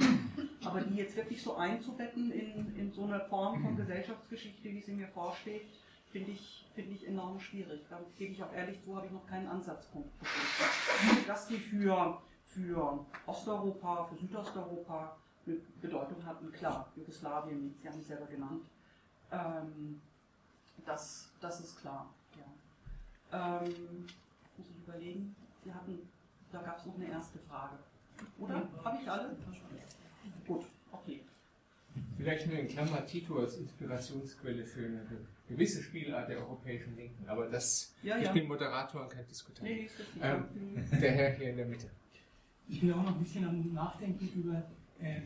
[0.65, 4.93] Aber die jetzt wirklich so einzubetten in, in so eine Form von Gesellschaftsgeschichte, wie sie
[4.93, 5.67] mir vorsteht,
[6.11, 7.81] finde ich, finde ich enorm schwierig.
[7.89, 11.27] Da gebe ich auch ehrlich zu, habe ich noch keinen Ansatzpunkt gefunden.
[11.27, 15.17] Dass die für, für Osteuropa, für Südosteuropa
[15.47, 18.65] eine Bedeutung hatten, klar, Jugoslawien, Sie haben es selber genannt,
[19.33, 20.01] ähm,
[20.85, 22.09] das, das ist klar.
[23.33, 23.61] Ja.
[23.63, 24.07] Ähm,
[24.57, 25.35] muss ich überlegen,
[25.65, 25.99] Sie hatten,
[26.53, 27.79] da gab es noch eine erste Frage.
[28.39, 28.69] Oder?
[28.85, 29.37] Habe ich alle?
[30.47, 31.21] Gut, okay.
[32.17, 35.07] Vielleicht nur in Klammer Tito als Inspirationsquelle für eine
[35.49, 37.29] gewisse Spielart der europäischen Linken.
[37.29, 38.33] Aber das, Ja, ich ja.
[38.33, 39.69] bin Moderator und kein Diskutant.
[39.69, 39.89] Nee,
[40.21, 40.45] ähm,
[40.91, 40.99] Ja.
[40.99, 41.89] der Herr hier in der Mitte.
[42.69, 44.63] Ich bin auch noch ein bisschen am Nachdenken über
[45.01, 45.23] ähm,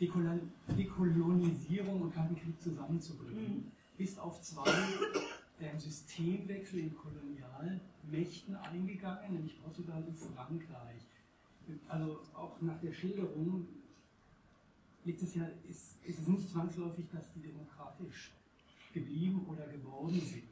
[0.00, 3.70] Dekolon Dekolonisierung und Kalten Krieg zusammenzubringen.
[3.96, 4.64] Ist auf zwei
[5.60, 11.02] ähm, Systemwechsel in Kolonialmächten eingegangen, nämlich Portugal und Frankreich.
[11.88, 13.66] Also auch nach der Schilderung
[15.04, 18.32] liegt es ja, ist, ist es nicht zwangsläufig, dass die demokratisch
[18.92, 20.44] geblieben oder geworden sind.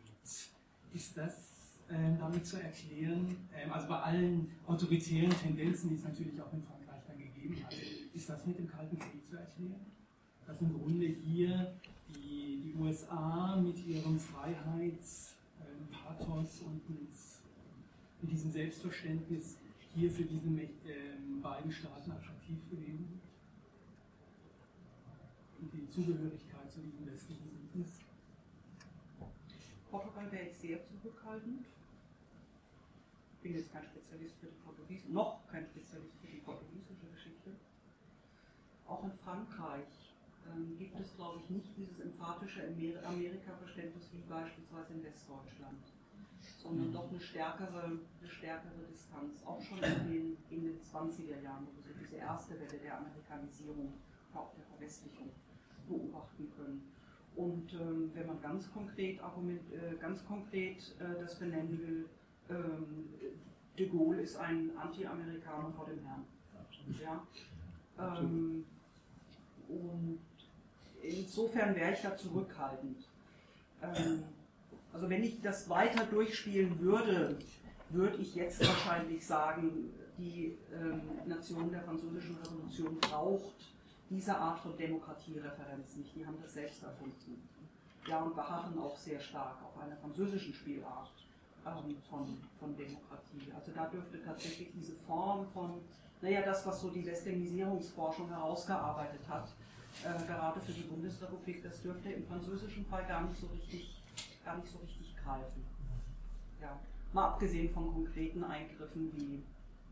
[0.93, 6.41] Ist das ähm, damit zu erklären, ähm, also bei allen autoritären Tendenzen, die es natürlich
[6.41, 7.75] auch in Frankreich dann gegeben hat,
[8.15, 9.87] ist das mit dem Kalten Krieg zu erklären?
[10.47, 11.75] Dass im Grunde hier
[12.13, 17.11] die, die USA mit ihrem Freiheitspathos und mit,
[18.21, 19.57] mit diesem Selbstverständnis
[19.95, 23.21] hier für diese ähm, beiden Staaten attraktiv gewesen?
[25.61, 28.01] Und die Zugehörigkeit zu diesem westlichen Bündnis?
[29.91, 31.67] Portugal wäre ich sehr zurückhaltend.
[33.35, 37.51] Ich bin jetzt kein Spezialist für die Portugiesische, noch kein Spezialist für die portugiesische Geschichte.
[38.87, 40.02] Auch in Frankreich
[40.55, 45.83] ähm, gibt es, glaube ich, nicht dieses emphatische Amer- Amerika-Verständnis wie beispielsweise in Westdeutschland,
[46.63, 49.43] sondern doch eine stärkere, eine stärkere Distanz.
[49.45, 53.93] Auch schon in den, in den 20er Jahren, wo so diese erste Welle der Amerikanisierung,
[54.35, 55.31] auch der Verwestlichung
[55.89, 56.93] beobachten können.
[57.35, 62.09] Und ähm, wenn man ganz konkret, argument, äh, ganz konkret äh, das benennen will,
[62.51, 63.09] ähm,
[63.79, 66.25] de Gaulle ist ein Anti-Amerikaner vor dem Herrn.
[67.01, 67.27] Ja?
[67.99, 68.65] Ähm,
[69.69, 70.19] und
[71.03, 73.09] insofern wäre ich da zurückhaltend.
[73.83, 74.25] Ähm,
[74.93, 77.39] also wenn ich das weiter durchspielen würde,
[77.91, 83.55] würde ich jetzt wahrscheinlich sagen, die ähm, Nation der Französischen Revolution braucht
[84.11, 86.15] diese Art von Demokratiereferenz nicht.
[86.15, 87.49] Die haben das selbst erfunden.
[88.07, 91.11] Ja, und beharren auch sehr stark auf einer französischen Spielart
[91.67, 93.53] ähm, von, von Demokratie.
[93.55, 95.81] Also da dürfte tatsächlich diese Form von,
[96.21, 99.49] naja, das, was so die Westernisierungsforschung herausgearbeitet hat,
[100.05, 104.03] äh, gerade für die Bundesrepublik, das dürfte im französischen Fall gar nicht so richtig,
[104.45, 105.65] gar nicht so richtig greifen.
[106.61, 106.79] Ja.
[107.13, 109.43] Mal abgesehen von konkreten Eingriffen wie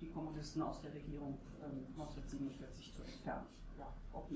[0.01, 3.47] die Kommunisten aus der Regierung ähm, 1947 zu entfernen.
[3.79, 4.27] Ja, auch.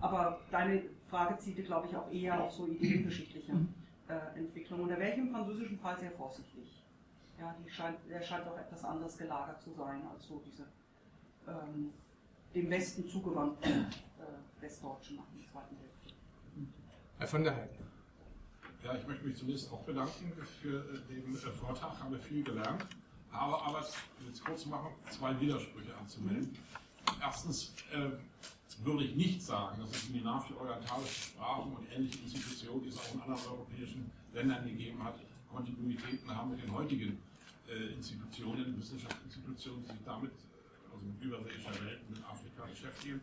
[0.00, 3.52] Aber deine Frage zielte, glaube ich, auch eher auf so ideengeschichtliche
[4.08, 4.84] äh, Entwicklungen.
[4.84, 6.82] Und da wäre ich im französischen Fall sehr vorsichtig.
[7.40, 10.64] Ja, die scheint, der scheint auch etwas anders gelagert zu sein als so diese
[11.46, 11.92] ähm,
[12.54, 16.14] dem Westen zugewandten äh, Westdeutschen nach dem Zweiten Weltkrieg.
[17.18, 17.88] Herr von der Heiden.
[18.84, 22.86] Ja, ich möchte mich zunächst auch bedanken für äh, den äh, Vortrag, habe viel gelernt,
[23.32, 23.84] habe aber,
[24.26, 26.56] jetzt kurz machen, zwei Widersprüche anzumelden.
[27.20, 28.10] Erstens äh,
[28.84, 32.98] würde ich nicht sagen, dass es Seminar für orientalische Sprachen und ähnliche Institutionen, die es
[32.98, 35.18] auch in anderen europäischen Ländern gegeben hat,
[35.50, 37.18] Kontinuitäten haben mit den heutigen
[37.68, 40.32] äh, Institutionen, Wissenschaftsinstitutionen, die sich damit,
[40.98, 43.20] also mit überseeischer Welt, mit Afrika beschäftigen.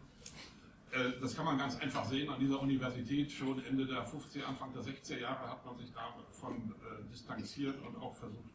[0.92, 3.32] Äh, das kann man ganz einfach sehen an dieser Universität.
[3.32, 7.96] Schon Ende der 50er, Anfang der 60er Jahre hat man sich davon äh, distanziert und
[7.98, 8.54] auch versucht,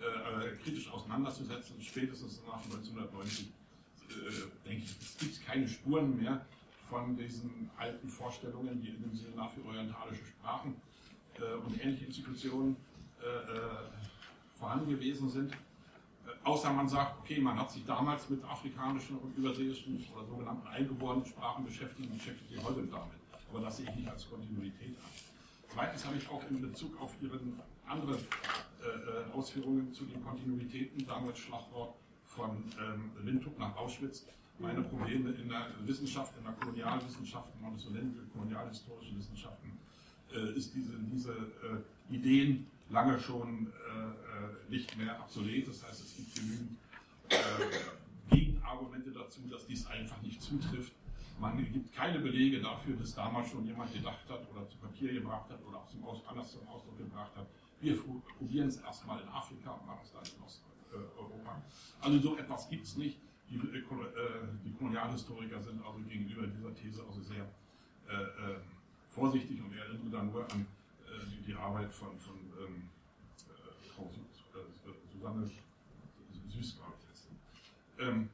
[0.00, 1.80] äh, kritisch auseinanderzusetzen.
[1.80, 3.52] Spätestens nach 1990,
[4.64, 6.46] denke ich, es gibt keine Spuren mehr
[6.88, 10.76] von diesen alten Vorstellungen, die in dem Seminar für orientalische Sprachen
[11.66, 12.76] und ähnliche Institutionen
[14.54, 15.52] vorhanden gewesen sind
[16.44, 21.26] außer man sagt, okay, man hat sich damals mit afrikanischen und überseeischen oder sogenannten eingeborenen
[21.26, 23.18] Sprachen beschäftigt und beschäftigt sich heute damit.
[23.50, 25.10] Aber das sehe ich nicht als Kontinuität an.
[25.68, 27.38] Zweitens habe ich auch in Bezug auf Ihre
[27.86, 31.94] anderen äh, äh, Ausführungen zu den Kontinuitäten, damals Schlagwort
[32.24, 34.26] von ähm, Windhoek nach Auschwitz,
[34.58, 39.78] meine Probleme in der Wissenschaft, in der Kolonialwissenschaften, man so nennen will, kolonialhistorischen Wissenschaften,
[40.32, 45.68] äh, ist diese, diese äh, Ideen lange schon äh, nicht mehr obsolet.
[45.68, 46.78] Das heißt, es gibt genügend
[47.28, 50.92] äh, Gegenargumente dazu, dass dies einfach nicht zutrifft.
[51.38, 55.50] Man gibt keine Belege dafür, dass damals schon jemand gedacht hat oder zu Papier gebracht
[55.50, 57.46] hat oder auch zum Aus anders zum Ausdruck gebracht hat.
[57.80, 57.96] Wir
[58.38, 61.62] probieren es erstmal in Afrika und machen es dann in Osteuropa.
[62.00, 63.18] Also so etwas gibt es nicht.
[63.50, 63.82] Die, äh,
[64.64, 67.46] die, Kolonialhistoriker sind also gegenüber dieser These also sehr
[68.08, 68.56] äh, äh,
[69.08, 70.66] vorsichtig und erinnern da nur an
[71.30, 72.88] die, die, Arbeit von, von ähm,
[73.48, 74.10] äh, Frau
[74.54, 75.50] äh, Susanne
[76.48, 77.28] Süß, glaube ich, ist.
[77.98, 78.28] Ähm,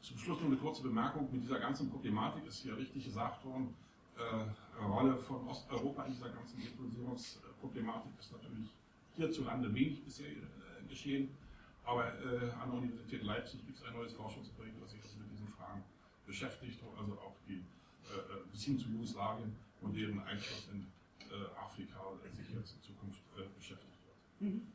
[0.00, 1.28] zum Schluss noch eine kurze Bemerkung.
[1.32, 3.74] Mit dieser ganzen Problematik ist hier richtig gesagt worden,
[4.16, 8.70] äh, Rolle von Osteuropa in dieser ganzen Dekolonisierungsproblematik ist natürlich
[9.16, 11.36] hierzulande wenig bisher äh, geschehen.
[11.84, 15.30] Aber äh, an der Universität Leipzig gibt es ein neues Forschungsprojekt, das sich also mit
[15.30, 15.84] diesen Fragen
[16.26, 20.86] beschäftigt, also auch die äh, bis hin zu Jugoslawien und deren Einfluss in
[21.30, 22.00] äh, Afrika
[22.34, 24.40] sich jetzt in Zukunft äh, beschäftigt wird.
[24.40, 24.66] Mhm.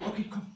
[0.00, 0.52] Okay, komm.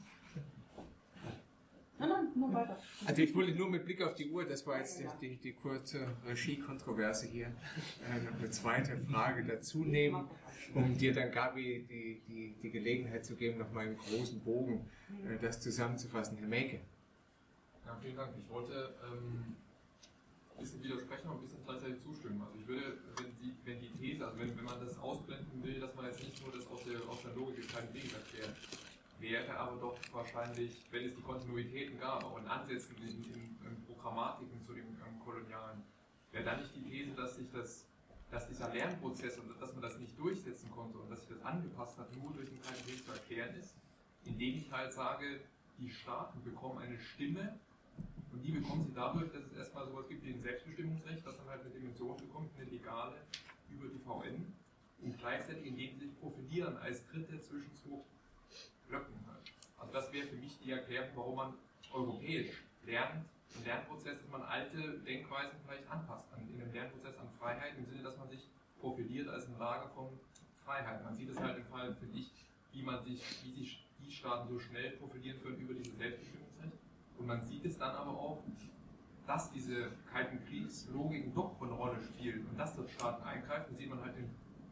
[1.99, 2.77] Nein, nein, nur weiter.
[3.05, 5.53] Also ich wollte nur mit Blick auf die Uhr, das war jetzt die, die, die
[5.53, 10.29] kurze Regie-Kontroverse hier, äh, noch eine zweite Frage dazu nehmen,
[10.75, 14.87] um dir dann, Gabi, die, die, die Gelegenheit zu geben, nochmal im großen Bogen
[15.25, 16.37] äh, das zusammenzufassen.
[16.37, 16.81] Herr Meke.
[17.85, 18.33] Ja, vielen Dank.
[18.37, 19.55] Ich wollte ähm,
[20.57, 22.41] ein bisschen widersprechen und ein bisschen gleichzeitig zustimmen.
[22.41, 25.79] Also ich würde, wenn die, wenn die These, also wenn, wenn man das ausblenden will,
[25.79, 28.55] dass man jetzt nicht nur das aus der, aus der Logik kleinen Krieges erklärt,
[29.19, 33.85] wäre aber doch wahrscheinlich, wenn es die Kontinuitäten gab, auch in Ansätzen, in, in, in
[33.85, 35.83] Programmatiken zu dem Kolonialen,
[36.31, 37.85] wäre dann nicht die These, dass sich das
[38.29, 41.97] dass dieser Lernprozess und dass man das nicht durchsetzen konnte und dass sich das angepasst
[41.97, 43.73] hat, nur durch den Krieg zu erklären ist,
[44.25, 45.39] indem ich halt sage,
[45.77, 47.57] die Staaten bekommen eine Stimme
[48.37, 51.47] und die bekommen sie dadurch, dass es erstmal sowas gibt wie ein Selbstbestimmungsrecht, das dann
[51.49, 53.17] halt eine Dimension bekommt, eine legale
[53.71, 54.53] über die VN
[55.01, 57.97] und gleichzeitig indem sie sich profilieren als Dritte zwischen zwei
[58.87, 59.51] Blöcken halt.
[59.79, 61.53] Also das wäre für mich die Erklärung, warum man
[61.91, 67.29] europäisch lernt, im Lernprozess, dass man alte Denkweisen vielleicht anpasst, an, in einem Lernprozess an
[67.39, 68.47] Freiheit, im Sinne, dass man sich
[68.79, 70.09] profiliert als ein Lager von
[70.63, 71.03] Freiheit.
[71.03, 72.29] Man sieht es halt im Fall, finde ich,
[72.71, 76.46] wie man sich, wie sich die Staaten so schnell profilieren können über dieses Selbstbestimmungsrecht
[77.17, 78.43] Und man sieht es dann aber auch,
[79.25, 84.01] dass diese Kalten Kriegslogiken doch eine Rolle spielen und dass dort Staaten eingreifen, sieht man
[84.01, 84.29] halt in,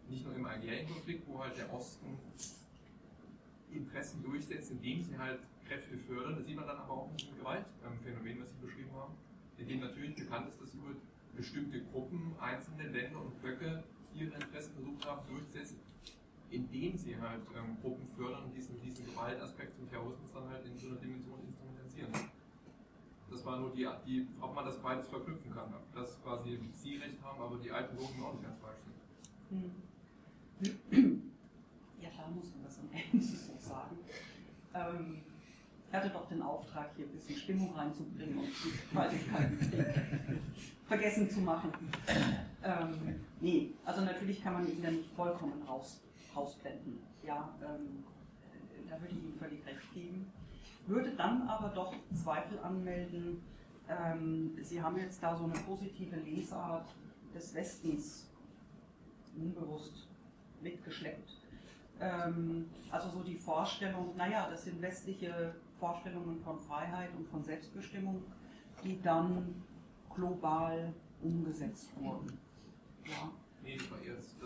[0.10, 2.18] nicht nur im algerien Konflikt, wo halt der Osten
[3.72, 6.36] Interessen durchsetzt, indem sie halt Kräfte fördern.
[6.38, 9.14] Das sieht man dann aber auch in diesem Gewaltphänomen, was Sie beschrieben haben,
[9.58, 10.92] in dem natürlich bekannt ist, dass über
[11.36, 15.80] bestimmte Gruppen, einzelne Länder und Blöcke ihre Interessen versucht haben durchzusetzen,
[16.50, 20.78] indem sie halt ähm, Gruppen fördern und diesen, diesen Gewaltaspekt zum Terrorismus dann halt in
[20.78, 22.14] so einer Dimension instrumentalisieren.
[23.30, 25.74] Das war nur die, die, ob man das beides verknüpfen kann.
[25.94, 28.80] Dass quasi Sie recht haben, aber die alten Logen auch nicht ganz falsch
[29.50, 29.82] sind.
[30.92, 31.22] Hm.
[32.02, 33.98] Ja, klar muss man das am Ende so sagen.
[34.76, 35.22] Ähm,
[35.88, 39.58] ich hatte doch den Auftrag, hier ein bisschen Stimmung reinzubringen und die Kalten
[40.86, 41.72] vergessen zu machen.
[42.64, 46.02] Ähm, nee, also natürlich kann man ihn dann nicht vollkommen raus,
[46.36, 47.00] rausblenden.
[47.26, 48.04] Ja, ähm,
[48.90, 50.32] da würde ich Ihnen völlig recht geben.
[50.88, 53.42] Würde dann aber doch Zweifel anmelden,
[53.88, 56.88] ähm, Sie haben jetzt da so eine positive Lesart
[57.34, 58.28] des Westens
[59.38, 60.08] unbewusst
[60.62, 61.38] mitgeschleppt.
[62.00, 68.24] Ähm, also so die Vorstellung, naja, das sind westliche Vorstellungen von Freiheit und von Selbstbestimmung,
[68.84, 69.64] die dann
[70.14, 72.38] global umgesetzt wurden.
[73.06, 73.32] Ja.
[73.64, 73.98] Nee, das war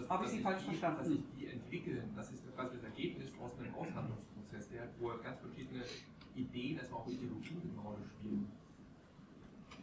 [0.01, 0.99] das, Habe ich Sie falsch die, verstanden?
[0.99, 5.39] Dass sich die entwickeln, das ist quasi das Ergebnis aus einem Aushandlungsprozess, der, wo ganz
[5.39, 5.83] verschiedene
[6.39, 8.51] Ideen, erstmal auch Ideologien eine Rolle spielen.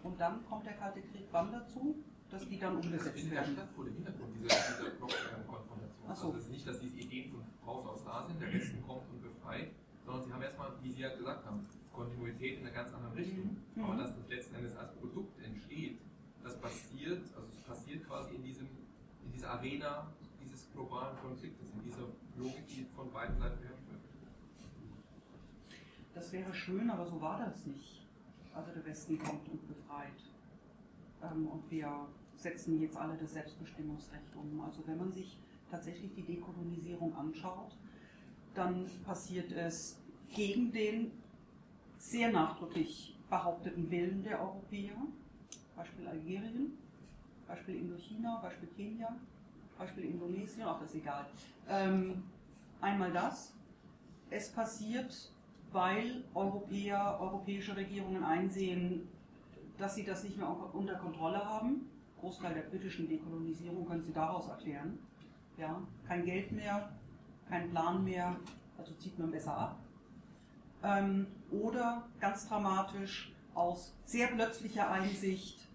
[0.02, 1.96] Und dann kommt der Kalte Krieg wann dazu?
[2.30, 3.50] Dass die dann umgesetzt in werden?
[3.50, 5.86] In der Stadt vor dem Hintergrund dieser, dieser Blockkonfrontation.
[6.02, 6.08] So.
[6.08, 9.08] Also es ist nicht, dass diese Ideen von Haus aus da sind, der Westen kommt
[9.10, 9.70] und befreit,
[10.04, 13.56] sondern sie haben erstmal, wie Sie ja gesagt haben, Kontinuität in einer ganz anderen Richtung.
[13.74, 13.84] Mhm.
[13.84, 15.98] Aber dass das letzten Endes als Produkt entsteht,
[16.42, 18.68] das passiert, also es passiert quasi in diesem,
[19.24, 20.06] in dieser Arena
[20.40, 22.06] dieses globalen Konfliktes, in dieser
[22.36, 23.75] Logik, die von beiden Seiten wird.
[26.16, 28.06] Das wäre schön, aber so war das nicht.
[28.54, 30.08] Also der Westen kommt und befreit.
[31.22, 34.62] Ähm, und wir setzen jetzt alle das Selbstbestimmungsrecht um.
[34.62, 35.36] Also wenn man sich
[35.70, 37.76] tatsächlich die Dekolonisierung anschaut,
[38.54, 39.98] dann passiert es
[40.34, 41.10] gegen den
[41.98, 44.96] sehr nachdrücklich behaupteten Willen der Europäer,
[45.76, 46.78] Beispiel Algerien,
[47.46, 49.14] Beispiel Indochina, Beispiel Kenia,
[49.76, 51.26] Beispiel Indonesien, auch das ist egal.
[51.68, 52.22] Ähm,
[52.80, 53.52] einmal das.
[54.30, 55.30] Es passiert,
[55.72, 59.08] weil Europäer, europäische Regierungen einsehen,
[59.78, 61.88] dass sie das nicht mehr unter Kontrolle haben.
[62.20, 64.98] Großteil der britischen Dekolonisierung können sie daraus erklären.
[65.58, 66.90] Ja, kein Geld mehr,
[67.48, 68.36] kein Plan mehr,
[68.78, 69.78] also zieht man besser ab.
[70.82, 75.68] Ähm, oder ganz dramatisch aus sehr plötzlicher Einsicht,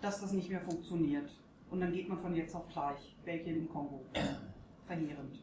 [0.00, 1.30] dass das nicht mehr funktioniert.
[1.70, 3.16] Und dann geht man von jetzt auf gleich.
[3.24, 4.04] Belgien im Kongo.
[4.86, 5.40] Verheerend.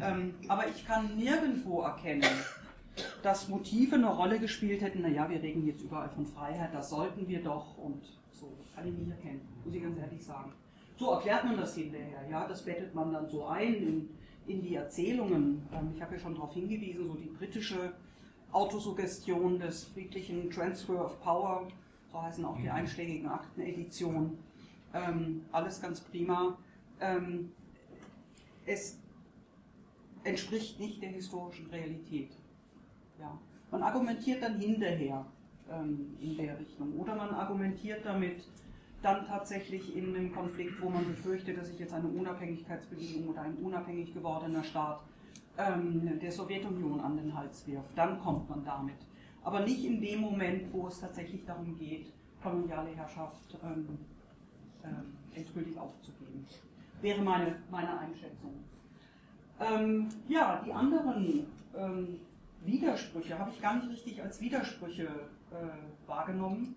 [0.00, 2.24] Ähm, aber ich kann nirgendwo erkennen,
[3.22, 5.02] dass Motive eine Rolle gespielt hätten.
[5.02, 8.52] Naja, wir reden jetzt überall von Freiheit, das sollten wir doch und so.
[8.74, 10.52] Kann ich nicht erkennen, muss ich ganz ehrlich sagen.
[10.96, 12.26] So erklärt man das hinterher.
[12.30, 14.08] Ja, das bettet man dann so ein in,
[14.46, 15.62] in die Erzählungen.
[15.72, 17.92] Ähm, ich habe ja schon darauf hingewiesen, so die britische
[18.52, 21.68] Autosuggestion des friedlichen Transfer of Power,
[22.12, 24.38] so heißen auch die einschlägigen Akteneditionen.
[24.92, 26.58] Ähm, alles ganz prima.
[27.00, 27.52] Ähm,
[28.66, 28.98] es
[30.24, 32.30] entspricht nicht der historischen Realität.
[33.20, 33.38] Ja.
[33.70, 35.24] Man argumentiert dann hinterher
[35.70, 36.98] ähm, in der Richtung.
[36.98, 38.44] Oder man argumentiert damit
[39.02, 43.54] dann tatsächlich in einem Konflikt, wo man befürchtet, dass sich jetzt eine Unabhängigkeitsbewegung oder ein
[43.56, 45.02] unabhängig gewordener Staat
[45.56, 47.96] ähm, der Sowjetunion an den Hals wirft.
[47.96, 48.96] Dann kommt man damit.
[49.42, 53.98] Aber nicht in dem Moment, wo es tatsächlich darum geht, koloniale Herrschaft ähm,
[54.84, 56.46] ähm, endgültig aufzugeben.
[57.00, 58.52] Wäre meine, meine Einschätzung.
[59.58, 62.20] Ähm, ja, die anderen ähm,
[62.64, 66.76] Widersprüche habe ich gar nicht richtig als Widersprüche äh, wahrgenommen.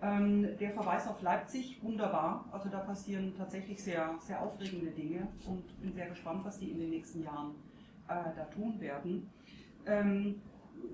[0.00, 2.44] Ähm, der Verweis auf Leipzig, wunderbar.
[2.52, 6.78] Also da passieren tatsächlich sehr, sehr aufregende Dinge und bin sehr gespannt, was die in
[6.78, 7.54] den nächsten Jahren
[8.06, 9.28] äh, da tun werden.
[9.86, 10.40] Ähm,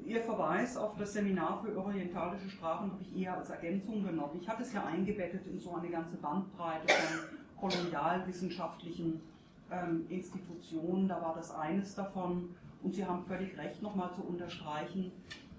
[0.07, 4.39] Ihr Verweis auf das Seminar für orientalische Sprachen habe ich eher als Ergänzung genommen.
[4.41, 9.21] Ich hatte es ja eingebettet in so eine ganze Bandbreite von kolonialwissenschaftlichen
[9.71, 11.09] ähm, Institutionen.
[11.09, 12.55] Da war das eines davon.
[12.85, 15.11] Und Sie haben völlig recht, nochmal zu unterstreichen,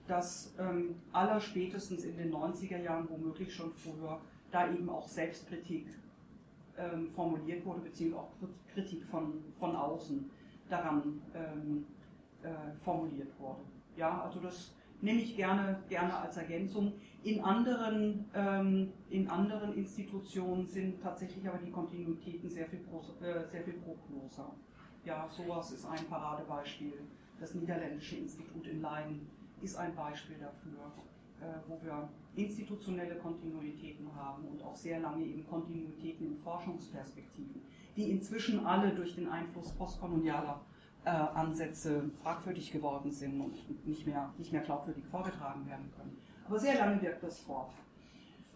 [0.07, 4.21] dass ähm, allerspätestens in den 90er Jahren, womöglich schon früher,
[4.51, 5.87] da eben auch Selbstkritik
[6.77, 8.31] ähm, formuliert wurde, beziehungsweise auch
[8.71, 10.29] Kritik von, von außen
[10.69, 11.87] daran ähm,
[12.43, 13.61] äh, formuliert wurde.
[13.97, 16.93] Ja, also das nehme ich gerne, gerne als Ergänzung.
[17.23, 22.81] In anderen, ähm, in anderen Institutionen sind tatsächlich aber die Kontinuitäten sehr viel,
[23.21, 24.53] äh, sehr viel prognoser.
[25.05, 26.99] Ja, sowas ist ein Paradebeispiel.
[27.39, 29.29] Das Niederländische Institut in Leiden
[29.61, 30.91] ist ein Beispiel dafür.
[31.67, 37.61] wo wir institutionelle Kontinuitäten haben und auch sehr lange eben Kontinuitäten in Forschungsperspektiven,
[37.95, 40.61] die inzwischen alle durch den Einfluss postkolonialer
[41.03, 46.17] äh, Ansätze fragwürdig geworden sind und nicht mehr, nicht mehr glaubwürdig vorgetragen werden können.
[46.47, 47.73] Aber sehr lange wirkt das fort.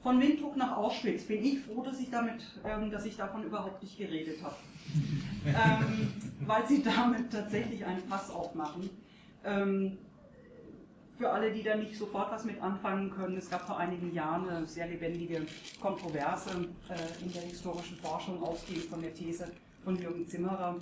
[0.02, 3.84] Von Windhoek nach Auschwitz bin ich froh, dass ich, damit, ähm, dass ich davon überhaupt
[3.84, 4.56] nicht geredet habe,
[5.46, 6.14] ähm,
[6.46, 8.90] weil sie damit tatsächlich ein Fass aufmachen.
[9.44, 9.98] Ähm,
[11.18, 14.48] für alle, die da nicht sofort was mit anfangen können, es gab vor einigen Jahren
[14.48, 15.46] eine sehr lebendige
[15.82, 16.52] Kontroverse
[16.88, 19.52] äh, in der historischen Forschung, ausgehend von der These
[19.84, 20.78] von Jürgen Zimmerer,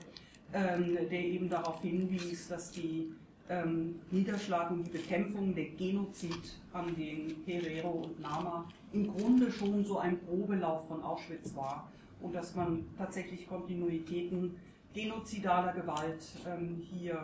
[0.54, 3.16] ähm, der eben darauf hinwies, dass die
[3.50, 10.00] ähm, Niederschlagung, die Bekämpfung, der Genozid an den Herero und Nama im Grunde schon so
[10.00, 11.90] ein Probelauf von Auschwitz war
[12.22, 14.56] und dass man tatsächlich Kontinuitäten
[14.94, 17.22] genozidaler Gewalt ähm, hier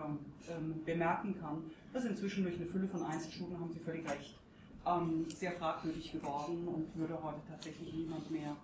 [0.50, 1.64] ähm, bemerken kann.
[1.92, 4.38] Das ist inzwischen durch eine Fülle von Einzelstudien, haben Sie völlig recht,
[4.86, 8.56] ähm, sehr fragwürdig geworden und würde heute tatsächlich niemand mehr,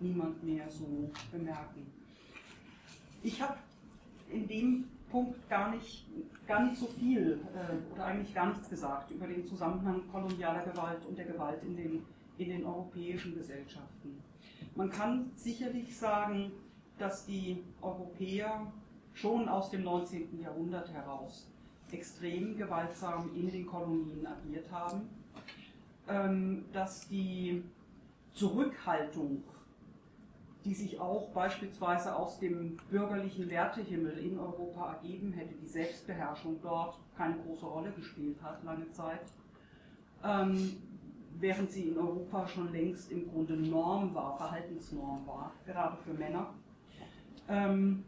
[0.00, 1.86] niemand mehr so bemerken.
[3.22, 3.56] Ich habe
[4.30, 4.84] in dem
[5.14, 6.08] Punkt gar nicht,
[6.44, 11.06] gar nicht so viel äh, oder eigentlich gar nichts gesagt über den Zusammenhang kolonialer Gewalt
[11.06, 12.02] und der Gewalt in den,
[12.36, 14.20] in den europäischen Gesellschaften.
[14.74, 16.50] Man kann sicherlich sagen,
[16.98, 18.66] dass die Europäer
[19.12, 20.40] schon aus dem 19.
[20.40, 21.48] Jahrhundert heraus
[21.92, 25.02] extrem gewaltsam in den Kolonien agiert haben,
[26.08, 27.62] ähm, dass die
[28.32, 29.44] Zurückhaltung
[30.64, 36.98] die sich auch beispielsweise aus dem bürgerlichen Wertehimmel in Europa ergeben hätte, die Selbstbeherrschung dort
[37.16, 39.20] keine große Rolle gespielt hat, lange Zeit,
[40.24, 40.76] ähm,
[41.38, 46.54] während sie in Europa schon längst im Grunde Norm war, Verhaltensnorm war, gerade für Männer.
[47.48, 48.04] Ähm,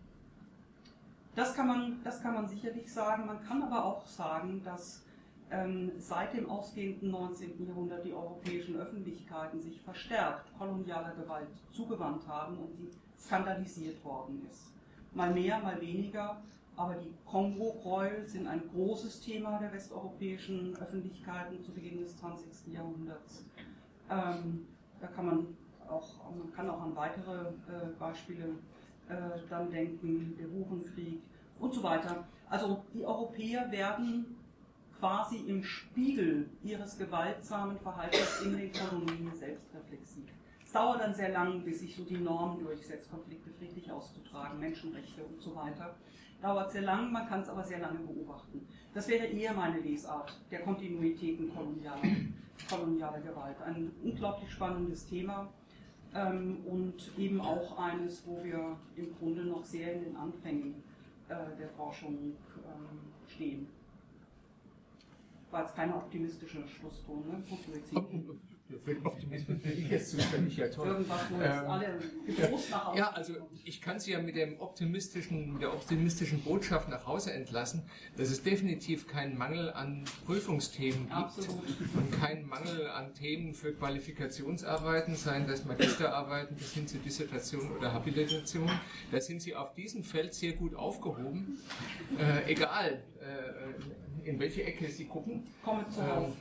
[1.34, 3.26] das, kann man, das kann man sicherlich sagen.
[3.26, 5.05] Man kann aber auch sagen, dass
[5.50, 7.66] ähm, seit dem ausgehenden 19.
[7.66, 14.72] Jahrhundert die europäischen Öffentlichkeiten sich verstärkt kolonialer Gewalt zugewandt haben und die skandalisiert worden ist.
[15.12, 16.42] Mal mehr, mal weniger,
[16.76, 22.74] aber die Kongo-Gräuel sind ein großes Thema der westeuropäischen Öffentlichkeiten zu Beginn des 20.
[22.74, 23.44] Jahrhunderts.
[24.10, 24.66] Ähm,
[25.00, 25.46] da kann man
[25.88, 28.56] auch, man kann auch an weitere äh, Beispiele
[29.08, 31.22] äh, dann denken, der Buchenkrieg
[31.58, 32.26] und so weiter.
[32.48, 34.35] Also die Europäer werden
[34.98, 40.24] quasi im Spiegel ihres gewaltsamen Verhaltens in den Kolonien selbstreflexiv.
[40.64, 45.24] Es dauert dann sehr lang, bis sich so die Norm durchsetzt, Konflikte friedlich auszutragen, Menschenrechte
[45.24, 45.94] und so weiter.
[46.42, 48.66] Dauert sehr lang, man kann es aber sehr lange beobachten.
[48.92, 52.02] Das wäre eher meine Lesart der Kontinuitäten kolonialer,
[52.68, 53.60] kolonialer Gewalt.
[53.62, 55.48] Ein unglaublich spannendes Thema
[56.14, 60.82] ähm, und eben auch eines, wo wir im Grunde noch sehr in den Anfängen
[61.28, 62.98] äh, der Forschung ähm,
[63.28, 63.68] stehen
[65.50, 67.42] war jetzt keine optimistische Schlusston, ne?
[68.84, 70.88] Für den Optimismus bin ich jetzt zuständig, ja toll.
[70.88, 74.34] Irgendwas, wo jetzt ähm, alle getrost nach Hause Ja, also ich kann Sie ja mit,
[74.34, 77.84] dem optimistischen, der optimistischen Botschaft nach Hause entlassen,
[78.16, 81.62] dass es definitiv keinen Mangel an Prüfungsthemen gibt Absolut.
[81.94, 87.92] und keinen Mangel an Themen für Qualifikationsarbeiten, seien das Magisterarbeiten bis hin zur Dissertation oder
[87.92, 88.68] Habilitation.
[89.12, 91.58] Da sind Sie auf diesem Feld sehr gut aufgehoben.
[92.18, 95.44] Äh, egal, äh, in welche Ecke Sie gucken.
[95.64, 96.32] Komme zu ähm,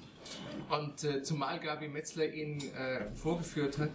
[0.70, 3.92] und äh, zumal Gabi Metzler Ihnen äh, vorgeführt hat,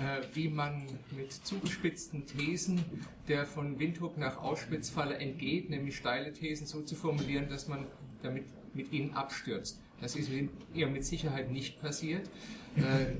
[0.00, 0.86] äh, wie man
[1.16, 2.84] mit zugespitzten Thesen
[3.28, 7.86] der von Windhoek nach Auschwitz-Falle entgeht, nämlich steile Thesen so zu formulieren, dass man
[8.22, 8.44] damit
[8.74, 9.80] mit ihnen abstürzt.
[10.00, 10.30] Das ist
[10.74, 12.28] ihr mit Sicherheit nicht passiert.
[12.76, 13.16] Äh,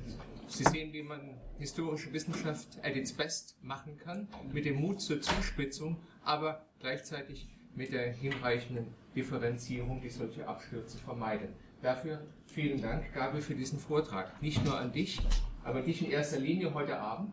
[0.48, 1.20] Sie sehen, wie man
[1.60, 7.46] historische Wissenschaft at its best machen kann, mit dem Mut zur Zuspitzung, aber gleichzeitig
[7.76, 11.48] mit der hinreichenden Differenzierung, die solche Abstürze vermeiden.
[11.82, 14.40] Dafür vielen Dank, Gabi, für diesen Vortrag.
[14.42, 15.20] Nicht nur an dich,
[15.64, 17.32] aber dich in erster Linie heute Abend,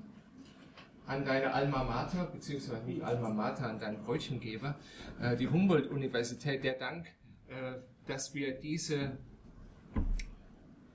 [1.05, 4.75] an deine Alma Mater, beziehungsweise nicht Alma Mater, an deinen Brötchengeber,
[5.21, 6.63] äh, die Humboldt-Universität.
[6.63, 7.07] Der Dank,
[7.47, 9.17] äh, dass wir diese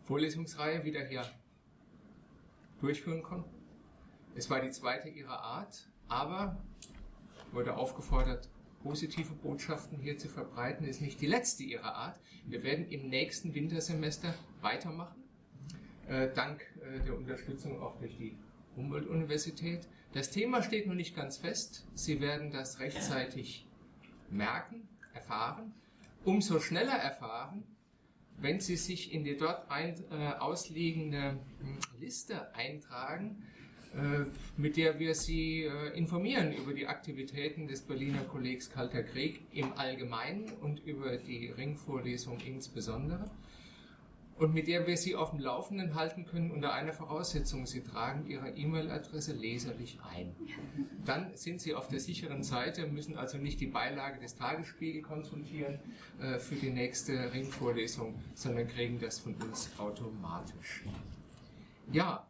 [0.05, 1.25] Vorlesungsreihe wieder hier
[2.81, 3.51] durchführen konnten.
[4.35, 6.57] Es war die zweite ihrer Art, aber
[7.53, 8.49] wurde aufgefordert,
[8.83, 12.19] positive Botschaften hier zu verbreiten, ist nicht die letzte ihrer Art.
[12.47, 15.23] Wir werden im nächsten Wintersemester weitermachen,
[16.09, 18.37] äh, dank äh, der Unterstützung auch durch die
[18.77, 19.87] Humboldt-Universität.
[20.13, 21.87] Das Thema steht noch nicht ganz fest.
[21.95, 23.67] Sie werden das rechtzeitig
[24.31, 25.75] merken, erfahren.
[26.25, 27.65] Umso schneller erfahren,
[28.39, 33.43] wenn Sie sich in die dort ein, äh, ausliegende hm, Liste eintragen,
[34.57, 39.73] mit der wir Sie äh, informieren über die Aktivitäten des Berliner Kollegs Kalter Krieg im
[39.75, 43.31] Allgemeinen und über die Ringvorlesung insbesondere.
[44.39, 47.67] und mit der wir Sie auf dem Laufenden halten können unter einer Voraussetzung.
[47.67, 50.35] Sie tragen Ihre E-Mail-Adresse leserlich ein.
[51.05, 55.79] Dann sind Sie auf der sicheren Seite, müssen also nicht die Beilage des Tagesspiegel konsultieren
[56.21, 60.83] äh, für die nächste Ringvorlesung, sondern kriegen das von uns automatisch.
[61.93, 62.27] Ja,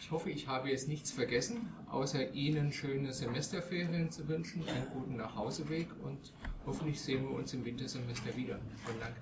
[0.00, 5.16] ich hoffe, ich habe jetzt nichts vergessen, außer Ihnen schöne Semesterferien zu wünschen, einen guten
[5.16, 6.32] Nachhauseweg und
[6.64, 8.58] hoffentlich sehen wir uns im Wintersemester wieder.
[8.84, 9.16] Vielen Dank.